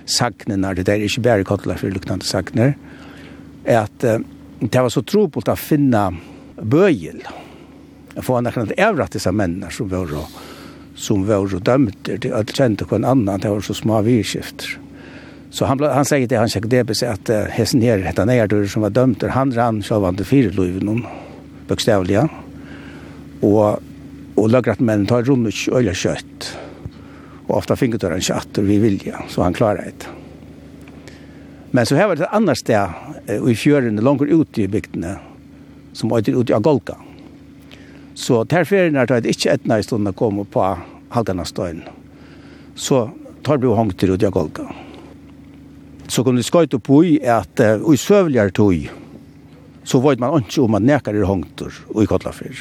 saknene, 0.06 0.74
det 0.76 0.92
er 0.92 1.06
ikke 1.06 1.24
bare 1.24 1.48
kottler 1.48 1.80
for 1.80 1.94
luktende 1.94 2.28
sakner, 2.28 2.76
er 3.64 3.86
at 3.86 4.04
uh, 4.04 4.20
det 4.60 4.82
var 4.84 4.92
så 4.92 5.04
trobult 5.08 5.48
å 5.48 5.56
finne 5.60 6.10
bøyel, 6.60 7.24
å 8.14 8.24
få 8.24 8.42
noen 8.44 8.76
avratt 8.76 9.16
disse 9.16 9.32
mennene 9.32 9.72
som 9.74 9.90
var 9.92 10.12
som 10.96 11.24
var 11.26 11.50
dømte, 11.50 12.20
de 12.22 12.30
kjente 12.54 12.86
en 12.92 13.08
annan, 13.08 13.40
det 13.42 13.50
var 13.50 13.64
så 13.66 13.74
små 13.74 14.04
virkskifter. 14.06 14.83
Så 15.54 15.66
han, 15.66 15.80
han 15.80 16.06
säger 16.06 16.28
till 16.28 16.38
han 16.38 16.50
Debes 16.70 17.04
att 17.04 17.30
uh, 17.30 17.36
hesten 17.36 17.82
här, 17.82 18.00
hette 18.00 18.26
Nejardur 18.26 18.68
som 18.68 18.82
var 18.82 18.90
dömd, 18.90 19.24
han 19.24 19.52
rann 19.52 19.84
självande 19.84 20.24
fyrlöven, 20.24 21.06
bokstavliga. 21.68 22.30
Och, 23.42 23.80
och 24.36 24.50
lögratmännen 24.50 25.06
tar 25.06 25.24
rummet 25.24 25.54
öliga 25.72 25.94
kött. 25.94 26.58
Och 27.48 27.58
ofta 27.58 27.76
fick 27.76 27.88
han 27.88 27.94
inte 27.94 28.62
vi 28.62 28.78
vilja, 28.80 29.24
så 29.30 29.44
han 29.44 29.54
klarar 29.54 29.76
det. 29.76 30.08
Men 31.72 31.86
så 31.86 31.96
här 31.96 32.08
var 32.08 32.16
det 32.16 32.28
annars 32.28 32.60
där 32.64 32.90
sted 32.90 32.90
uh, 33.30 33.52
i 33.52 33.56
fjörden, 33.56 33.96
långt 33.96 34.22
ut 34.22 34.58
i 34.58 34.68
bygderna, 34.68 35.16
som 35.92 36.10
var 36.10 36.30
ut 36.30 36.50
i 36.50 36.54
Agolka. 36.54 36.96
Så 38.14 38.44
där 38.44 38.64
ferien 38.64 39.08
tar 39.08 39.22
det 39.22 39.30
inte 39.30 39.50
ett 39.50 39.66
när 39.66 39.82
stunden 39.82 40.14
komma 40.14 40.44
på 40.44 40.78
halgarnas. 41.10 41.54
Så 42.76 43.10
tar 43.44 43.58
vi 43.58 43.68
hångt 43.68 44.04
ut 44.04 44.24
i 44.24 44.26
Agolka 44.26 44.74
så 46.08 46.24
kom 46.24 46.36
det 46.38 46.46
skøyt 46.48 46.76
opp 46.76 46.90
i 47.04 47.18
at 47.22 47.64
uh, 47.64 47.94
i 47.94 48.00
søvligere 48.00 48.54
tog 48.56 48.90
så 49.84 50.00
vet 50.00 50.22
man 50.22 50.40
ikke 50.40 50.64
om 50.64 50.76
man 50.78 50.86
nekar 50.88 51.16
i 51.16 51.26
hongter 51.28 51.76
og 51.92 52.04
i 52.04 52.08
kottlafer. 52.08 52.56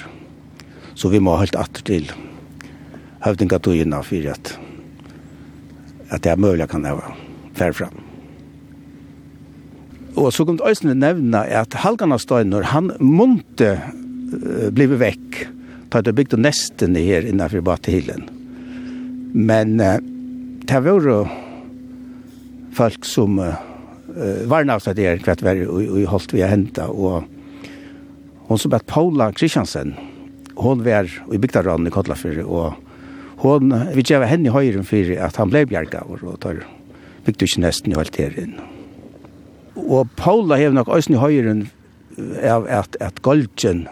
Så 0.98 1.10
vi 1.12 1.22
må 1.22 1.36
helt 1.38 1.56
atter 1.58 1.84
til 1.86 2.08
høvdingatøyene 3.22 4.00
for 4.02 4.30
at, 4.32 4.56
at 6.10 6.24
det 6.24 6.32
er 6.32 6.42
mulig 6.42 6.66
kan 6.70 6.82
være 6.82 7.14
færre 7.54 7.76
fram. 7.78 8.00
Og 10.18 10.32
så 10.34 10.44
kom 10.44 10.58
det 10.58 10.68
Øysene 10.68 10.96
nevna 10.98 11.44
at 11.46 11.78
Halgana 11.80 12.18
Støyner, 12.20 12.66
han 12.74 12.90
måtte 13.00 13.76
uh, 13.78 14.68
blive 14.74 14.98
vekk 15.00 15.44
på 15.92 16.00
at 16.00 16.08
det 16.08 16.16
bygde 16.16 16.40
nesten 16.40 16.98
her 16.98 17.24
innenfor 17.28 17.64
Batehilen. 17.64 18.26
Men 19.32 19.78
uh, 19.80 19.96
det 20.66 20.82
var 20.84 21.08
jo 21.08 21.22
folk 22.72 23.04
som 23.08 23.38
uh, 23.38 23.54
varna 24.50 24.76
oss 24.76 24.88
at 24.90 24.98
det 24.98 25.08
er 25.08 25.22
kvart 25.22 25.44
vær 25.44 25.60
og 25.66 25.98
holdt 26.12 26.34
vi 26.34 26.44
henta 26.46 26.88
og 26.90 27.28
hon 28.48 28.60
som 28.60 28.72
bet 28.72 28.86
Paula 28.90 29.30
Kristiansen 29.36 29.94
hon 30.58 30.84
vær 30.84 31.08
i 31.32 31.40
bygdaran 31.40 31.88
i 31.88 31.92
Kotlafyr 31.92 32.42
og 32.44 32.76
hon 33.42 33.72
vi 33.96 34.04
gjeva 34.06 34.28
henne 34.30 34.52
høyren 34.54 34.86
fyrir 34.86 35.22
at 35.24 35.38
han 35.40 35.52
blei 35.52 35.64
bjerga 35.68 36.04
og 36.06 36.36
tar 36.42 36.62
bygde 37.26 37.46
ikke 37.46 37.62
nesten 37.62 37.94
i 37.94 37.98
alt 37.98 38.16
her 38.18 38.34
inn. 38.38 38.56
Og 39.78 40.10
Paula 40.18 40.58
hev 40.58 40.74
nok 40.74 40.90
òsni 40.92 41.20
høyren 41.20 41.68
av 42.44 42.66
at, 42.68 42.98
at 43.00 43.22
Goldjen 43.24 43.86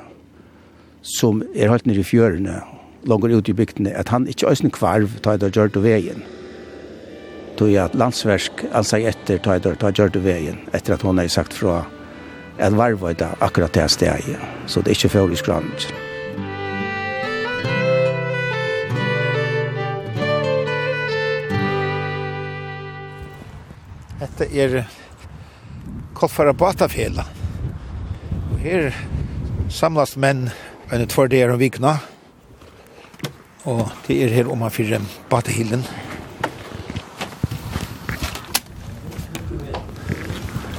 som 1.06 1.40
er 1.54 1.70
holdt 1.72 1.86
nere 1.88 2.02
i 2.02 2.06
fjørene 2.06 2.58
langer 3.08 3.38
ut 3.38 3.48
i 3.48 3.56
bygdene 3.56 3.94
at 3.96 4.10
han 4.12 4.28
ikke 4.28 4.50
òsni 4.50 4.72
kvarv 4.74 5.16
tar 5.24 5.40
det 5.40 5.54
gjør 5.56 5.72
det 5.72 5.84
veien 5.86 6.26
tog 7.60 7.74
at 7.76 7.94
landsversk 7.98 8.62
altså 8.72 9.02
etter 9.04 9.40
ta 9.44 9.58
i 9.58 9.60
ta 9.60 9.90
gjør 9.92 10.14
det 10.14 10.22
veien, 10.24 10.62
etter 10.72 10.94
at 10.94 11.02
har 11.04 11.28
sagt 11.28 11.52
fra 11.52 11.82
at 12.56 12.72
varva 12.72 13.10
i 13.10 13.18
dag 13.20 13.36
akkurat 13.40 13.72
det 13.72 13.90
stedet, 13.90 14.38
så 14.66 14.80
det 14.80 14.92
er 14.92 14.96
ikke 14.96 15.12
før 15.12 15.32
i 15.32 15.36
skranet. 15.36 15.92
Dette 24.20 24.48
er 24.52 24.84
Kolfara 26.14 26.52
Batafjela. 26.52 27.26
Og 28.52 28.60
her 28.60 28.92
samlas 29.68 30.16
menn 30.16 30.48
enn 30.92 31.08
tvær 31.08 31.28
der 31.28 31.52
om 31.52 31.60
vikna. 31.60 31.98
Og 33.68 33.88
det 34.06 34.22
er 34.24 34.32
her 34.32 34.48
om 34.48 34.64
man 34.64 34.72
fyrir 34.72 34.96
Batahillen. 35.28 35.84
Batahillen. 35.84 36.09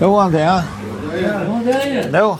Jo, 0.01 0.15
han 0.17 0.31
det, 0.33 0.39
ja. 0.39 0.63
Jo. 2.13 2.37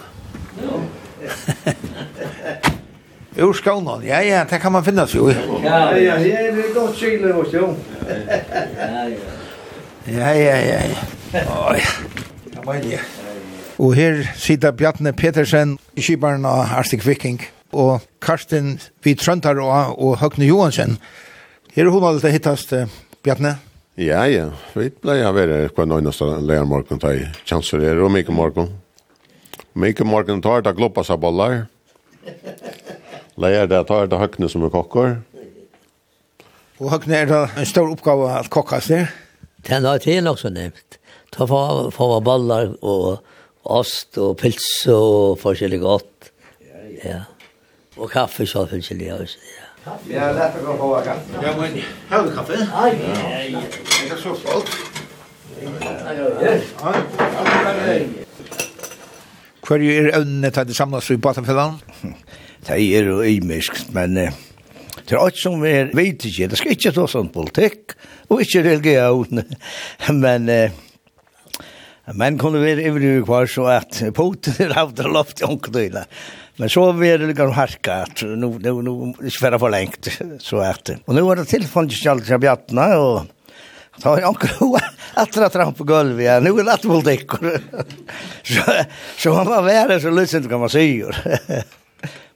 Ur 3.38 3.54
skånen, 3.54 4.04
ja, 4.04 4.22
ja, 4.22 4.46
det 4.50 4.60
kan 4.60 4.72
man 4.72 4.84
finna 4.84 5.08
sig 5.08 5.18
jo. 5.18 5.30
Ja, 5.64 5.98
ja, 5.98 6.18
det 6.18 6.38
är 6.38 6.74
gott 6.74 6.98
kyler 6.98 7.34
hos 7.34 7.54
jo. 7.54 7.76
Ja, 10.06 10.34
ja, 10.34 10.58
ja, 10.58 10.80
ja. 10.84 11.40
Oj, 11.70 11.82
det 12.46 12.66
var 12.66 12.74
det. 12.74 13.00
Og 13.78 13.94
her 13.96 14.28
sitter 14.36 14.72
Bjarne 14.72 15.14
Petersen, 15.14 15.78
skiparen 15.98 16.46
av 16.46 16.66
Arctic 16.78 17.06
Viking, 17.08 17.42
og 17.74 18.02
Karsten 18.22 18.80
Vitrøntar 19.04 19.62
og, 19.62 20.02
og 20.02 20.18
Høgne 20.18 20.46
Johansen. 20.46 20.98
Her 21.74 21.86
er 21.86 21.90
hun 21.90 22.04
alltid 22.04 22.32
hittast, 22.32 22.74
Bjarne. 23.24 23.48
Ja. 23.48 23.71
Ja, 24.00 24.24
ja. 24.32 24.46
Vi 24.72 24.88
ble 25.04 25.18
jeg 25.20 25.36
være 25.36 25.58
på 25.76 25.84
en 25.84 25.92
øyneste 25.92 26.24
lærmorgen 26.48 27.00
til 27.00 27.26
chanserer 27.44 28.00
og 28.00 28.12
mye 28.14 28.32
morgen. 28.32 28.70
Mye 29.76 30.06
morgen 30.08 30.40
tar 30.42 30.64
det 30.64 30.76
gloppa 30.78 31.04
seg 31.04 31.20
bollar. 31.20 31.66
Leier 33.36 33.68
det 33.68 33.82
tar 33.90 34.08
det 34.08 34.20
høkne 34.20 34.48
som 34.52 34.64
er 34.64 34.72
kokker. 34.72 35.18
Og 36.80 36.88
høkne 36.94 37.20
er 37.20 37.28
det 37.28 37.42
en 37.60 37.68
stor 37.68 37.92
oppgave 37.92 38.32
at 38.32 38.50
kokkas 38.50 38.88
det? 38.94 39.04
Det 39.68 39.76
er 39.76 39.84
nok 39.84 40.02
til 40.02 40.24
nok 40.24 40.40
så 40.40 40.50
nevnt. 40.50 40.98
Ta 41.36 41.46
for, 41.48 41.90
for 41.92 42.20
bollar 42.24 42.72
og 42.82 43.20
ost 43.64 44.18
og 44.18 44.38
pils 44.40 44.88
og 44.88 45.36
forskjellig 45.44 45.82
godt. 45.84 46.32
Ja. 47.04 47.26
Og 48.00 48.08
kaffe 48.10 48.48
så 48.48 48.64
forskjellig 48.72 49.12
også, 49.20 49.44
ja. 49.52 49.61
Ja, 49.86 50.32
lätt 50.32 50.56
att 50.56 50.66
gå 50.66 50.78
på 50.78 51.02
kaffe. 51.06 51.20
Ja, 51.44 51.54
men 51.58 51.82
har 52.10 52.24
du 52.24 52.36
kaffe? 52.36 52.68
Ja, 52.72 52.88
ja. 52.88 53.62
Det 54.08 54.14
är 54.14 54.18
så 54.18 54.36
folk. 54.36 54.68
Hver 59.68 59.82
er 59.82 60.10
evnene 60.18 60.52
til 60.52 60.68
det 60.68 60.76
samlas 60.78 61.10
i 61.10 61.18
Batafellan? 61.18 61.80
Det 62.68 62.78
er 62.78 63.10
jo 63.10 63.22
imisk, 63.26 63.82
men 63.94 64.16
det 64.18 65.12
er 65.12 65.18
alt 65.18 65.38
som 65.38 65.62
vi 65.64 65.74
vet 65.98 66.26
ikke. 66.30 66.50
Det 66.52 66.62
skal 66.62 66.76
ikke 66.76 66.94
ta 66.94 67.08
sånn 67.10 67.34
politikk, 67.34 67.98
og 68.30 68.46
ikke 68.46 68.66
religion. 68.70 69.42
Men 70.24 70.50
men 72.18 72.38
kunne 72.38 72.60
være 72.62 72.84
ivrig 72.90 73.26
kvar 73.26 73.46
så 73.48 73.68
at 73.72 74.02
Putin 74.18 74.58
er 74.66 74.74
av 74.82 74.96
det 74.98 75.06
loft 75.08 75.42
i 75.42 75.46
omkdøyna. 75.48 76.02
Men 76.58 76.70
så 76.70 76.92
var 76.92 77.18
det 77.18 77.28
liksom 77.28 77.52
harka 77.52 77.94
at 78.04 78.22
nu 78.22 78.60
nu 78.60 78.82
nu 78.82 79.30
svära 79.30 79.60
for 79.60 79.70
lengt 79.70 80.08
så 80.40 80.58
at. 80.58 80.90
Og 81.06 81.16
nu 81.16 81.22
var 81.22 81.36
det 81.36 81.46
tillfälligt 81.46 82.00
skall 82.00 82.22
til 82.22 82.40
bjattna 82.40 82.98
og 82.98 83.28
Ta 84.02 84.18
en 84.18 84.24
ankel 84.24 84.50
att 85.14 85.34
dra 85.34 85.50
tramp 85.50 85.78
på 85.78 85.84
gulvet. 85.84 86.26
Ja. 86.26 86.40
Nu 86.40 86.50
er 86.50 86.64
det 86.64 86.88
väl 86.88 87.04
däckor. 87.04 87.62
Så 88.44 88.62
så 89.18 89.34
man 89.34 89.46
var 89.46 89.64
värre 89.64 90.00
så 90.00 90.10
lyssnade 90.10 90.50
kan 90.50 90.60
man 90.60 90.70
säga. 90.70 91.12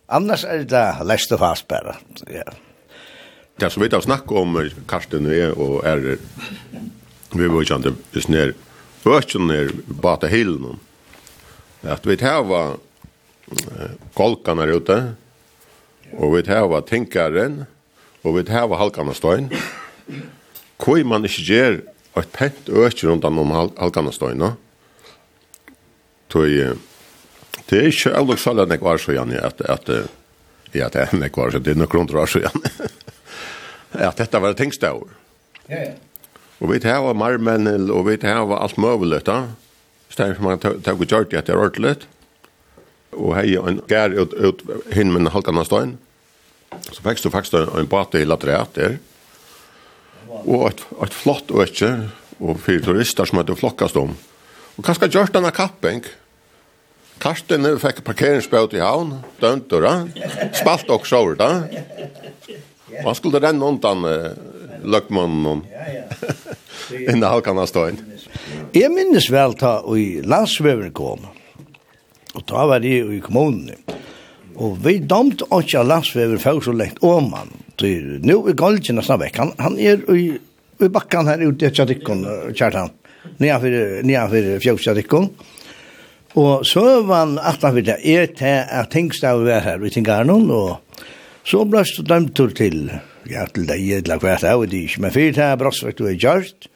Annars 0.05 0.43
er 0.43 0.63
det 0.63 0.95
lest 1.05 1.31
og 1.31 1.39
fast 1.39 1.67
bare. 1.67 1.95
Ja. 2.27 2.43
Det 3.57 3.69
som 3.69 3.83
vi 3.83 3.89
tar 3.89 4.01
snakk 4.01 4.31
om 4.31 4.69
Karsten 4.87 5.25
är 5.25 5.57
og 5.57 5.85
er 5.85 6.17
vi 7.31 7.47
var 7.47 7.63
ju 7.63 7.75
inte 7.75 7.93
just 8.11 8.27
när 8.27 8.53
öknen 9.05 9.49
är 9.49 9.71
bara 9.87 10.27
hela 10.27 10.57
nu. 10.57 10.75
Vi 12.03 12.17
tar 12.17 12.43
var 12.43 12.77
kolkan 14.17 14.61
er 14.63 14.73
ute, 14.75 14.97
og 16.15 16.35
vi 16.35 16.43
hava 16.49 16.81
tinkaren, 16.85 17.63
og 18.25 18.37
vi 18.37 18.45
hava 18.49 18.79
halkanastøyn. 18.79 19.51
Hvor 20.81 21.01
man 21.07 21.25
ikke 21.27 21.45
gjør 21.49 21.79
et 22.19 22.31
pent 22.33 22.69
øke 22.69 23.07
rundt 23.07 23.25
om 23.27 23.53
halkanastøyna, 23.77 24.55
tog 26.29 26.49
det 27.65 27.79
er 27.79 27.89
ikke 27.89 28.13
avlok 28.13 28.41
særlig 28.41 28.65
enn 28.65 28.73
jeg 28.75 28.85
var 28.85 28.99
så 29.01 29.13
gjerne, 29.15 29.37
at, 29.41 29.61
at, 29.65 29.87
ja, 30.75 30.89
det 30.93 31.01
er 31.01 31.13
enn 31.13 31.23
var 31.37 31.53
så, 31.53 31.61
det 31.61 31.73
er 31.73 31.79
nok 31.79 31.95
rundt 31.97 32.13
var 32.13 32.29
så 32.29 32.43
gjerne, 32.43 32.89
at 34.09 34.19
dette 34.21 34.41
var 34.41 34.57
tingstavur. 34.57 35.13
Ja, 35.69 35.79
ja. 35.87 35.93
Og 36.63 36.69
vi 36.71 36.79
hava 36.87 37.11
marmennel, 37.17 37.89
og 37.91 38.05
vi 38.07 38.15
hava 38.23 38.61
alt 38.63 38.77
møvelet, 38.79 39.25
da. 39.27 39.55
Stein 40.13 40.35
som 40.37 40.45
man 40.47 40.61
tog 40.61 41.01
og 41.01 41.09
gjør 41.09 41.25
det 41.27 41.41
at 41.41 41.49
det 41.49 41.55
er 41.55 41.59
ordentlig 41.59 42.05
og 43.15 43.35
hei 43.37 43.55
en 43.59 43.81
gær 43.89 44.13
ut, 44.15 44.35
ut 44.35 44.63
hinn 44.93 45.13
med 45.13 45.31
haltan 45.33 45.59
av 45.61 45.67
stein. 45.69 45.95
Så 46.91 47.01
fikk 47.01 47.23
du 47.23 47.31
faktisk 47.31 47.55
en 47.63 47.89
bate 47.89 48.21
i 48.21 48.27
latreat 48.27 48.75
der. 48.75 48.97
Og 50.43 50.67
et, 50.69 50.83
et 51.05 51.15
flott 51.15 51.51
økje, 51.53 51.91
og 52.43 52.59
fire 52.59 52.83
turister 52.83 53.27
som 53.27 53.39
hadde 53.39 53.55
flokkast 53.55 53.97
om. 53.99 54.11
Og 54.75 54.83
hva 54.83 54.95
skal 54.97 55.11
gjørt 55.13 55.35
denne 55.35 55.53
kapping? 55.55 56.03
Karsten 57.23 57.63
fikk 57.79 58.01
parkeringsbøt 58.03 58.75
i 58.75 58.83
havn, 58.83 59.21
dømt 59.39 59.71
og 59.77 60.09
spalt 60.57 60.91
og 60.91 61.07
sover 61.07 61.37
da. 61.39 61.49
Og 62.99 63.07
han 63.07 63.17
skulle 63.17 63.39
renne 63.43 63.63
undan 63.65 64.03
uh, 64.03 64.33
løkmannen 64.83 65.63
innan 67.07 67.29
halkan 67.29 67.59
av 67.61 67.71
stein. 67.71 68.01
Jeg 68.75 68.91
minnes 68.91 69.29
vel 69.31 69.55
ta 69.59 69.79
i 69.95 70.19
landsveven 70.27 70.91
kom. 70.95 71.23
Og 72.35 72.43
da 72.49 72.65
var 72.69 72.83
det 72.83 72.97
i 72.99 73.21
kommunen. 73.23 73.71
Og 74.55 74.77
vi 74.83 74.99
domt 75.03 75.43
ikke 75.43 75.81
av 75.81 75.89
landsvever 75.89 76.39
for 76.39 76.63
så 76.63 76.75
lengt 76.75 77.01
om 77.03 77.33
han. 77.35 77.51
Nå 78.23 78.37
er 78.47 78.55
Galgen 78.59 78.99
nesten 78.99 79.19
vekk. 79.19 79.41
Han, 79.41 79.51
han 79.59 79.75
er 79.79 80.03
i, 80.15 80.29
i 80.79 80.91
bakken 80.91 81.27
her 81.27 81.43
ute 81.43 81.67
i 81.67 81.73
Tjadikkon, 81.75 82.23
Kjartan. 82.55 82.93
Nedenfor 83.41 84.61
Fjøsjadikkon. 84.63 85.29
Og 86.35 86.65
så 86.67 86.83
var 87.07 87.23
han 87.23 87.37
at 87.39 87.63
han 87.63 87.75
ville 87.77 87.95
er 87.95 88.31
til 88.35 88.63
at 88.63 88.91
Tingstav 88.91 89.43
var 89.45 89.63
her 89.63 89.83
i 89.83 89.91
Tingarnon, 89.91 90.49
og 90.51 91.05
så 91.47 91.63
ble 91.63 91.83
det 91.87 92.07
dømt 92.09 92.41
til 92.57 92.89
ja, 93.31 93.45
til 93.47 93.67
deg, 93.69 93.85
eller 94.01 94.19
hva 94.21 94.35
det 94.41 94.49
er, 94.49 94.59
og 94.59 94.67
det 94.69 94.83
ikke, 94.85 95.03
men 95.05 95.13
fyrt 95.15 95.39
her, 95.39 95.55
brottsvekt 95.59 96.01
du 96.01 96.09
er 96.09 96.19
gjørst, 96.19 96.67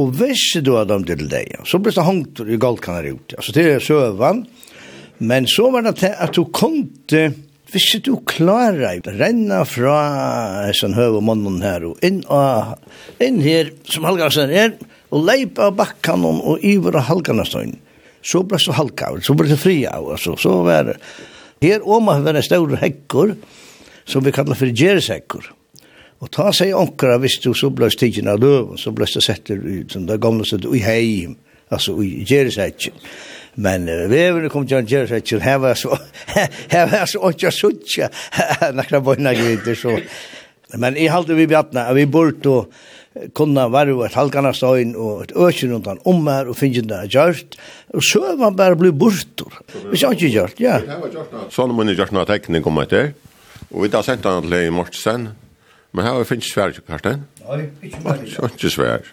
og 0.00 0.14
hvis 0.18 0.44
du 0.64 0.72
har 0.76 0.86
dømt 0.90 1.10
til 1.10 1.26
deg, 1.30 1.58
så 1.66 1.80
ble 1.82 1.92
det 1.94 2.06
hongt 2.06 2.44
i 2.46 2.58
Galgen 2.60 2.96
her 2.96 3.10
ute. 3.14 3.38
Altså, 3.38 3.54
det 3.56 3.66
er 3.72 3.82
søvann, 3.84 4.44
og 4.46 4.73
Men 5.18 5.46
så 5.46 5.70
var 5.70 5.86
det 5.86 6.10
at 6.10 6.34
du 6.34 6.44
kunde, 6.54 7.22
hvis 7.72 7.90
du 8.04 8.16
klarer, 8.26 9.00
renna 9.18 9.62
fra 9.68 9.96
sånn 10.76 10.96
høve 10.98 11.22
mannen 11.24 11.62
her, 11.64 11.86
og 11.90 12.02
inn, 12.04 12.22
og, 12.32 12.74
inn 13.22 13.40
her, 13.44 13.70
som 13.90 14.06
Halgarsen 14.08 14.50
er, 14.50 14.74
og 15.14 15.26
leipa 15.28 15.68
av 15.70 15.78
bakkan 15.78 16.26
og 16.26 16.64
iver 16.66 16.98
av 16.98 17.08
Halgarsen. 17.10 17.76
Så 18.24 18.40
ble 18.42 18.56
det 18.56 18.64
så 18.64 18.72
halka 18.72 19.10
av, 19.12 19.20
så 19.20 19.34
ble 19.36 19.50
det 19.50 19.60
fri 19.60 19.82
av, 19.84 20.06
altså. 20.14 20.32
Så 20.40 20.62
var 20.64 20.88
det, 20.88 20.96
her 21.64 21.84
oma 21.84 22.16
var 22.24 22.36
det 22.36 22.46
større 22.46 22.80
hekkor, 22.80 23.34
som 24.08 24.24
vi 24.24 24.32
kallar 24.32 24.58
for 24.58 24.72
gjereshekkor. 24.72 25.50
Og 26.24 26.30
ta 26.32 26.48
seg 26.56 26.72
ankara, 26.76 27.18
hvis 27.20 27.36
du 27.44 27.50
så 27.56 27.68
ble 27.74 27.90
stigjen 27.92 28.30
av 28.32 28.40
løven, 28.40 28.80
så 28.80 28.94
ble 28.96 29.08
det 29.12 29.22
sett 29.24 29.50
ut, 29.52 29.92
som 29.92 30.06
det 30.08 30.20
gamle 30.24 30.46
sett, 30.48 30.64
i 30.64 30.80
heim, 30.84 31.36
altså 31.68 31.98
i 32.00 32.24
gjereshekkor. 32.24 32.96
Men 33.56 33.88
uh, 33.88 34.06
veverne 34.10 34.50
kom 34.52 34.66
til 34.66 34.80
å 34.80 34.84
gjøre 34.84 35.10
seg 35.12 35.28
til 35.28 35.44
her 35.44 35.60
var 35.62 35.78
så, 35.78 35.96
her 36.74 36.88
var 36.90 37.06
så 37.10 37.30
ikke 37.30 37.52
suttje, 37.54 38.10
nakra 38.76 39.02
bøyna 39.04 39.34
gryter 39.36 39.78
så. 39.78 39.98
Men 40.80 40.98
jeg 40.98 41.12
halte 41.12 41.36
vi 41.38 41.46
bjattna, 41.50 41.88
at 41.90 41.98
vi 41.98 42.08
burde 42.10 42.50
og 42.50 43.30
kunna 43.38 43.68
varva 43.70 44.08
et 44.08 44.16
halkana 44.18 44.50
støyn 44.56 44.96
og 44.98 45.20
et 45.22 45.34
økje 45.38 45.68
rundt 45.70 45.86
han 45.86 46.00
om 46.10 46.26
her 46.26 46.48
og 46.50 46.58
finne 46.58 46.82
det 46.90 47.12
gjørt, 47.14 47.54
og 47.94 48.02
så 48.02 48.24
er 48.32 48.40
man 48.40 48.56
bare 48.58 48.74
blitt 48.78 48.98
bortur. 48.98 49.54
Vi 49.92 50.00
sa 50.02 50.10
ikke 50.10 50.32
gjørt, 50.34 50.58
ja. 50.58 50.80
Sånn 51.54 51.76
må 51.76 51.86
ni 51.86 51.94
gjørt 51.94 52.10
noe 52.16 52.26
tekning 52.26 52.66
om 52.66 52.82
etter, 52.82 53.12
og 53.70 53.84
vi 53.84 53.92
da 53.92 54.02
sendte 54.02 54.34
han 54.34 54.50
til 54.50 54.74
Morsen 54.74 55.30
men 55.94 56.08
her 56.08 56.24
finnes 56.26 56.50
svær, 56.50 56.74
Karsten. 56.88 57.22
Nei, 57.44 57.68
ikke 57.86 58.00
svær. 58.02 58.48
Ikke 58.48 58.70
svær. 58.72 59.12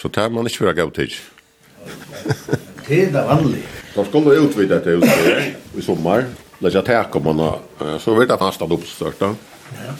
Så 0.00 0.10
tar 0.10 0.32
man 0.34 0.48
ikke 0.50 0.64
for 0.64 0.74
gav 0.74 0.90
til. 0.96 1.14
Det 2.86 3.02
er 3.02 3.12
det 3.12 3.24
vanliga. 3.28 3.66
De 3.94 4.04
skulle 4.04 4.38
utvide 4.40 4.80
det 4.84 4.90
ut 4.90 5.04
i 5.78 5.82
sommar. 5.82 6.24
Lägga 6.58 6.82
täck 6.82 7.16
om 7.16 7.24
man 7.24 7.58
så 8.00 8.14
vet 8.14 8.30
att 8.30 8.38
fast 8.38 8.62
at 8.62 8.70
upp 8.70 8.86
största. 8.86 9.34
Ja. 9.86 9.92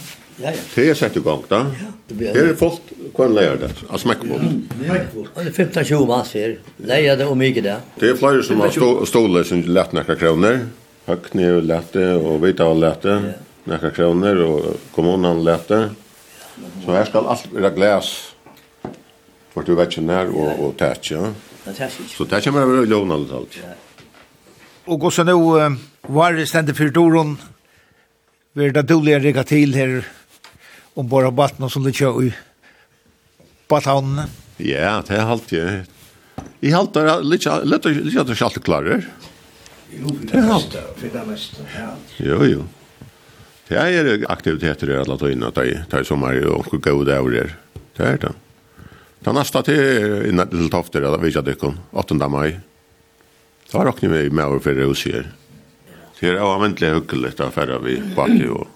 Ja, 0.43 0.51
ja. 0.51 0.57
Det 0.75 0.89
er 0.91 0.95
sett 0.95 1.17
i 1.17 1.21
gang 1.21 1.43
da. 1.49 1.67
Det 2.09 2.29
är 2.29 2.55
fullt 2.55 2.93
kvar 3.15 3.29
lägger 3.29 3.57
det. 3.57 3.71
Alltså 3.89 4.09
mycket 4.09 4.29
fullt. 4.29 4.43
Mycket 4.81 5.13
fullt. 5.13 5.35
Det 5.35 5.47
er 5.47 5.53
15 5.53 5.85
20 5.85 6.07
mass 6.07 6.33
her. 6.33 6.57
Lägger 6.77 7.17
det 7.17 7.27
og 7.27 7.37
mye 7.37 7.61
det. 7.63 7.77
Det 8.01 8.11
er 8.11 8.17
flere 8.17 8.43
som 8.43 8.61
har 8.61 9.05
stolar 9.07 9.43
som 9.45 9.63
lätt 9.63 9.93
några 9.93 10.17
kronor. 10.17 10.59
Högt 11.07 11.35
ner 11.35 11.57
och 11.57 11.63
lätt 11.63 11.97
och 11.97 12.47
vita 12.47 12.73
lett 12.75 13.03
det. 13.03 13.35
Några 13.65 13.91
kroner, 13.91 14.43
og 14.43 14.77
kommunen 14.95 15.45
lett 15.45 15.69
det. 15.69 15.91
Så 16.85 16.93
her 16.93 17.05
skal 17.05 17.27
alt 17.27 17.47
være 17.53 17.71
glas. 17.71 18.35
For 19.55 19.63
du 19.63 19.75
vet 19.75 19.99
ju 19.99 20.03
när 20.03 20.29
och 20.37 20.67
och 20.67 20.77
täcka. 20.77 21.15
Ja. 21.15 21.33
Så 21.63 22.27
det 22.27 22.43
kommer 22.45 22.67
være 22.67 22.89
lovende 22.91 23.15
alt 23.15 23.33
alt. 23.39 23.59
Og 24.91 24.99
gå 25.01 25.11
så 25.15 25.23
nå, 25.23 25.37
var 26.11 26.35
det 26.35 26.49
stendet 26.51 26.77
for 26.77 26.91
Doron, 26.91 27.37
vi 28.59 28.67
er 28.67 28.75
det 28.75 28.89
dårlige 28.91 29.21
rikket 29.23 29.53
til 29.53 29.77
her, 29.79 30.01
om 30.99 31.09
bare 31.09 31.31
batten 31.33 31.71
som 31.71 31.87
det 31.87 31.95
kjører 31.97 32.27
i 32.27 32.33
bathavnene. 33.71 34.27
Ja, 34.59 34.99
det 35.07 35.17
er 35.17 35.31
alltid. 35.31 35.59
jeg. 35.59 35.87
Jeg 36.63 36.75
halte 36.75 37.03
det 37.07 37.15
litt 37.27 37.47
at 37.47 37.87
det 37.87 38.35
ikke 38.35 38.45
alltid 38.49 38.67
klarer. 38.67 39.07
Jo, 39.93 40.13
det 40.19 40.37
er 40.39 40.53
alt. 40.53 40.77
Det 41.01 41.11
er 41.15 41.27
mest. 41.29 41.59
Jo, 42.19 42.43
jo. 42.47 42.67
Det 43.69 43.79
er 43.79 44.27
aktiviteter 44.29 44.91
i 44.93 44.99
alle 45.01 45.17
tøyene, 45.19 45.51
det 45.55 45.67
er 45.89 46.05
sommer 46.05 46.37
og 46.51 46.69
gode 46.83 47.09
dager. 47.09 47.55
Det 47.97 48.09
er 48.09 48.21
det. 48.27 48.35
Den 49.25 49.35
nästa 49.35 49.63
till 49.63 50.27
innan 50.29 50.49
till 50.49 50.71
tofter 50.71 51.01
där 51.01 51.19
vi 51.19 51.31
jag 51.31 51.45
dyker 51.45 51.75
8 51.91 52.29
maj. 52.29 52.61
Så 53.69 53.79
har 53.79 53.87
också 53.87 54.09
vi 54.09 54.31
med 54.31 54.45
över 54.45 54.59
för 54.59 54.75
Rosie. 54.75 55.25
Det 56.21 56.29
är 56.29 56.37
avväntligt 56.37 56.95
hyggligt 56.95 57.37
där 57.37 57.51
förra 57.51 57.79
vi 57.79 58.03
bakke 58.17 58.49
och 58.49 58.67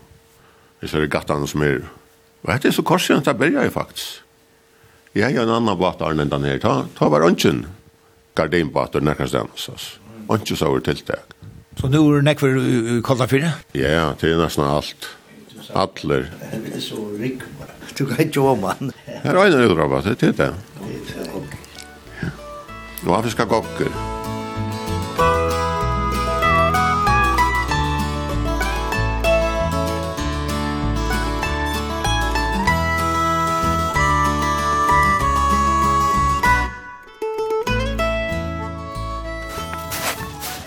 det 0.80 0.94
är 0.94 1.40
det 1.40 1.47
som 1.47 1.62
är 1.62 1.82
Och 2.42 2.53
det 2.62 2.64
är 2.64 2.72
så 2.72 2.82
korsen 2.82 3.16
att 3.16 3.24
det 3.24 3.34
börjar 3.34 3.64
ju 3.64 3.70
faktiskt. 3.70 4.22
Jag 5.12 5.30
har 5.30 5.42
en 5.42 5.51
annan 5.51 5.78
båt 5.78 6.01
än 6.01 6.28
den 6.28 6.44
här. 6.44 6.59
Ta, 6.59 6.84
ta 6.99 7.09
var 7.09 7.20
önsken 7.20 7.66
gardinbåtar 8.34 9.01
närkastans. 9.01 9.99
Önsken 10.28 10.57
så 10.57 10.66
över 10.66 10.80
tilltäck. 10.80 11.24
Så 11.80 11.88
nu 11.88 11.99
är 11.99 12.16
det 12.16 12.22
nekvar 12.22 13.03
kallta 13.03 13.28
fyra? 13.28 13.51
Ja, 13.72 14.14
det 14.20 14.30
är 14.30 14.36
nästan 14.36 14.66
allt. 14.66 15.09
Atler. 15.75 16.31
Det 16.64 16.77
er 16.77 16.81
så 16.81 17.01
rik. 17.21 17.43
Du 17.99 18.07
kan 18.07 18.27
ikke 18.27 18.41
om 18.41 18.59
man. 18.59 18.93
Här 19.07 19.35
er 19.35 19.47
en 19.47 19.71
utrabba, 19.71 20.01
det 20.01 20.23
er 20.23 20.33
det. 20.33 20.55
Nå 23.03 23.12
har 23.12 23.23
vi 23.23 23.31
skal 23.31 23.47
gokker. 23.47 23.91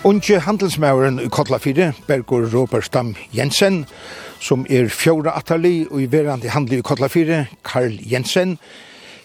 Unge 0.04 0.38
handelsmauren 0.40 1.20
i 1.20 1.28
Kotla 1.28 1.58
4, 1.58 1.92
Bergur 2.06 2.46
Robert 2.50 2.84
Stam 2.84 3.14
Jensen, 3.30 3.86
som 4.40 4.64
er 4.72 4.88
fjóra 4.88 5.34
atali 5.36 5.84
og 5.90 6.00
i 6.00 6.08
verandi 6.10 6.50
handli 6.50 6.80
i 6.80 6.84
Kotla 6.84 7.10
4, 7.12 7.44
Karl 7.66 7.98
Jensen, 8.08 8.56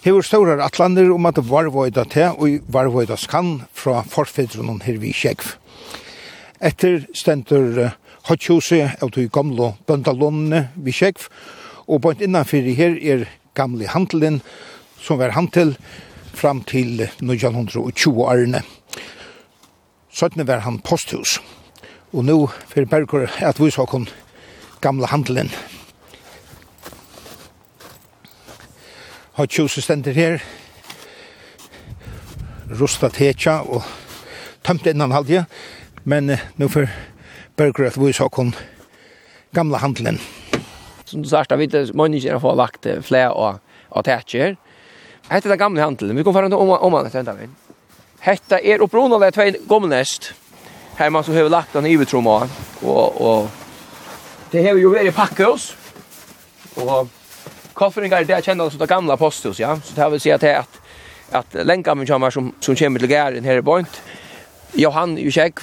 hefur 0.03 0.25
staurar 0.25 0.61
atlander 0.61 1.09
om 1.15 1.25
at 1.25 1.39
varvoida 1.41 2.03
te 2.05 2.27
og 2.33 2.59
varvoida 2.71 3.17
skan 3.17 3.63
fra 3.73 4.03
forfedrunnen 4.05 4.83
her 4.85 4.99
vi 5.01 5.13
kjegv. 5.15 5.55
Etter 6.59 7.07
stendur 7.15 7.95
Hotsjose 8.25 8.91
av 9.01 9.11
de 9.15 9.27
gamle 9.29 9.73
bøndalånene 9.87 10.67
vi 10.75 10.93
kjegv, 10.93 11.29
og 11.87 12.01
bønt 12.01 12.23
innanfyrir 12.25 12.77
her 12.77 12.95
er 12.97 13.27
gamle 13.57 13.87
handelen 13.89 14.41
som 15.01 15.19
var 15.21 15.35
handel 15.37 15.75
fram 16.35 16.63
til 16.67 17.05
1920-årene. 17.21 18.63
Sånn 20.15 20.45
var 20.47 20.63
han 20.65 20.81
posthus. 20.83 21.39
Og 22.15 22.25
nå 22.25 22.37
fyrir 22.71 22.87
Bergur 22.89 23.27
at 23.27 23.59
vi 23.59 23.71
sa 23.73 23.85
gamla 24.85 25.07
handelen. 25.09 25.49
Hotsjuset 29.35 29.83
stender 29.83 30.13
her, 30.13 30.37
rusta 32.69 33.09
tetja 33.09 33.57
og 33.65 33.81
tømte 34.65 34.93
innan 34.93 35.15
halvdje, 35.15 35.45
men 36.05 36.29
eh, 36.29 36.45
nu 36.61 36.69
for 36.69 36.85
Berger 37.57 37.89
at 37.89 37.97
vi 37.97 38.13
så 38.13 38.29
kon 38.29 38.53
gamla 39.55 39.81
handelen. 39.81 40.21
Som 41.05 41.23
du 41.23 41.29
sagt, 41.29 41.51
vi 41.57 41.65
vet 41.65 41.95
människor 41.95 42.39
har 42.39 42.55
lagt 42.55 42.87
flera 43.01 43.33
av, 43.33 43.59
av 43.89 44.03
tetjer. 44.03 44.55
Hette 45.29 45.49
den 45.49 45.57
gamla 45.57 45.81
handelen, 45.81 46.15
vi 46.15 46.23
kom 46.23 46.33
fara 46.33 46.45
om, 46.57 46.69
om 46.69 46.95
annat 46.95 47.15
enda 47.15 47.33
vi. 47.33 47.49
Hette 48.19 48.61
er 48.61 48.81
upprunnade 48.81 49.31
två 49.31 49.51
gamla 49.67 49.97
näst. 49.97 50.33
Här 50.95 51.09
man 51.09 51.23
så 51.23 51.33
har 51.33 51.49
lagt 51.49 51.73
den 51.73 51.85
i 51.85 51.93
övertrumma 51.93 52.49
och, 52.81 53.21
och 53.21 53.49
det 54.55 54.63
har 54.63 54.77
jo 54.79 54.89
vært 54.89 55.37
Och 56.75 56.87
og 56.87 57.09
kofferingar 57.73 58.23
det 58.23 58.45
känner 58.45 58.65
oss 58.65 58.77
det 58.77 58.87
gamla 58.87 59.17
posthus, 59.17 59.59
ja, 59.59 59.79
så 59.83 59.95
det 59.95 60.11
vil 60.11 60.19
si 60.19 60.31
at, 60.31 60.43
att 60.43 60.81
at 61.31 61.65
länka 61.65 61.95
min 61.95 62.07
kommer 62.07 62.29
som, 62.29 62.53
som 62.59 62.75
kommer 62.75 62.99
till 62.99 63.09
gæren 63.09 63.43
här 63.43 63.57
i 63.57 63.61
Bøynt, 63.61 64.01
Johan 64.73 65.17
Jusek, 65.17 65.59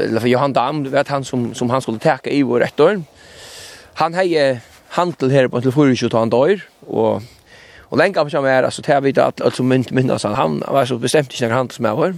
eller 0.00 0.26
Johan 0.26 0.52
Dam, 0.52 0.84
vet 0.84 1.08
han 1.08 1.24
som, 1.24 1.54
som 1.54 1.70
han 1.70 1.82
skulle 1.82 1.98
täcka 1.98 2.30
i 2.30 2.42
vår 2.42 2.62
ett. 2.62 2.80
Han 3.94 4.14
hei 4.14 4.60
handel 4.88 5.30
her 5.30 5.48
på 5.48 5.60
til 5.60 5.72
24 5.72 6.18
han 6.18 6.30
døyr, 6.30 6.60
og, 6.86 7.22
og 7.90 7.98
lenka 7.98 8.20
han 8.20 8.30
kommer 8.30 8.50
her, 8.50 8.64
altså, 8.64 8.82
til 8.82 8.92
jeg 8.92 9.02
vet 9.02 9.18
at 9.18 9.40
alt 9.44 9.56
som 9.56 9.66
minnes 9.66 10.22
han, 10.22 10.34
han 10.34 10.62
var 10.68 10.84
så 10.84 10.98
bestemt 10.98 11.32
ikke 11.32 11.48
noen 11.48 11.56
handel 11.56 11.76
som 11.76 11.84
jeg 11.84 11.96
var. 11.96 12.14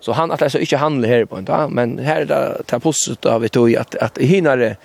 Så 0.00 0.12
han 0.12 0.30
att 0.30 0.42
alltså 0.42 0.58
inte 0.58 0.76
handla 0.76 1.08
här 1.08 1.24
på 1.24 1.38
inte, 1.38 1.68
men 1.68 1.98
här 1.98 2.20
är 2.20 2.24
det 2.24 2.62
ta 2.66 2.78
positivt 2.78 3.26
av 3.26 3.40
vet 3.40 3.52
du 3.52 3.76
att 3.76 3.94
att 3.94 4.18
hinare 4.18 4.76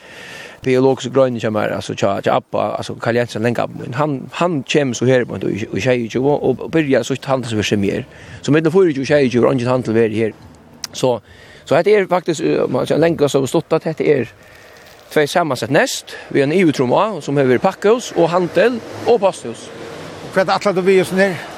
biologisk 0.61 1.13
grön 1.13 1.39
som 1.39 1.55
är 1.55 1.69
alltså 1.69 1.95
tja 1.95 2.21
tja 2.21 2.33
appa 2.33 2.61
alltså 2.77 2.95
Karl 2.95 3.15
Jensen 3.15 3.43
länka 3.43 3.67
men 3.67 3.93
han 3.93 4.29
han 4.31 4.63
käm 4.63 4.93
så 4.93 5.05
här 5.05 5.25
på 5.25 5.35
inte 5.35 5.67
och 5.71 5.81
tjej 5.81 6.07
ju 6.07 6.19
och 6.19 6.69
börja 6.69 7.03
så 7.03 7.15
handla 7.23 7.49
så 7.49 7.63
för 7.63 7.77
mer. 7.77 8.05
Så 8.41 8.51
med 8.51 8.63
den 8.63 8.71
får 8.71 8.91
ju 8.91 9.05
tjej 9.05 9.25
ju 9.25 9.45
och 9.45 9.53
inte 9.53 9.69
handla 9.69 9.93
väl 9.93 10.13
här. 10.13 10.33
Så 10.93 11.21
så 11.65 11.75
heter 11.75 11.91
är 11.91 12.05
faktiskt 12.05 12.41
man 12.69 12.85
kan 12.85 12.99
länka 12.99 13.29
så 13.29 13.47
stått 13.47 13.73
att 13.73 13.83
heter 13.83 14.05
är 14.05 14.29
två 15.13 15.27
sammansett 15.27 15.69
näst 15.69 16.05
vi 16.29 16.41
en 16.41 16.51
EU-troma 16.51 17.21
som 17.21 17.37
över 17.37 17.57
packhus 17.57 18.13
och 18.15 18.29
handel 18.29 18.79
och 19.05 19.19
pasthus. 19.19 19.69
Vad 20.35 20.49
attlar 20.49 20.73
du 20.73 20.81
vi 20.81 21.01
oss 21.01 21.11
ner? 21.11 21.50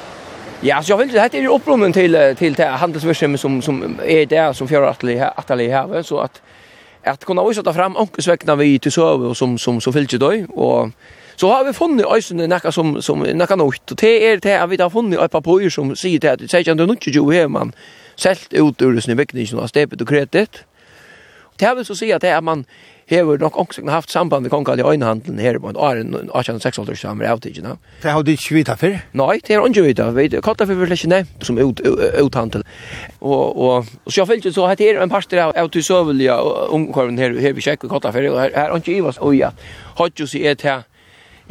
Ja, 0.66 0.84
så 0.84 0.92
jag 0.92 0.98
vill 0.98 1.12
det 1.12 1.34
är 1.34 1.48
upprunnen 1.48 1.94
till 1.94 2.36
till 2.38 2.54
det 2.54 2.66
handelsverksamhet 2.66 3.42
som 3.42 3.62
som 3.62 4.00
är 4.06 4.26
där 4.26 4.54
som 4.54 4.68
för 4.68 4.84
att 4.84 5.04
attali 5.38 5.70
här 5.70 6.04
så 6.04 6.20
att 6.20 6.42
att 7.04 7.26
kunna 7.26 7.48
visa 7.48 7.64
ta 7.64 7.74
fram 7.74 7.98
onkelsväckna 7.98 8.56
vi 8.56 8.80
till 8.80 8.92
söv 8.92 9.24
och 9.24 9.38
som 9.38 9.58
som 9.58 9.82
så 9.82 9.92
fyllt 9.92 10.12
då 10.12 10.46
och 10.50 10.90
så 11.36 11.50
har 11.50 11.66
vi 11.66 11.74
funnit 11.74 12.06
ösnen 12.06 12.50
näka 12.50 12.72
som 12.72 13.02
som 13.02 13.20
näka 13.20 13.56
något 13.56 13.92
och 13.92 13.98
det 14.02 14.28
är 14.28 14.38
det 14.38 14.58
att 14.58 14.70
vi 14.70 14.82
har 14.82 14.90
funnit 14.90 15.20
ett 15.20 15.32
par 15.32 15.42
pojor 15.42 15.70
som 15.70 15.96
säger 15.96 16.20
det 16.20 16.32
att 16.32 16.52
säger 16.52 16.72
inte 16.72 16.86
något 16.86 17.08
ju 17.08 17.32
här 17.34 17.48
man 17.48 17.74
sålt 18.16 18.54
ut 18.54 18.82
ur 18.82 19.00
sin 19.00 19.18
väckningen 19.18 19.60
och 19.60 19.70
stepet 19.70 20.02
och 20.02 20.10
kretet. 20.10 20.64
Det 21.58 21.66
har 21.66 21.76
vi 21.76 21.86
så 21.86 21.96
säga 21.96 22.16
att 22.16 22.22
det 22.22 22.30
är 22.30 22.42
man 22.42 22.66
hever 23.14 23.40
nok 23.42 23.60
ångsøkene 23.64 23.96
haft 23.96 24.12
samband 24.12 24.44
med 24.44 24.52
kongelig 24.52 24.84
øynehandelen 24.84 25.40
her 25.40 25.60
på 25.62 25.72
en 25.72 25.80
åren 25.80 26.14
1886 26.20 27.00
som 27.00 27.22
er 27.22 27.32
avtidgjene. 27.32 27.78
Det 28.04 28.12
har 28.12 28.24
du 28.24 28.34
ikke 28.34 28.60
vita 28.60 28.76
før? 28.80 29.00
Nei, 29.16 29.40
det 29.40 29.56
har 29.56 29.68
ikke 29.70 29.88
vita. 29.88 30.42
Kottafyr 30.44 30.82
var 30.82 30.92
ikke 30.92 31.12
nevnt 31.14 31.48
som 31.48 31.60
uthandel. 31.62 32.68
Og, 33.22 33.58
og, 33.58 33.92
og 34.06 34.12
så 34.12 34.22
jeg 34.22 34.28
følte 34.28 34.54
så 34.54 34.68
at 34.68 34.82
det 34.82 34.92
er 34.92 35.02
en 35.04 35.12
parster 35.14 35.40
av 35.40 35.54
av 35.54 35.66
avtidsøvelige 35.66 36.36
omkvarven 36.74 37.18
her, 37.18 37.36
her 37.40 37.54
vi 37.54 37.62
sjekker 37.62 37.92
Kottafyr, 37.92 38.32
og 38.32 38.40
her 38.42 38.56
er 38.56 38.76
ikke 38.76 38.98
i 38.98 39.02
oss 39.02 39.20
og 39.22 39.34
øya. 39.34 39.54
Hattjus 39.98 40.36
i 40.36 40.46
et 40.48 40.62
her 40.62 40.84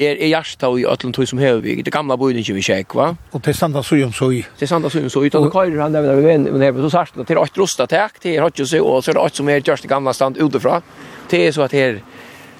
er 0.06 0.16
er 0.20 0.28
jasta 0.28 0.68
og 0.68 0.80
atlan 0.92 1.12
tog 1.12 1.28
som 1.28 1.38
hevi 1.38 1.60
vi. 1.60 1.82
Det 1.82 1.92
gamla 1.92 2.16
bojen 2.16 2.54
vi 2.54 2.62
sjekk, 2.62 2.94
va. 2.94 3.14
Og 3.32 3.42
til 3.42 3.54
standa 3.54 3.82
så 3.82 3.96
jom 3.96 4.12
så 4.12 4.30
i. 4.30 4.44
Det 4.60 4.68
standa 4.68 4.88
så 4.88 4.98
jom 4.98 5.10
så 5.10 5.24
i. 5.24 5.30
Och 5.32 5.52
kör 5.52 5.80
han 5.80 5.92
där 5.92 6.16
vi 6.16 6.22
ven 6.22 6.42
men 6.42 6.82
så 6.82 6.90
sagt 6.90 7.18
att 7.18 7.28
det 7.28 7.34
är 7.34 7.44
ett 7.44 7.58
rosta 7.58 7.86
tack 7.86 8.14
det 8.22 8.36
har 8.36 8.52
ju 8.54 8.66
så 8.66 8.84
og 8.84 9.04
så 9.04 9.10
er 9.10 9.14
det 9.14 9.26
ett 9.26 9.34
som 9.34 9.48
är 9.48 9.68
just 9.68 9.82
det 9.82 9.88
gamla 9.88 10.12
stand 10.12 10.36
utifrån. 10.36 10.82
Det 11.30 11.46
är 11.46 11.52
så 11.52 11.62
att 11.62 11.72
här 11.72 12.02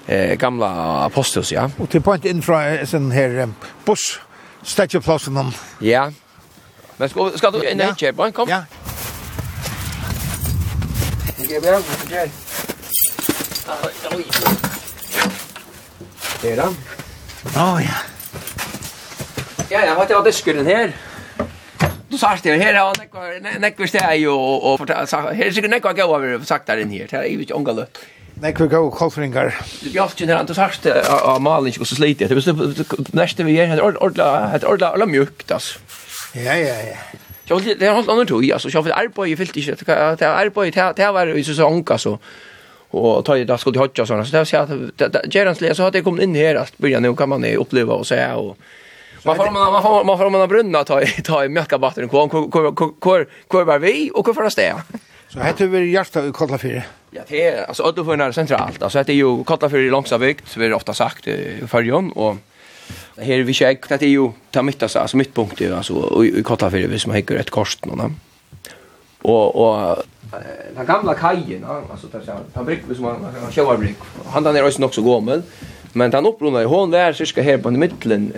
eh 0.09 0.35
gamla 0.35 1.05
apostels 1.05 1.53
ja. 1.53 1.71
Og 1.79 1.91
til 1.91 2.01
point 2.01 2.25
in 2.25 2.43
från 2.43 3.13
her 3.13 3.29
här 3.29 3.49
buss 3.87 4.21
stadjeplatsen 4.63 5.37
om. 5.37 5.53
Ja. 5.81 6.11
Men 6.99 7.09
skal 7.09 7.39
skal 7.39 7.53
du 7.53 7.63
in 7.63 7.81
här 7.81 7.95
check 7.95 8.17
kom. 8.35 8.49
Ja. 8.49 8.65
Jag 11.51 11.63
ber 11.63 11.77
om 11.77 11.83
det. 12.09 12.31
Ah, 13.69 14.17
oj. 14.17 14.25
Det 16.43 16.53
er 16.53 16.57
det. 16.57 17.02
Å, 17.51 17.69
ja. 17.83 17.99
Ja, 19.73 19.81
ja, 19.81 19.87
jeg 19.89 19.95
har 19.97 20.05
hatt 20.05 20.27
diskuren 20.29 20.69
her. 20.69 20.93
Du 22.13 22.19
sa 22.21 22.35
det 22.37 22.59
her, 22.61 22.77
ja, 22.77 22.91
nekvar 23.59 23.89
steg 23.89 24.27
og, 24.29 24.67
og 24.69 24.83
her 24.93 25.47
er 25.47 25.55
sikkert 25.55 25.73
nekvar 25.73 25.97
gav 25.97 26.13
over 26.13 26.45
sagt 26.45 26.69
der 26.69 26.83
inn 26.85 26.93
her, 26.93 27.09
det 27.09 27.19
er 27.19 27.31
jo 27.33 27.41
ikke 27.43 27.57
unga 27.57 27.75
løtt. 27.81 28.03
Nekvar 28.43 28.69
gav 28.69 28.91
kolfringar. 28.95 29.57
Du 29.81 29.89
hjalp 29.95 30.21
jo 30.21 30.29
her, 30.29 30.45
du 30.47 30.53
sa 30.55 30.69
det 30.85 30.95
av 31.09 31.41
malin 31.43 31.81
og 31.81 31.89
så 31.89 31.99
sliter, 31.99 32.29
det 32.29 32.45
er 32.53 33.17
neste 33.17 33.49
vi 33.49 33.57
gjør, 33.57 33.75
det 33.75 33.81
er 33.81 34.01
ordla, 34.05 34.31
ordla 34.93 35.09
mjukt, 35.09 35.49
altså. 35.51 35.81
Ja, 36.37 36.55
ja, 36.61 36.79
ja. 36.93 37.01
Det 37.49 37.83
er 37.83 37.97
holdt 37.97 38.13
andre 38.13 38.29
tog, 38.29 38.45
altså, 38.45 38.71
jeg 38.71 38.79
har 38.79 38.87
fått 38.87 39.01
arbeid, 39.03 39.37
fyllt 39.41 39.57
ikke, 39.57 39.81
det 39.83 40.29
er 40.29 40.37
arbeid, 40.37 40.79
det 41.01 41.13
var 41.17 41.33
i 41.33 41.45
sesonga, 41.49 41.99
så 41.99 42.19
och 42.95 43.25
ta 43.25 43.37
det 43.37 43.59
skulle 43.59 43.79
jag 43.79 43.99
ha 43.99 44.07
såna 44.07 44.25
så 44.25 44.37
det 44.37 44.47
så 44.47 44.57
att 44.57 45.35
Gerans 45.35 45.61
läs 45.61 45.77
så 45.77 45.83
har 45.83 45.91
det 45.91 46.03
kommit 46.03 46.23
in 46.23 46.35
här 46.35 46.55
att 46.55 46.79
börja 46.79 47.01
nu 47.01 47.15
kan 47.15 47.29
man 47.29 47.45
uppleva 47.45 47.95
och 47.95 48.07
säga 48.07 48.37
och 48.37 48.57
Man 49.25 49.37
får 49.37 49.51
man 49.51 49.73
man 49.73 49.83
får 49.83 50.05
man 50.05 50.19
får 50.19 50.31
man 50.31 50.49
brunna 50.49 50.85
ta 50.85 51.01
ta 51.25 51.45
i 51.45 51.49
mjölkabatten 51.49 52.09
kvar 52.09 52.29
kvar 53.01 53.27
kvar 53.49 53.65
var 53.65 53.79
vi 53.79 54.11
och 54.15 54.25
kvar 54.25 54.35
för 54.35 54.43
att. 54.45 54.83
Så 55.29 55.41
heter 55.41 55.67
vi 55.67 55.91
hjärta 55.91 56.27
i 56.27 56.33
Kollafyr. 56.33 56.83
Ja, 57.11 57.23
det 57.29 57.47
är 57.47 57.65
alltså 57.65 57.83
ödde 57.83 58.05
för 58.05 58.17
när 58.17 58.33
centralt. 58.33 58.83
Alltså 58.83 59.03
det 59.03 59.13
är 59.13 59.17
ju 59.17 59.45
Kollafyr 59.45 59.79
i 59.79 59.91
Långsavikt, 59.91 60.57
vi 60.57 60.67
har 60.67 60.73
ofta 60.73 60.95
sagt 60.95 61.29
i 61.29 61.63
förjon 61.67 62.13
och 62.13 62.37
här 63.17 63.39
vi 63.39 63.53
check 63.53 63.89
det 63.89 64.03
är 64.03 64.09
ju 64.09 64.31
ta 64.51 64.63
mitt 64.63 64.83
alltså 64.83 65.17
mittpunkt 65.17 65.61
ju 65.61 65.75
alltså 65.75 66.25
i 66.25 66.43
Kollafyr 66.43 66.89
vi 66.89 66.99
som 66.99 67.13
har 67.13 67.33
ett 67.33 67.51
kors 67.51 67.79
någon 67.85 68.17
och 69.23 69.57
och 69.57 69.97
den 70.77 70.87
gamla 70.87 71.15
kajen 71.15 71.65
alltså 71.91 72.07
där 72.07 72.21
så 72.27 72.33
han 72.55 72.65
brick 72.65 72.81
som 72.97 73.05
han 73.05 73.53
kan 73.55 73.81
brick 73.81 73.97
han 74.27 74.43
där 74.43 74.55
är 74.55 74.67
också 74.67 74.81
nog 74.81 74.95
så 74.95 75.03
gammal 75.03 75.43
men 75.93 76.11
den 76.11 76.27
upprunna 76.27 76.63
i 76.63 76.65
hon 76.65 76.91
där 76.91 77.13
cirka 77.13 77.43
här 77.43 77.59
på 77.59 77.71
mitten 77.71 78.33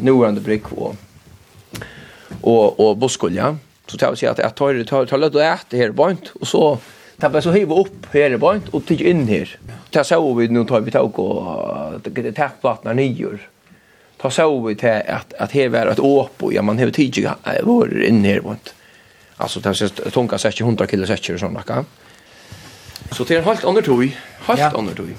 nuvarande 0.00 0.40
brick 0.40 0.72
och 0.72 0.94
och 2.40 2.80
och 2.80 2.96
boskolja 2.96 3.56
så 3.86 3.98
tar 3.98 4.10
vi 4.10 4.16
sig 4.16 4.28
att 4.28 4.38
jag 4.38 4.54
tar 4.54 4.84
tar 4.84 5.06
tar 5.06 5.18
lite 5.18 5.58
det 5.70 5.76
här 5.76 5.90
bant 5.90 6.32
och 6.40 6.46
så 6.46 6.78
tar 7.20 7.30
vi 7.30 7.42
så 7.42 7.52
hiva 7.52 7.74
upp 7.74 8.06
här 8.12 8.36
bant 8.36 8.68
och 8.68 8.86
tycker 8.86 9.04
in 9.04 9.28
här 9.28 9.58
tar 9.90 10.02
så 10.02 10.34
vi 10.34 10.48
nu 10.48 10.64
tar 10.64 10.80
vi 10.80 10.90
tag 10.90 11.18
och 11.18 12.00
det 12.04 12.32
täckplattan 12.32 12.96
nior 12.96 13.48
tar 14.16 14.30
så 14.30 14.60
vi 14.60 14.74
till 14.74 14.88
att 14.88 15.34
att 15.34 15.52
här 15.52 15.74
är 15.74 15.86
ett 15.86 16.00
åp 16.00 16.42
och 16.42 16.52
ja 16.52 16.62
man 16.62 16.78
har 16.78 16.90
tidigt 16.90 17.30
var 17.62 18.02
in 18.02 18.24
här 18.24 18.40
bort 18.40 18.72
Alltså 19.42 19.60
det 19.60 19.68
är 19.68 20.10
tunga 20.10 20.38
säcker, 20.38 20.64
hundra 20.64 20.86
kilo 20.86 21.06
säcker 21.06 21.34
och 21.34 21.40
såna 21.40 21.62
Kan? 21.62 21.84
Så 23.10 23.24
det 23.24 23.34
är 23.34 23.38
en 23.38 23.44
halvt 23.44 23.64
ånger 23.64 23.82
tog. 23.82 24.16
halt 24.40 24.60
ja. 24.60 24.70
under 24.74 24.94
tog. 24.94 25.14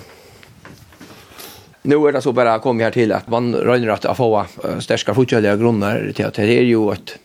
Nu 1.81 1.95
är 2.07 2.11
det 2.11 2.21
så 2.21 2.31
bara 2.31 2.59
kom 2.59 2.79
jag 2.79 2.93
till 2.93 3.11
att 3.11 3.27
man 3.27 3.55
rönner 3.55 3.89
att 3.89 4.17
få 4.17 4.45
stärska 4.79 5.13
fortgörliga 5.13 5.55
grunnar 5.55 6.11
till 6.15 6.25
att 6.25 6.33
det 6.33 6.43
är 6.43 6.61
ju 6.61 6.91
ett 6.91 7.19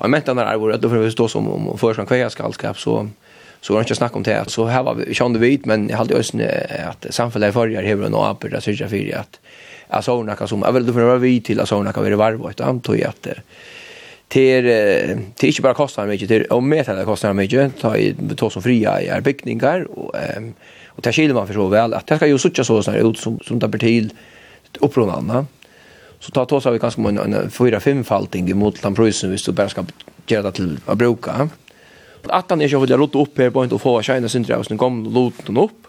Jag 0.00 0.10
mentar 0.10 0.34
när 0.34 0.52
det 0.52 0.58
var 0.58 0.70
att 0.70 0.82
då 0.82 0.88
får 0.88 0.96
vi 0.96 1.10
stå 1.10 1.28
som 1.28 1.48
om 1.48 1.78
förskan 1.78 2.06
kvägaskallskap 2.06 2.78
så 2.78 3.08
så 3.60 3.72
var 3.72 3.80
det 3.80 3.84
inte 3.84 3.94
snack 3.94 4.16
om 4.16 4.22
det 4.22 4.50
så 4.50 4.66
här 4.66 4.82
var 4.82 4.94
vi 4.94 5.14
kände 5.14 5.38
vi 5.38 5.60
men 5.64 5.88
jag 5.88 5.96
hade 5.96 6.14
ösn 6.14 6.40
att 6.88 7.06
samfället 7.10 7.54
förjar 7.54 7.82
hur 7.82 8.14
och 8.14 8.28
apper 8.28 8.48
där 8.48 8.60
cirka 8.60 8.88
för 8.88 9.16
att 9.16 9.40
alltså 9.88 10.22
några 10.22 10.46
som 10.46 10.62
jag 10.62 10.72
vill 10.72 10.86
då 10.86 10.92
för 10.92 11.18
vi 11.18 11.40
till 11.40 11.60
alltså 11.60 11.82
några 11.82 12.00
vara 12.00 12.16
var 12.16 12.32
vart 12.32 12.60
antog 12.60 13.02
att 13.02 13.28
Det 14.28 14.60
det 14.60 15.42
är 15.42 15.46
inte 15.46 15.62
bara 15.62 15.74
kostar 15.74 16.06
mycket 16.06 16.28
det 16.28 16.44
och 16.44 16.62
mer 16.62 16.96
det 16.96 17.04
kostar 17.04 17.32
mycket 17.32 17.80
ta 17.80 17.96
i 17.96 18.14
ta 18.36 18.50
som 18.50 18.62
fria 18.62 19.18
i 19.18 19.20
byggningar 19.20 19.98
och 19.98 20.14
och 20.86 21.02
ta 21.02 21.12
skiljer 21.12 21.34
man 21.34 21.46
för 21.46 21.54
så 21.54 21.66
väl 21.66 21.94
att 21.94 22.06
det 22.06 22.16
ska 22.16 22.26
ju 22.26 22.38
sucha 22.38 22.64
så 22.64 22.82
så 22.82 22.94
ut 22.94 23.18
som 23.18 23.40
som 23.40 23.58
där 23.58 23.78
till 23.78 24.12
upprunarna 24.80 25.46
så 26.20 26.30
ta 26.30 26.44
tås 26.44 26.66
av 26.66 26.72
vi 26.72 26.78
ganska 26.78 27.00
många 27.00 27.22
en 27.22 27.50
fyra 27.50 27.80
fem 27.80 28.04
falting 28.04 28.56
mot 28.56 28.82
den 28.82 28.94
prisen 28.94 29.30
hvis 29.30 29.44
du 29.44 29.52
bara 29.52 29.68
ska 29.68 29.84
göra 30.26 30.42
det 30.42 30.52
till 30.52 30.78
att 30.86 30.98
bruka 30.98 31.48
att 32.28 32.50
han 32.50 32.60
är 32.60 32.68
ju 32.68 32.80
vill 32.80 32.96
rota 32.96 33.18
upp 33.18 33.38
här 33.38 33.50
på 33.50 33.64
inte 33.64 33.78
få 33.78 34.02
tjäna 34.02 34.28
sin 34.28 34.42
drivs 34.42 34.68
den 34.68 34.78
kom 34.78 35.14
loten 35.14 35.56
upp. 35.56 35.86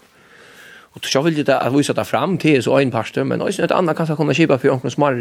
Och 0.98 1.04
så 1.04 1.22
vill 1.22 1.44
det 1.44 1.58
att 1.58 1.72
visa 1.72 1.92
det 1.92 2.04
fram 2.04 2.38
till 2.38 2.62
så 2.62 2.78
en 2.78 2.90
pastor 2.90 3.24
men 3.24 3.42
också 3.42 3.62
ett 3.62 3.70
annat 3.70 3.96
kanske 3.96 4.16
kunna 4.16 4.34
skipa 4.34 4.58
för 4.58 4.70
onkel 4.70 4.90
small 4.90 5.14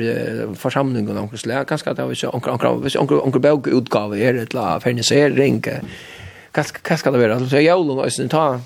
församling 0.55 1.09
och 1.09 1.23
onkel 1.23 1.38
slä 1.38 1.65
kanske 1.67 1.89
att 1.89 1.97
det 1.97 2.05
vill 2.05 2.17
onkel 2.34 2.51
onkel 2.51 2.67
onkel 2.97 3.19
onkel 3.19 3.41
bog 3.41 3.67
utgåva 3.67 4.17
är 4.17 4.34
det 4.34 4.53
la 4.53 4.80
fernisering 4.80 5.63
kanske 6.51 6.78
kanske 6.82 7.11
det 7.11 7.17
vara. 7.17 7.49
Så 7.49 7.61
jag 7.61 7.89
och 7.89 8.13
sen 8.13 8.30
ta 8.30 8.59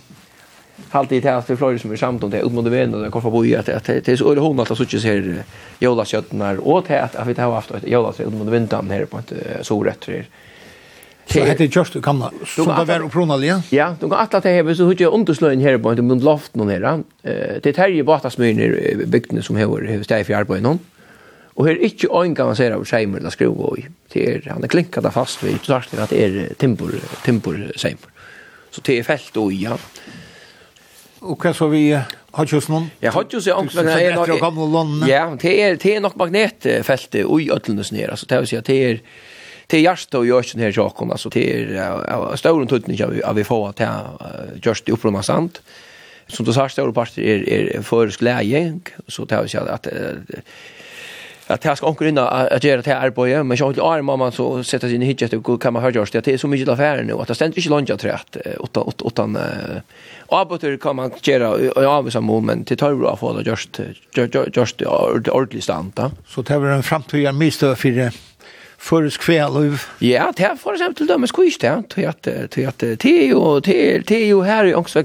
halt 0.89 1.11
i 1.11 1.21
tjänst 1.21 1.47
för 1.47 1.55
Florida 1.55 1.79
som 1.79 1.91
är 1.91 1.95
samt 1.95 2.23
om 2.23 2.29
det 2.29 2.39
utmod 2.39 2.63
det 2.63 2.69
vänner 2.69 2.97
där 2.97 3.11
kvar 3.11 3.31
bo 3.31 3.45
i 3.45 3.55
att 3.55 3.65
det 3.65 4.07
är 4.07 4.15
så 4.15 4.35
hon 4.35 4.59
att 4.59 4.77
så 4.77 4.85
tjus 4.85 5.03
här 5.03 5.43
jola 5.79 6.05
köttnar 6.05 6.67
åt 6.67 6.87
här 6.87 7.09
att 7.13 7.27
vi 7.27 7.41
har 7.41 7.53
haft 7.53 7.71
jola 7.83 8.13
så 8.13 8.23
utmod 8.23 8.49
väntan 8.49 8.89
här 8.89 9.05
på 9.05 9.17
ett 9.17 9.33
så 9.61 9.83
rätt 9.83 10.09
Så 11.33 11.39
hette 11.39 11.63
det 11.63 11.75
just 11.75 11.93
gamla, 11.93 12.31
som 12.45 12.67
det 12.67 12.85
var 12.85 13.03
opprunalige? 13.03 13.61
Ja, 13.69 13.95
du 13.99 14.09
kan 14.09 14.19
att 14.19 14.43
det 14.43 14.49
här 14.49 14.73
så 14.73 14.85
hur 14.85 15.01
jag 15.01 15.13
underslöjen 15.13 15.61
här 15.61 15.77
på, 15.77 16.01
mot 16.01 16.23
loften 16.23 16.69
Eh 16.69 17.01
Det 17.63 17.65
är 17.65 17.73
terje 17.73 18.03
batasmyren 18.03 18.59
i 18.59 19.05
bygdene 19.05 19.41
som 19.41 19.55
hever 19.55 20.03
steg 20.03 20.25
for 20.25 20.33
arbeid 20.33 20.61
arbete 20.61 20.61
någon. 20.61 20.79
Och 21.53 21.69
er 21.69 21.75
inte 21.75 22.07
øyn 22.07 22.35
kan 22.35 22.45
man 22.45 22.55
se 22.55 22.71
av 22.71 22.83
seimer 22.83 23.19
eller 23.19 23.29
skruva 23.29 23.77
i. 23.77 23.85
Det 24.13 24.25
är 24.25 24.49
han 24.49 24.63
är 24.63 24.67
klinkade 24.67 25.11
fast 25.11 25.43
vid 25.43 25.57
så 25.63 25.73
att 25.73 26.09
det 26.09 26.23
är 26.25 26.53
timpur, 26.57 26.99
timpur 27.25 27.71
seimer. 27.75 28.09
Så 28.71 28.81
det 28.81 28.99
är 28.99 29.03
fält 29.03 29.37
och 29.37 29.53
ja. 29.53 29.77
Och 31.19 31.45
vad 31.45 31.55
så 31.55 31.67
vi 31.67 31.99
har 32.31 32.45
kjøs 32.45 32.69
någon. 32.69 32.89
Ja, 32.99 33.11
har 33.11 33.25
ju 33.29 33.41
så 33.41 33.67
Men 33.75 33.85
det 33.85 34.01
er 34.01 34.15
nok, 34.15 35.07
ja, 35.07 35.37
det 35.41 35.61
är 35.61 35.75
det 35.75 35.95
är 35.95 35.99
nog 35.99 36.17
magnetfältet 36.17 37.25
och 37.25 37.41
i 37.41 37.51
öllnes 37.51 37.91
ner 37.91 38.09
alltså 38.09 38.25
det 38.25 38.39
vill 38.39 38.47
säga 38.47 38.61
det 38.65 38.83
är 38.83 39.01
till 39.71 39.83
hjärsta 39.83 40.17
och 40.17 40.25
görs 40.25 40.53
den 40.53 40.61
här 40.61 40.71
saken 40.71 41.11
alltså 41.11 41.29
till 41.29 41.75
uh, 41.75 42.35
stor 42.35 42.65
tutning 42.65 43.03
av, 43.03 43.21
av 43.25 43.35
vi 43.35 43.43
får 43.43 43.69
att 43.69 43.79
just 43.79 44.65
görs 44.65 44.81
det 44.81 44.91
upproma 44.91 45.23
sant 45.23 45.61
som 46.27 46.45
du 46.45 46.53
sa 46.53 46.69
stora 46.69 46.91
parter 46.91 47.21
är 47.21 47.49
är 47.49 47.81
för 47.81 48.07
glädje 48.19 48.79
så 49.07 49.25
tar 49.25 49.47
jag 49.53 49.69
att 49.69 49.87
att 51.47 51.65
jag 51.65 51.77
ska 51.77 51.87
onkel 51.87 52.07
in 52.07 52.17
att 52.17 52.63
göra 52.63 52.81
det 52.81 52.91
här 52.91 53.09
på 53.09 53.25
men 53.43 53.57
jag 53.57 53.77
har 53.77 54.01
mamma 54.01 54.31
så 54.31 54.63
sätta 54.63 54.89
sin 54.89 55.01
hitch 55.01 55.23
att 55.23 55.61
kan 55.61 55.73
man 55.73 55.83
höra 55.83 55.91
just 55.91 56.13
det 56.13 56.27
är 56.27 56.37
så 56.37 56.47
mycket 56.47 56.69
affärer 56.69 57.03
nu 57.03 57.13
att 57.13 57.27
det 57.27 57.35
ständer 57.35 57.57
inte 57.57 57.69
långt 57.69 57.89
jag 57.89 57.99
tror 57.99 58.11
att 58.11 58.37
åtta 58.57 58.83
utan 59.05 59.37
åtta 59.37 59.41
aborter 60.27 60.77
kan 60.77 60.95
man 60.95 61.11
göra 61.21 61.59
i 61.59 61.85
avvisa 61.85 62.21
moment 62.21 62.67
till 62.67 62.77
tar 62.77 62.95
bra 62.95 63.15
för 63.15 63.39
att 63.39 63.45
just 63.45 63.79
just 64.55 64.81
ordentligt 64.81 65.63
stanta 65.63 66.11
så 66.27 66.43
tar 66.43 66.59
vi 66.59 66.69
en 66.69 66.83
framtida 66.83 67.31
misstör 67.31 67.75
för 67.75 68.11
förs 68.81 69.17
kvälliv. 69.17 69.81
Ja, 69.99 70.33
det 70.35 70.57
för 70.59 70.73
exempel 70.73 71.07
dömer 71.07 71.27
skvist 71.27 71.61
där, 71.61 71.81
Till 71.89 72.07
att 72.07 72.51
till 72.51 72.67
att 72.67 72.83
te 72.99 73.33
och 73.33 73.63
te 73.63 74.01
te 74.01 74.25
ju 74.25 74.43
här 74.43 74.65
i 74.65 74.75
också 74.75 75.03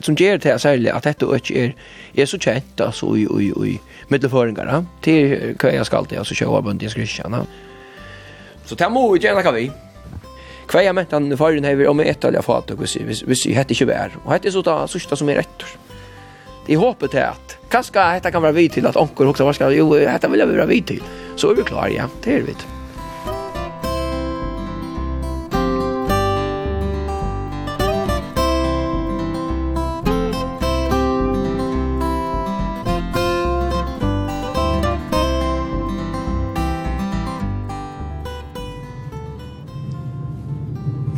som 0.00 0.14
ger 0.14 0.38
det 0.38 0.58
särskilt 0.58 0.90
att 0.90 1.02
detta 1.02 1.26
och 1.26 1.50
är 1.50 1.74
är 2.14 2.26
så 2.26 2.38
känt 2.38 2.80
alltså 2.80 3.06
oj 3.06 3.26
oj 3.30 3.52
oj 3.56 3.80
mittelföringar. 4.08 4.84
Te 5.02 5.38
kan 5.58 5.74
jag 5.74 5.86
ska 5.86 5.96
alltid 5.96 6.18
alltså 6.18 6.34
köra 6.34 6.62
på 6.62 6.72
den 6.72 6.90
skrischarna. 6.90 7.46
Så 8.64 8.74
det 8.74 8.88
må 8.88 9.12
vi 9.12 9.20
gärna 9.20 9.42
kan 9.42 9.54
vi. 9.54 9.70
Kvar 10.68 10.80
jag 10.80 11.06
den 11.10 11.36
förrän 11.36 11.64
här 11.64 11.88
om 11.88 12.00
ett 12.00 12.24
eller 12.24 12.42
fat 12.42 12.70
och 12.70 12.88
så 12.88 12.98
vi 13.06 13.34
vi 13.46 13.52
hette 13.52 13.74
ju 13.74 13.86
vär. 13.86 14.10
Och 14.24 14.32
hette 14.32 14.52
så 14.52 14.62
där 14.62 14.86
sista 14.86 15.16
som 15.16 15.28
är 15.28 15.34
rätt. 15.34 15.62
Det 16.66 16.76
hoppet 16.76 17.14
är 17.14 17.26
att 17.26 17.58
kaska 17.68 18.12
detta 18.12 18.30
kan 18.30 18.42
vara 18.42 18.52
vi 18.52 18.68
till 18.68 18.86
att 18.86 18.96
onkel 18.96 19.26
också 19.26 19.44
vad 19.44 19.54
ska 19.54 19.70
jo 19.70 19.94
detta 19.94 20.28
vill 20.28 20.40
jag 20.40 20.46
vara 20.46 20.66
vi 20.66 20.82
till. 20.82 21.02
Så 21.36 21.50
är 21.50 21.54
vi 21.54 21.62
klara 21.62 21.90
ja, 21.90 22.04
det 22.24 22.34
är 22.34 22.42
vi. 22.42 22.73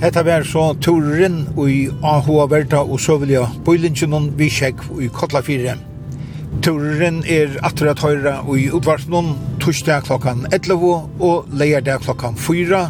Hetta 0.07 0.23
var 0.23 0.43
så 0.43 0.75
turen 0.75 1.41
i 1.69 1.89
AHA 2.03 2.45
Verta 2.47 2.79
og 2.79 3.01
så 3.03 3.17
vil 3.19 3.33
Søvilja 3.33 3.47
Bøylingen 3.67 4.29
vi 4.39 4.47
sjekk 4.55 4.85
i 5.03 5.09
Kotla 5.11 5.41
4. 5.43 5.73
Turen 6.63 7.17
er 7.27 7.57
atter 7.67 7.91
at 7.91 8.05
høyre 8.05 8.37
i 8.55 8.69
utvartnån 8.71 9.33
torsdag 9.65 10.07
klokkan 10.07 10.45
11 10.53 10.93
og 11.19 11.49
leierdag 11.51 12.05
klokkan 12.07 12.39
4. 12.39 12.85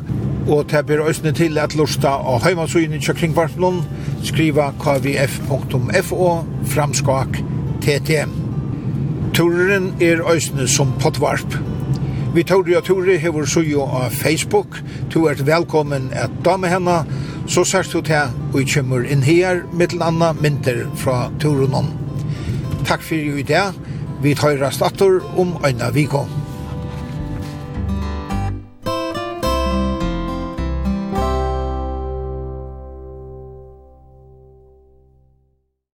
Og 0.44 0.68
det 0.68 0.82
blir 0.90 1.08
øsne 1.08 1.32
til 1.32 1.56
at 1.56 1.72
lusta 1.80 2.12
av 2.20 2.44
heimasøyene 2.44 3.00
til 3.00 3.16
kringvartnån 3.16 3.80
skriva 4.20 4.74
kvf.fo 4.84 6.28
framskak 6.74 7.40
tt. 7.86 8.20
Turen 9.32 9.94
er 10.04 10.20
øsne 10.36 10.68
som 10.68 10.92
potvarp 11.00 11.56
Vi 12.36 12.42
Tori 12.44 12.74
og 12.76 12.84
Tore 12.84 13.14
hever 13.16 13.46
sujo 13.48 13.86
av 13.96 14.10
Facebook. 14.12 14.76
Du 15.08 15.22
er 15.24 15.38
velkommen 15.40 16.10
at 16.12 16.34
dame 16.44 16.68
henne. 16.68 16.98
Så 17.48 17.64
sørst 17.64 17.96
du 17.96 18.02
til 18.04 18.28
og 18.52 18.58
vi 18.58 18.66
kommer 18.68 19.08
inn 19.08 19.24
her 19.24 19.62
med 19.72 19.94
til 19.94 20.04
andre 20.04 20.34
mynter 20.36 20.82
fra 21.00 21.30
Torunon. 21.40 21.88
Takk 22.84 23.00
for 23.00 23.16
i 23.16 23.46
dag. 23.48 23.72
Vi 24.20 24.34
tar 24.36 24.60
rast 24.60 24.84
atter 24.84 25.22
om 25.40 25.56
øyne 25.64 25.88
vikon. 25.96 26.45